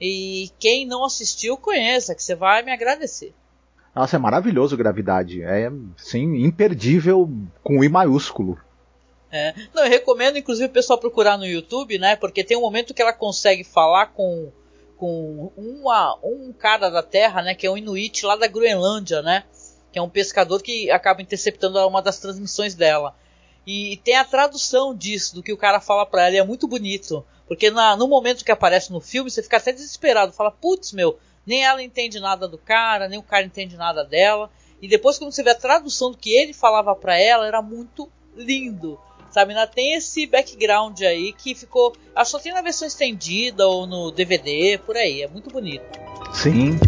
E 0.00 0.50
quem 0.58 0.86
não 0.86 1.04
assistiu, 1.04 1.58
conheça, 1.58 2.14
que 2.14 2.22
você 2.22 2.34
vai 2.34 2.62
me 2.62 2.72
agradecer. 2.72 3.34
Nossa, 3.94 4.16
é 4.16 4.18
maravilhoso 4.18 4.76
Gravidade. 4.76 5.42
É, 5.42 5.70
sim, 5.96 6.44
imperdível 6.44 7.28
com 7.62 7.82
I 7.82 7.88
maiúsculo. 7.88 8.58
É. 9.32 9.54
Não, 9.72 9.84
eu 9.84 9.90
recomendo, 9.90 10.38
inclusive, 10.38 10.66
o 10.66 10.72
pessoal 10.72 10.98
procurar 10.98 11.36
no 11.38 11.46
YouTube, 11.46 11.98
né? 11.98 12.16
Porque 12.16 12.42
tem 12.42 12.56
um 12.56 12.62
momento 12.62 12.92
que 12.92 13.00
ela 13.00 13.12
consegue 13.12 13.62
falar 13.62 14.06
com, 14.06 14.50
com 14.96 15.52
uma, 15.56 16.18
um 16.22 16.52
cara 16.52 16.90
da 16.90 17.02
Terra, 17.02 17.42
né? 17.42 17.54
Que 17.54 17.66
é 17.66 17.70
um 17.70 17.76
Inuit 17.76 18.26
lá 18.26 18.36
da 18.36 18.48
Groenlândia, 18.48 19.22
né? 19.22 19.44
Que 19.92 19.98
é 19.98 20.02
um 20.02 20.08
pescador 20.08 20.62
que 20.62 20.90
acaba 20.90 21.22
interceptando 21.22 21.78
uma 21.86 22.02
das 22.02 22.18
transmissões 22.18 22.74
dela. 22.74 23.14
E, 23.66 23.92
e 23.92 23.96
tem 23.96 24.16
a 24.16 24.24
tradução 24.24 24.94
disso, 24.94 25.34
do 25.34 25.42
que 25.42 25.52
o 25.52 25.56
cara 25.56 25.80
fala 25.80 26.04
pra 26.04 26.26
ela, 26.26 26.34
e 26.34 26.38
é 26.38 26.44
muito 26.44 26.66
bonito. 26.66 27.24
Porque 27.46 27.70
na, 27.70 27.96
no 27.96 28.08
momento 28.08 28.44
que 28.44 28.52
aparece 28.52 28.92
no 28.92 29.00
filme, 29.00 29.30
você 29.30 29.42
fica 29.42 29.56
até 29.56 29.72
desesperado. 29.72 30.32
Fala, 30.32 30.50
putz, 30.50 30.92
meu, 30.92 31.18
nem 31.50 31.64
ela 31.64 31.82
entende 31.82 32.20
nada 32.20 32.46
do 32.46 32.56
cara, 32.56 33.08
nem 33.08 33.18
o 33.18 33.24
cara 33.24 33.44
entende 33.44 33.76
nada 33.76 34.04
dela. 34.04 34.48
E 34.80 34.86
depois, 34.86 35.18
quando 35.18 35.32
você 35.32 35.42
vê 35.42 35.50
a 35.50 35.54
tradução 35.54 36.12
do 36.12 36.16
que 36.16 36.30
ele 36.30 36.52
falava 36.52 36.94
para 36.94 37.18
ela, 37.18 37.44
era 37.44 37.60
muito 37.60 38.08
lindo. 38.36 38.96
Sabe, 39.32 39.52
ainda 39.52 39.66
tem 39.66 39.94
esse 39.94 40.28
background 40.28 41.00
aí 41.02 41.32
que 41.32 41.56
ficou. 41.56 41.92
Acho 42.14 42.30
que 42.30 42.36
só 42.36 42.38
tem 42.38 42.52
na 42.52 42.62
versão 42.62 42.86
estendida 42.86 43.66
ou 43.66 43.84
no 43.84 44.12
DVD, 44.12 44.78
por 44.78 44.96
aí. 44.96 45.22
É 45.22 45.28
muito 45.28 45.50
bonito. 45.50 45.84
Sim. 46.32 46.78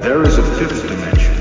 There 0.00 0.22
is 0.26 0.36
a 0.36 0.42
fifth 0.58 0.82
dimension. 0.82 1.36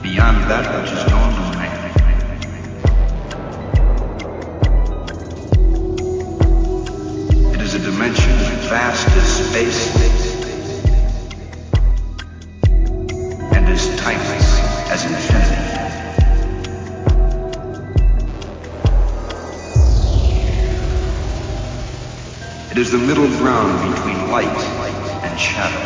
Beyond 0.00 0.48
that 0.48 0.80
which 0.80 0.92
is 0.92 1.04
known 1.10 1.27
Is 22.78 22.92
the 22.92 22.96
middle 22.96 23.26
ground 23.38 23.92
between 23.92 24.30
light 24.30 24.46
and 24.46 25.36
shadow. 25.36 25.82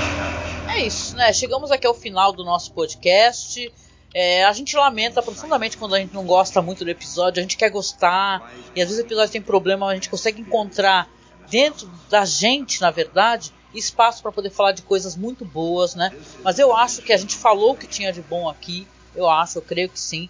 É 0.68 0.84
isso, 0.84 1.16
né? 1.16 1.32
Chegamos 1.32 1.70
aqui 1.70 1.86
ao 1.86 1.94
final 1.94 2.34
do 2.34 2.44
nosso 2.44 2.70
podcast. 2.72 3.72
É, 4.12 4.44
a 4.44 4.52
gente 4.52 4.76
lamenta 4.76 5.22
profundamente 5.22 5.78
quando 5.78 5.94
a 5.94 5.98
gente 5.98 6.12
não 6.12 6.26
gosta 6.26 6.60
muito 6.60 6.84
do 6.84 6.90
episódio, 6.90 7.40
a 7.40 7.42
gente 7.42 7.56
quer 7.56 7.70
gostar, 7.70 8.52
e 8.76 8.82
às 8.82 8.88
vezes 8.88 9.02
o 9.02 9.06
episódio 9.06 9.32
tem 9.32 9.40
problema, 9.40 9.86
a 9.86 9.94
gente 9.94 10.10
consegue 10.10 10.42
encontrar 10.42 11.08
dentro 11.48 11.90
da 12.10 12.26
gente, 12.26 12.82
na 12.82 12.90
verdade, 12.90 13.54
espaço 13.72 14.20
para 14.20 14.30
poder 14.30 14.50
falar 14.50 14.72
de 14.72 14.82
coisas 14.82 15.16
muito 15.16 15.46
boas, 15.46 15.94
né? 15.94 16.12
Mas 16.44 16.58
eu 16.58 16.76
acho 16.76 17.00
que 17.00 17.14
a 17.14 17.16
gente 17.16 17.36
falou 17.36 17.72
o 17.72 17.76
que 17.76 17.86
tinha 17.86 18.12
de 18.12 18.20
bom 18.20 18.50
aqui. 18.50 18.86
Eu 19.16 19.30
acho, 19.30 19.56
eu 19.56 19.62
creio 19.62 19.88
que 19.88 19.98
sim. 19.98 20.28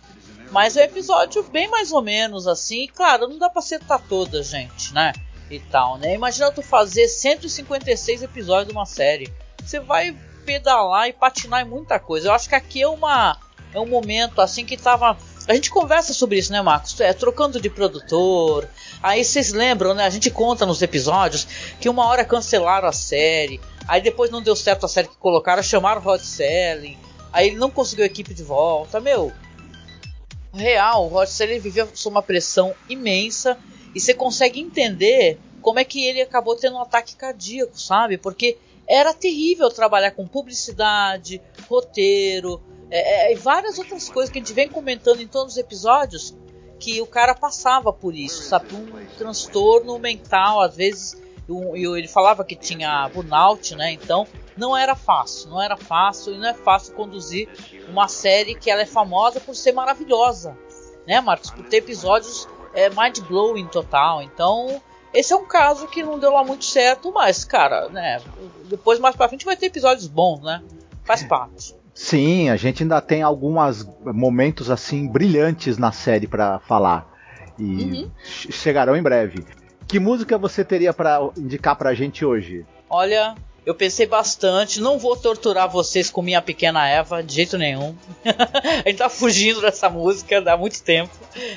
Mas 0.52 0.76
é 0.76 0.82
um 0.82 0.84
episódio 0.84 1.42
bem 1.42 1.68
mais 1.68 1.90
ou 1.90 2.02
menos 2.02 2.46
assim. 2.46 2.86
Claro, 2.86 3.26
não 3.26 3.38
dá 3.38 3.50
pra 3.50 3.58
acertar 3.58 4.00
toda, 4.08 4.44
gente, 4.44 4.94
né? 4.94 5.12
E 5.52 5.60
tal, 5.60 5.98
né? 5.98 6.14
Imagina 6.14 6.50
tu 6.50 6.62
fazer 6.62 7.06
156 7.06 8.22
episódios 8.22 8.68
de 8.68 8.72
uma 8.72 8.86
série. 8.86 9.30
Você 9.62 9.78
vai 9.78 10.16
pedalar 10.46 11.08
e 11.08 11.12
patinar 11.12 11.60
em 11.60 11.68
muita 11.68 11.98
coisa. 11.98 12.28
Eu 12.28 12.32
acho 12.32 12.48
que 12.48 12.54
aqui 12.54 12.80
é 12.82 12.88
uma 12.88 13.38
é 13.74 13.80
um 13.80 13.86
momento 13.86 14.40
assim 14.40 14.64
que 14.64 14.76
tava 14.76 15.16
a 15.46 15.54
gente 15.54 15.70
conversa 15.70 16.14
sobre 16.14 16.38
isso, 16.38 16.52
né, 16.52 16.62
Marcos? 16.62 16.98
É, 17.00 17.12
trocando 17.12 17.60
de 17.60 17.68
produtor. 17.68 18.68
Aí 19.02 19.24
vocês 19.24 19.52
lembram, 19.52 19.92
né? 19.92 20.04
A 20.04 20.10
gente 20.10 20.30
conta 20.30 20.64
nos 20.64 20.80
episódios 20.82 21.46
que 21.80 21.88
uma 21.88 22.06
hora 22.06 22.24
cancelaram 22.24 22.88
a 22.88 22.92
série. 22.92 23.60
Aí 23.88 24.00
depois 24.00 24.30
não 24.30 24.40
deu 24.40 24.54
certo 24.54 24.86
a 24.86 24.88
série 24.88 25.08
que 25.08 25.16
colocaram, 25.16 25.62
chamaram 25.62 26.00
o 26.00 26.04
Rod 26.04 26.20
Selling. 26.20 26.96
Aí 27.32 27.48
ele 27.48 27.56
não 27.56 27.70
conseguiu 27.70 28.04
a 28.04 28.06
equipe 28.06 28.32
de 28.32 28.42
volta. 28.44 29.00
Meu, 29.00 29.32
real, 30.54 31.06
o 31.06 31.08
Rod 31.08 31.28
Selling 31.28 31.58
vivia 31.58 31.88
sob 31.92 32.14
uma 32.14 32.22
pressão 32.22 32.74
imensa. 32.88 33.58
E 33.94 34.00
você 34.00 34.14
consegue 34.14 34.60
entender 34.60 35.38
como 35.60 35.78
é 35.78 35.84
que 35.84 36.04
ele 36.04 36.20
acabou 36.20 36.56
tendo 36.56 36.76
um 36.76 36.82
ataque 36.82 37.16
cardíaco, 37.16 37.78
sabe? 37.78 38.18
Porque 38.18 38.58
era 38.88 39.14
terrível 39.14 39.70
trabalhar 39.70 40.10
com 40.10 40.26
publicidade, 40.26 41.40
roteiro, 41.68 42.60
é, 42.90 43.30
é, 43.30 43.32
e 43.32 43.36
várias 43.36 43.78
outras 43.78 44.10
coisas 44.10 44.30
que 44.30 44.38
a 44.38 44.42
gente 44.42 44.52
vem 44.52 44.68
comentando 44.68 45.22
em 45.22 45.26
todos 45.26 45.54
os 45.54 45.58
episódios 45.58 46.34
que 46.78 47.00
o 47.00 47.06
cara 47.06 47.34
passava 47.34 47.90
por 47.90 48.14
isso, 48.14 48.42
sabe? 48.42 48.74
Um 48.74 49.06
transtorno 49.16 49.98
mental, 49.98 50.60
às 50.60 50.76
vezes. 50.76 51.22
Um, 51.48 51.74
ele 51.74 52.06
falava 52.06 52.44
que 52.44 52.54
tinha 52.54 53.08
burnout, 53.08 53.74
né? 53.74 53.92
Então 53.92 54.26
não 54.56 54.76
era 54.76 54.94
fácil, 54.94 55.50
não 55.50 55.62
era 55.62 55.76
fácil 55.76 56.34
e 56.34 56.38
não 56.38 56.48
é 56.48 56.54
fácil 56.54 56.94
conduzir 56.94 57.48
uma 57.88 58.08
série 58.08 58.54
que 58.54 58.70
ela 58.70 58.82
é 58.82 58.86
famosa 58.86 59.40
por 59.40 59.54
ser 59.54 59.72
maravilhosa, 59.72 60.56
né, 61.06 61.20
Marcos? 61.20 61.50
Por 61.50 61.64
ter 61.66 61.78
episódios 61.78 62.46
é, 62.74 62.88
mind 62.90 63.20
blowing 63.20 63.66
total. 63.66 64.22
Então 64.22 64.80
esse 65.12 65.32
é 65.32 65.36
um 65.36 65.44
caso 65.44 65.86
que 65.86 66.02
não 66.02 66.18
deu 66.18 66.32
lá 66.32 66.42
muito 66.42 66.64
certo, 66.64 67.12
mas 67.12 67.44
cara, 67.44 67.88
né? 67.88 68.20
Depois 68.64 68.98
mais 68.98 69.14
para 69.14 69.28
frente 69.28 69.44
vai 69.44 69.56
ter 69.56 69.66
episódios 69.66 70.06
bons, 70.06 70.40
né? 70.42 70.62
Faz 71.04 71.22
parte. 71.22 71.74
Sim, 71.94 72.48
a 72.48 72.56
gente 72.56 72.82
ainda 72.82 73.00
tem 73.00 73.22
alguns 73.22 73.86
momentos 74.02 74.70
assim 74.70 75.06
brilhantes 75.06 75.76
na 75.76 75.92
série 75.92 76.26
para 76.26 76.58
falar 76.60 77.06
e 77.58 77.64
uhum. 77.64 78.10
chegarão 78.22 78.96
em 78.96 79.02
breve. 79.02 79.44
Que 79.86 80.00
música 80.00 80.38
você 80.38 80.64
teria 80.64 80.94
para 80.94 81.20
indicar 81.36 81.76
pra 81.76 81.92
gente 81.92 82.24
hoje? 82.24 82.64
Olha, 82.88 83.34
eu 83.64 83.74
pensei 83.74 84.06
bastante, 84.06 84.80
não 84.80 84.98
vou 84.98 85.16
torturar 85.16 85.70
vocês 85.70 86.10
com 86.10 86.20
minha 86.20 86.42
pequena 86.42 86.88
Eva, 86.88 87.22
de 87.22 87.34
jeito 87.34 87.56
nenhum. 87.56 87.94
a 88.24 88.88
gente 88.88 88.98
tá 88.98 89.08
fugindo 89.08 89.60
dessa 89.60 89.88
música 89.88 90.42
há 90.52 90.56
muito 90.56 90.82
tempo. 90.82 91.14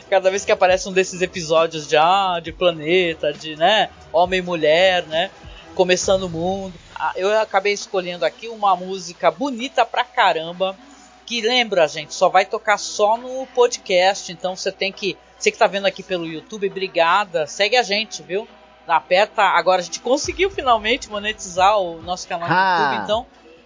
Cada 0.08 0.30
vez 0.30 0.46
que 0.46 0.52
aparece 0.52 0.88
um 0.88 0.94
desses 0.94 1.22
episódios 1.22 1.88
de, 1.88 1.98
ah, 1.98 2.40
de 2.44 2.52
planeta, 2.52 3.34
de, 3.34 3.56
né, 3.56 3.90
homem 4.14 4.40
e 4.40 4.44
mulher, 4.44 5.04
né, 5.08 5.32
começando 5.74 6.24
o 6.24 6.30
mundo. 6.30 6.74
Ah, 6.94 7.14
eu 7.16 7.40
acabei 7.40 7.74
escolhendo 7.74 8.24
aqui 8.24 8.48
uma 8.48 8.76
música 8.76 9.32
bonita 9.32 9.84
pra 9.84 10.04
caramba. 10.04 10.78
Que 11.26 11.42
lembra, 11.42 11.88
gente, 11.88 12.14
só 12.14 12.30
vai 12.30 12.46
tocar 12.46 12.78
só 12.78 13.18
no 13.18 13.48
podcast. 13.48 14.32
Então 14.32 14.56
você 14.56 14.72
tem 14.72 14.92
que. 14.92 15.18
Você 15.40 15.52
que 15.52 15.58
tá 15.58 15.66
vendo 15.66 15.88
aqui 15.88 16.04
pelo 16.04 16.26
YouTube, 16.26 16.70
obrigada. 16.70 17.48
Segue 17.48 17.76
a 17.76 17.84
gente, 17.84 18.22
viu? 18.22 18.48
Aperta. 18.88 19.42
Agora 19.42 19.82
a 19.82 19.84
gente 19.84 20.00
conseguiu 20.00 20.50
finalmente 20.50 21.10
monetizar 21.10 21.80
o 21.80 22.02
nosso 22.02 22.28
canal 22.28 22.48
no 22.48 22.56
ah. 22.56 22.80
YouTube. 22.80 23.04
Então, 23.04 23.26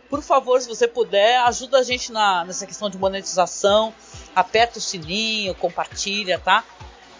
por 0.09 0.23
favor, 0.23 0.59
se 0.59 0.67
você 0.67 0.87
puder, 0.87 1.39
ajuda 1.41 1.79
a 1.79 1.83
gente 1.83 2.11
na, 2.11 2.43
nessa 2.43 2.65
questão 2.65 2.89
de 2.89 2.97
monetização. 2.97 3.93
Aperta 4.35 4.79
o 4.79 4.81
sininho, 4.81 5.53
compartilha, 5.55 6.39
tá? 6.39 6.63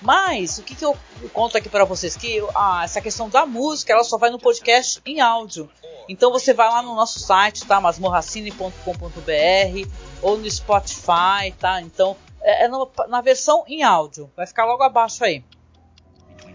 Mas 0.01 0.57
o 0.57 0.63
que, 0.63 0.75
que 0.75 0.85
eu 0.85 0.97
conto 1.33 1.57
aqui 1.57 1.67
para 1.67 1.83
vocês 1.83 2.15
que 2.15 2.41
ah, 2.55 2.81
essa 2.83 3.01
questão 3.01 3.29
da 3.29 3.45
música 3.45 3.93
ela 3.93 4.03
só 4.03 4.17
vai 4.17 4.29
no 4.29 4.39
podcast 4.39 5.01
em 5.05 5.19
áudio. 5.19 5.69
Então 6.07 6.31
você 6.31 6.53
vai 6.53 6.69
lá 6.69 6.81
no 6.81 6.95
nosso 6.95 7.19
site, 7.19 7.65
tá? 7.65 7.81
masmorracine.com.br 7.81 9.89
ou 10.21 10.37
no 10.37 10.49
Spotify, 10.49 11.51
tá? 11.59 11.81
Então 11.81 12.15
é, 12.41 12.65
é 12.65 12.67
no, 12.67 12.89
na 13.07 13.21
versão 13.21 13.63
em 13.67 13.83
áudio, 13.83 14.31
vai 14.35 14.47
ficar 14.47 14.65
logo 14.65 14.83
abaixo 14.83 15.23
aí. 15.23 15.43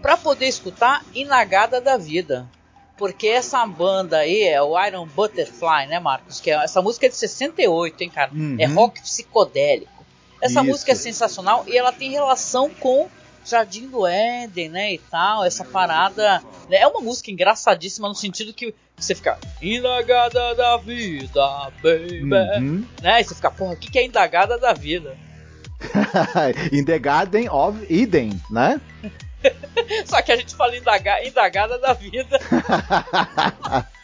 Para 0.05 0.17
poder 0.17 0.45
escutar 0.45 1.03
Inagada 1.15 1.81
da 1.81 1.97
Vida. 1.97 2.47
Porque 2.95 3.25
essa 3.25 3.65
banda 3.65 4.17
aí 4.17 4.43
é 4.43 4.61
o 4.61 4.79
Iron 4.85 5.07
Butterfly, 5.07 5.87
né, 5.87 5.99
Marcos? 5.99 6.39
Que 6.39 6.51
é, 6.51 6.63
essa 6.63 6.79
música 6.79 7.07
é 7.07 7.09
de 7.09 7.15
68, 7.15 8.03
hein, 8.03 8.09
cara? 8.11 8.31
Uhum. 8.31 8.55
É 8.59 8.67
rock 8.67 9.01
psicodélico. 9.01 10.05
Essa 10.39 10.61
Isso. 10.61 10.69
música 10.69 10.91
é 10.91 10.95
sensacional 10.95 11.65
e 11.67 11.75
ela 11.75 11.91
tem 11.91 12.11
relação 12.11 12.69
com 12.69 13.09
Jardim 13.43 13.87
do 13.87 14.05
Éden, 14.05 14.69
né, 14.69 14.93
e 14.93 14.99
tal, 14.99 15.43
essa 15.43 15.65
parada. 15.65 16.39
Né, 16.69 16.77
é 16.77 16.87
uma 16.87 17.01
música 17.01 17.31
engraçadíssima 17.31 18.07
no 18.07 18.13
sentido 18.13 18.53
que 18.53 18.75
você 18.95 19.15
fica 19.15 19.39
indagada 19.59 20.53
da 20.53 20.77
vida, 20.77 21.71
baby, 21.81 22.21
uhum. 22.23 22.85
né, 23.01 23.21
e 23.21 23.23
você 23.23 23.33
fica, 23.33 23.49
porra, 23.49 23.73
o 23.73 23.75
que, 23.75 23.89
que 23.89 23.97
é 23.97 24.05
indagada 24.05 24.55
da 24.59 24.71
vida? 24.71 25.17
In 26.71 26.85
the 26.85 26.99
Garden 26.99 27.49
of 27.49 27.83
Eden, 27.89 28.39
né? 28.51 28.79
Só 30.05 30.21
que 30.21 30.31
a 30.31 30.37
gente 30.37 30.55
fala 30.55 30.75
indaga, 30.75 31.25
indagada 31.25 31.77
da 31.77 31.93
vida. 31.93 32.39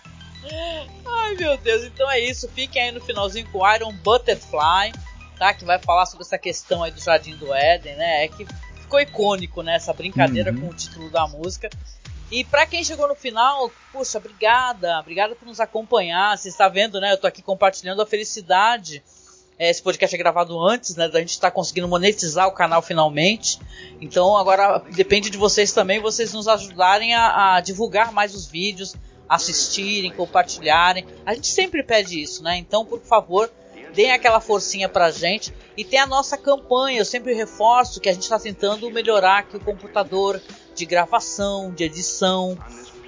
Ai 1.06 1.36
meu 1.36 1.58
Deus, 1.58 1.84
então 1.84 2.10
é 2.10 2.20
isso. 2.20 2.50
Fiquem 2.50 2.82
aí 2.82 2.92
no 2.92 3.02
finalzinho 3.02 3.48
com 3.52 3.70
Iron 3.74 3.94
Butterfly, 3.94 4.92
tá? 5.38 5.54
Que 5.54 5.66
vai 5.66 5.80
falar 5.80 6.06
sobre 6.06 6.26
essa 6.26 6.38
questão 6.38 6.84
aí 6.84 6.92
do 6.92 7.00
Jardim 7.00 7.36
do 7.36 7.54
Éden, 7.54 7.96
né? 7.96 8.26
É 8.26 8.28
que 8.28 8.46
ficou 8.76 9.00
icônico, 9.00 9.62
né? 9.62 9.76
Essa 9.76 9.94
brincadeira 9.94 10.52
uhum. 10.52 10.62
com 10.62 10.68
o 10.68 10.74
título 10.74 11.10
da 11.10 11.28
música. 11.28 11.70
E 12.32 12.46
para 12.46 12.66
quem 12.66 12.84
chegou 12.84 13.08
no 13.10 13.16
final, 13.16 13.70
poxa, 13.92 14.18
obrigada, 14.18 15.00
obrigada 15.00 15.36
por 15.36 15.46
nos 15.46 15.60
acompanhar. 15.60 16.38
Você 16.38 16.48
está 16.48 16.70
vendo, 16.70 17.00
né? 17.00 17.12
Eu 17.12 17.18
tô 17.18 17.28
aqui 17.28 17.42
compartilhando 17.42 18.02
a 18.02 18.06
felicidade. 18.06 19.04
É, 19.62 19.70
esse 19.70 19.80
podcast 19.80 20.16
é 20.16 20.18
gravado 20.18 20.60
antes, 20.60 20.96
né? 20.96 21.08
Da 21.08 21.20
gente 21.20 21.30
estar 21.30 21.52
tá 21.52 21.56
conseguindo 21.56 21.88
monetizar 21.88 22.48
o 22.48 22.52
canal 22.52 22.82
finalmente. 22.82 23.60
Então 24.02 24.36
agora 24.36 24.80
depende 24.96 25.30
de 25.30 25.38
vocês 25.38 25.72
também, 25.72 26.00
vocês 26.00 26.34
nos 26.34 26.48
ajudarem 26.48 27.14
a, 27.14 27.58
a 27.58 27.62
divulgar 27.62 28.12
mais 28.12 28.34
os 28.34 28.48
vídeos, 28.48 28.96
assistirem, 29.30 30.12
compartilharem. 30.12 31.06
A 31.24 31.36
gente 31.36 31.46
sempre 31.46 31.84
pede 31.84 32.20
isso, 32.20 32.42
né? 32.42 32.58
Então, 32.58 32.84
por 32.84 33.02
favor, 33.02 33.52
deem 33.94 34.12
aquela 34.12 34.40
forcinha 34.40 34.90
pra 34.90 35.12
gente. 35.12 35.54
E 35.78 35.86
tem 35.86 36.00
a 36.00 36.08
nossa 36.08 36.36
campanha, 36.40 36.98
eu 36.98 37.06
sempre 37.06 37.36
reforço 37.36 38.02
que 38.02 38.10
a 38.10 38.14
gente 38.14 38.24
está 38.24 38.40
tentando 38.40 38.90
melhorar 38.90 39.42
aqui 39.42 39.58
o 39.58 39.60
computador 39.60 40.42
de 40.74 40.86
gravação, 40.88 41.72
de 41.72 41.84
edição. 41.84 42.58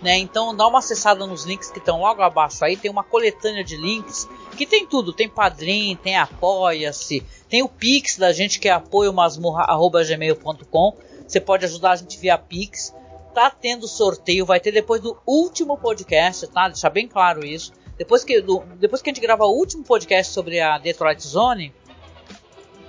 Né? 0.03 0.17
Então 0.17 0.53
dá 0.53 0.67
uma 0.67 0.79
acessada 0.79 1.25
nos 1.25 1.45
links 1.45 1.71
que 1.71 1.79
estão 1.79 2.01
logo 2.01 2.21
abaixo 2.21 2.65
aí, 2.65 2.75
tem 2.75 2.91
uma 2.91 3.05
coletânea 3.05 3.63
de 3.63 3.77
links 3.77 4.27
que 4.57 4.65
tem 4.65 4.85
tudo, 4.85 5.13
tem 5.13 5.29
Padrim, 5.29 5.97
tem 6.03 6.17
Apoia-se, 6.17 7.21
tem 7.47 7.63
o 7.63 7.69
Pix 7.69 8.17
da 8.17 8.33
gente 8.33 8.59
que 8.59 8.67
é 8.67 8.73
apoiomasmorra.gmail.com. 8.73 10.97
Você 11.25 11.39
pode 11.39 11.63
ajudar 11.63 11.91
a 11.91 11.95
gente 11.95 12.19
via 12.19 12.37
Pix. 12.37 12.93
Tá 13.33 13.49
tendo 13.49 13.87
sorteio, 13.87 14.45
vai 14.45 14.59
ter 14.59 14.73
depois 14.73 15.01
do 15.01 15.17
último 15.25 15.77
podcast, 15.77 16.47
tá? 16.47 16.67
Deixar 16.67 16.89
bem 16.89 17.07
claro 17.07 17.45
isso. 17.45 17.71
Depois 17.97 18.25
que, 18.25 18.41
do, 18.41 18.59
depois 18.77 19.01
que 19.01 19.09
a 19.09 19.13
gente 19.13 19.21
gravar 19.21 19.45
o 19.45 19.55
último 19.55 19.83
podcast 19.83 20.33
sobre 20.33 20.59
a 20.59 20.77
Detroit 20.77 21.25
Zone, 21.25 21.73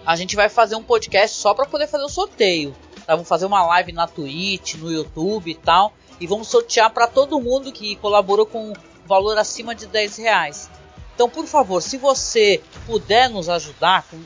a 0.05 0.17
gente 0.17 0.35
vai 0.35 0.49
fazer 0.49 0.75
um 0.75 0.83
podcast 0.83 1.37
só 1.37 1.55
para 1.55 1.65
poder 1.65 1.87
fazer 1.87 2.03
o 2.05 2.09
sorteio. 2.09 2.75
Tá? 3.07 3.15
Vamos 3.15 3.29
fazer 3.29 3.47
uma 3.47 3.65
live 3.67 3.93
na 3.93 4.09
Twitch, 4.09 4.75
no 4.75 4.91
YouTube 4.91 5.53
e 5.53 5.55
tal. 5.55 5.93
E 6.25 6.27
vamos 6.27 6.49
sortear 6.49 6.89
para 6.89 7.07
todo 7.07 7.39
mundo 7.39 7.70
que 7.70 7.97
colaborou 7.97 8.47
com 8.47 8.72
valor 9.05 9.37
acima 9.37 9.75
de 9.75 9.87
10 9.87 10.16
reais. 10.16 10.70
Então, 11.14 11.29
por 11.29 11.45
favor, 11.45 11.83
se 11.83 11.99
você 11.99 12.62
puder 12.87 13.29
nos 13.29 13.51
ajudar 13.51 14.07
com, 14.11 14.18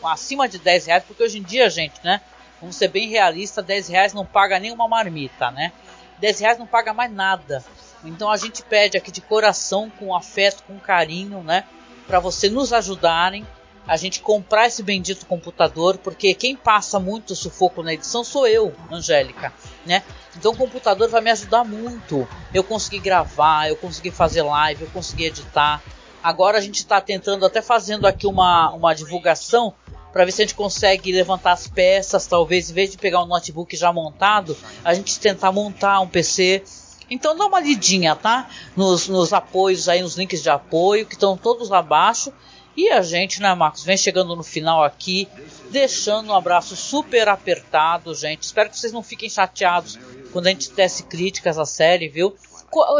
com 0.00 0.08
acima 0.08 0.48
de 0.48 0.58
10 0.58 0.86
reais, 0.86 1.04
porque 1.06 1.22
hoje 1.22 1.36
em 1.36 1.42
dia, 1.42 1.68
gente, 1.68 2.02
né? 2.02 2.22
Vamos 2.58 2.76
ser 2.76 2.88
bem 2.88 3.10
realistas, 3.10 3.62
10 3.62 3.88
reais 3.88 4.14
não 4.14 4.24
paga 4.24 4.58
nenhuma 4.58 4.88
marmita, 4.88 5.50
né? 5.50 5.74
10 6.20 6.40
reais 6.40 6.58
não 6.58 6.66
paga 6.66 6.94
mais 6.94 7.12
nada. 7.12 7.62
Então 8.02 8.30
a 8.30 8.38
gente 8.38 8.62
pede 8.62 8.96
aqui 8.96 9.12
de 9.12 9.20
coração, 9.20 9.90
com 9.90 10.16
afeto, 10.16 10.62
com 10.62 10.78
carinho, 10.78 11.42
né? 11.42 11.64
Para 12.06 12.18
você 12.18 12.48
nos 12.48 12.72
ajudarem 12.72 13.46
a 13.86 13.96
gente 13.96 14.20
comprar 14.20 14.66
esse 14.66 14.82
bendito 14.82 15.26
computador, 15.26 15.98
porque 15.98 16.34
quem 16.34 16.56
passa 16.56 16.98
muito 16.98 17.34
sufoco 17.34 17.82
na 17.82 17.94
edição 17.94 18.24
sou 18.24 18.46
eu, 18.46 18.74
Angélica, 18.90 19.52
né? 19.84 20.02
Então 20.36 20.52
o 20.52 20.56
computador 20.56 21.08
vai 21.08 21.20
me 21.20 21.30
ajudar 21.30 21.64
muito. 21.64 22.26
Eu 22.52 22.64
consegui 22.64 22.98
gravar, 22.98 23.68
eu 23.68 23.76
consegui 23.76 24.10
fazer 24.10 24.42
live, 24.42 24.82
eu 24.82 24.90
consegui 24.90 25.26
editar. 25.26 25.82
Agora 26.22 26.58
a 26.58 26.60
gente 26.60 26.76
está 26.76 27.00
tentando 27.00 27.46
até 27.46 27.62
fazendo 27.62 28.06
aqui 28.06 28.26
uma, 28.26 28.70
uma 28.72 28.94
divulgação 28.94 29.72
para 30.12 30.24
ver 30.24 30.32
se 30.32 30.42
a 30.42 30.44
gente 30.44 30.54
consegue 30.54 31.12
levantar 31.12 31.52
as 31.52 31.68
peças, 31.68 32.26
talvez 32.26 32.70
em 32.70 32.74
vez 32.74 32.90
de 32.90 32.96
pegar 32.96 33.22
um 33.22 33.26
notebook 33.26 33.76
já 33.76 33.92
montado, 33.92 34.56
a 34.82 34.94
gente 34.94 35.20
tentar 35.20 35.52
montar 35.52 36.00
um 36.00 36.08
PC 36.08 36.64
então 37.08 37.36
dá 37.36 37.46
uma 37.46 37.60
lidinha, 37.60 38.16
tá? 38.16 38.48
Nos, 38.76 39.08
nos 39.08 39.32
apoios 39.32 39.88
aí, 39.88 40.02
nos 40.02 40.16
links 40.16 40.42
de 40.42 40.50
apoio, 40.50 41.06
que 41.06 41.14
estão 41.14 41.36
todos 41.36 41.68
lá 41.68 41.78
abaixo. 41.78 42.32
E 42.76 42.90
a 42.90 43.00
gente, 43.00 43.40
né, 43.40 43.54
Marcos, 43.54 43.84
vem 43.84 43.96
chegando 43.96 44.36
no 44.36 44.42
final 44.42 44.84
aqui, 44.84 45.26
deixando 45.70 46.28
um 46.28 46.34
abraço 46.34 46.76
super 46.76 47.26
apertado, 47.26 48.14
gente. 48.14 48.42
Espero 48.42 48.68
que 48.68 48.78
vocês 48.78 48.92
não 48.92 49.02
fiquem 49.02 49.30
chateados 49.30 49.98
quando 50.30 50.46
a 50.46 50.50
gente 50.50 50.70
tece 50.70 51.04
críticas 51.04 51.58
à 51.58 51.64
série, 51.64 52.08
viu? 52.08 52.36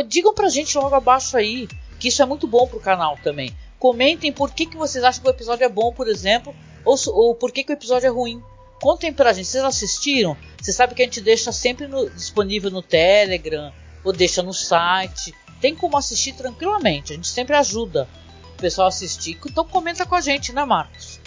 Digam 0.09 0.33
pra 0.33 0.49
gente 0.49 0.79
logo 0.79 0.95
abaixo 0.95 1.37
aí, 1.37 1.69
que 2.01 2.09
isso 2.09 2.23
é 2.23 2.27
muito 2.27 2.47
bom 2.47 2.67
pro 2.67 2.81
canal 2.81 3.19
também. 3.23 3.55
Comentem 3.79 4.33
por 4.33 4.51
que, 4.53 4.65
que 4.65 4.79
vocês 4.79 5.05
acham 5.05 5.23
que 5.23 5.29
o 5.29 5.31
episódio 5.31 5.65
é 5.65 5.69
bom, 5.69 5.93
por 5.93 6.09
exemplo, 6.09 6.57
ou, 6.83 6.97
ou 7.09 7.35
por 7.35 7.53
que, 7.53 7.63
que 7.63 7.73
o 7.73 7.75
episódio 7.75 8.07
é 8.07 8.11
ruim. 8.11 8.43
Contem 8.81 9.13
pra 9.13 9.35
gente, 9.35 9.47
vocês 9.47 9.63
assistiram? 9.63 10.37
Você 10.59 10.73
sabe 10.73 10.95
que 10.95 11.03
a 11.03 11.05
gente 11.05 11.21
deixa 11.21 11.53
sempre 11.53 11.87
no, 11.87 12.09
disponível 12.09 12.71
no 12.71 12.81
Telegram, 12.81 13.71
ou 14.03 14.13
deixa 14.13 14.43
no 14.43 14.55
site. 14.55 15.35
Tem 15.61 15.75
como 15.75 15.99
assistir 15.99 16.33
tranquilamente, 16.33 17.13
a 17.13 17.17
gente 17.17 17.29
sempre 17.29 17.55
ajuda 17.55 18.09
pessoal 18.57 18.89
assistir. 18.89 19.39
Então 19.47 19.65
comenta 19.65 20.05
com 20.05 20.15
a 20.15 20.21
gente, 20.21 20.53
né, 20.53 20.65
Marcos? 20.65 21.21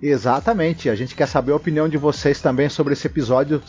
Exatamente, 0.00 0.88
a 0.88 0.94
gente 0.94 1.16
quer 1.16 1.26
saber 1.26 1.50
a 1.50 1.56
opinião 1.56 1.88
de 1.88 1.98
vocês 1.98 2.40
também 2.40 2.68
sobre 2.68 2.92
esse 2.92 3.08
episódio 3.08 3.60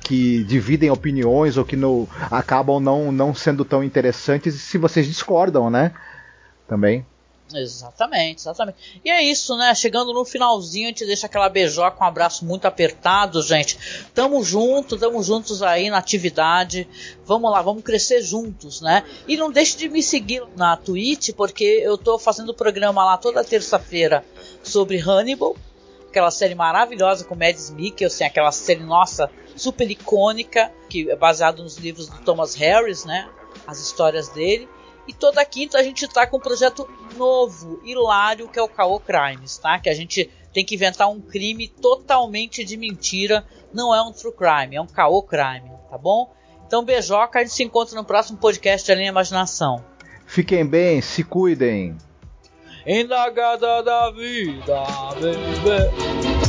que 0.00 0.42
dividem 0.44 0.90
opiniões 0.90 1.58
ou 1.58 1.64
que 1.64 1.76
no, 1.76 2.08
acabam 2.30 2.80
não, 2.80 3.12
não 3.12 3.34
sendo 3.34 3.66
tão 3.66 3.84
interessantes 3.84 4.54
e 4.54 4.58
se 4.58 4.78
vocês 4.78 5.06
discordam, 5.06 5.68
né? 5.68 5.92
Também. 6.66 7.04
Exatamente, 7.60 8.40
exatamente. 8.40 9.00
E 9.04 9.10
é 9.10 9.22
isso, 9.22 9.56
né? 9.56 9.74
Chegando 9.74 10.12
no 10.12 10.24
finalzinho, 10.24 10.86
a 10.86 10.88
gente 10.88 11.06
deixa 11.06 11.26
aquela 11.26 11.48
beijoca 11.48 12.02
um 12.02 12.06
abraço 12.06 12.44
muito 12.44 12.66
apertado, 12.66 13.42
gente. 13.42 14.06
Tamo 14.14 14.42
junto, 14.42 14.96
tamo 14.96 15.22
juntos 15.22 15.62
aí 15.62 15.90
na 15.90 15.98
atividade. 15.98 16.88
Vamos 17.24 17.50
lá, 17.50 17.62
vamos 17.62 17.82
crescer 17.82 18.22
juntos, 18.22 18.80
né? 18.80 19.04
E 19.26 19.36
não 19.36 19.50
deixe 19.50 19.76
de 19.76 19.88
me 19.88 20.02
seguir 20.02 20.42
na 20.56 20.76
Twitch, 20.76 21.30
porque 21.36 21.64
eu 21.64 21.96
tô 21.96 22.18
fazendo 22.18 22.54
programa 22.54 23.04
lá 23.04 23.16
toda 23.16 23.44
terça-feira 23.44 24.24
sobre 24.62 24.98
Hannibal, 24.98 25.56
aquela 26.08 26.30
série 26.30 26.54
maravilhosa 26.54 27.24
com 27.24 27.34
Mads 27.34 27.70
Mikkelsen, 27.70 28.26
aquela 28.26 28.52
série 28.52 28.82
nossa 28.82 29.30
super 29.56 29.90
icônica, 29.90 30.72
que 30.88 31.10
é 31.10 31.16
baseado 31.16 31.62
nos 31.62 31.76
livros 31.76 32.08
do 32.08 32.18
Thomas 32.18 32.54
Harris, 32.54 33.04
né? 33.04 33.28
As 33.66 33.80
histórias 33.80 34.28
dele. 34.28 34.68
E 35.06 35.12
toda 35.12 35.44
quinta 35.44 35.78
a 35.78 35.82
gente 35.82 36.08
tá 36.08 36.26
com 36.26 36.38
um 36.38 36.40
projeto 36.40 36.88
novo, 37.16 37.80
hilário, 37.84 38.48
que 38.48 38.58
é 38.58 38.62
o 38.62 38.68
Caô 38.68 38.98
Crimes, 38.98 39.58
tá? 39.58 39.78
Que 39.78 39.88
a 39.88 39.94
gente 39.94 40.30
tem 40.54 40.64
que 40.64 40.76
inventar 40.76 41.10
um 41.10 41.20
crime 41.20 41.68
totalmente 41.68 42.64
de 42.64 42.76
mentira. 42.76 43.44
Não 43.72 43.94
é 43.94 44.00
um 44.00 44.12
true 44.12 44.32
crime, 44.32 44.76
é 44.76 44.80
um 44.80 44.86
caô 44.86 45.20
crime, 45.20 45.68
tá 45.90 45.98
bom? 45.98 46.32
Então, 46.66 46.84
beijoca, 46.84 47.40
a 47.40 47.42
gente 47.42 47.52
se 47.52 47.64
encontra 47.64 47.96
no 47.96 48.04
próximo 48.04 48.38
podcast 48.38 48.86
da 48.86 48.94
Linha 48.94 49.08
Imaginação. 49.08 49.84
Fiquem 50.26 50.64
bem, 50.64 51.00
se 51.00 51.24
cuidem. 51.24 51.96
Indagada 52.86 53.82
da 53.82 54.10
vida, 54.10 54.84
baby. 55.20 56.43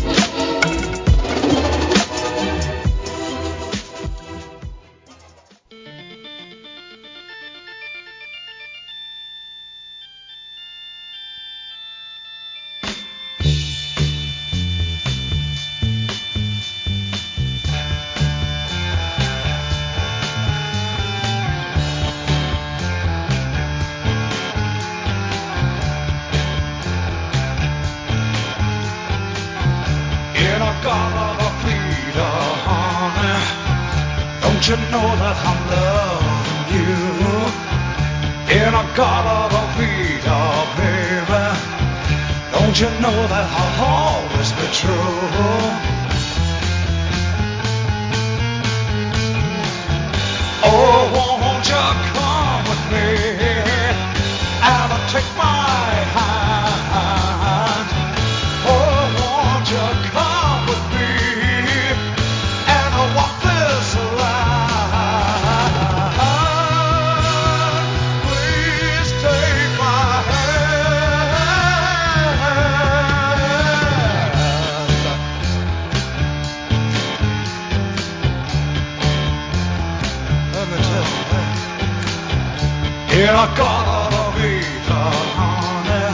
I 83.45 83.55
gotta 83.55 84.25
be 84.41 84.57
the 84.89 85.01
honey. 85.37 86.07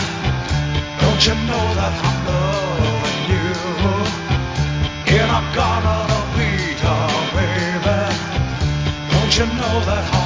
Don't 1.00 1.22
you 1.28 1.36
know 1.48 1.66
that 1.80 1.96
I'm 2.08 2.18
loving 2.28 3.22
you? 3.32 3.50
And 5.16 5.32
I 5.32 5.42
gotta 5.56 5.98
be 6.36 6.50
the 6.84 6.96
baby. 7.36 8.02
Don't 9.14 9.34
you 9.38 9.46
know 9.46 9.76
that 9.88 10.21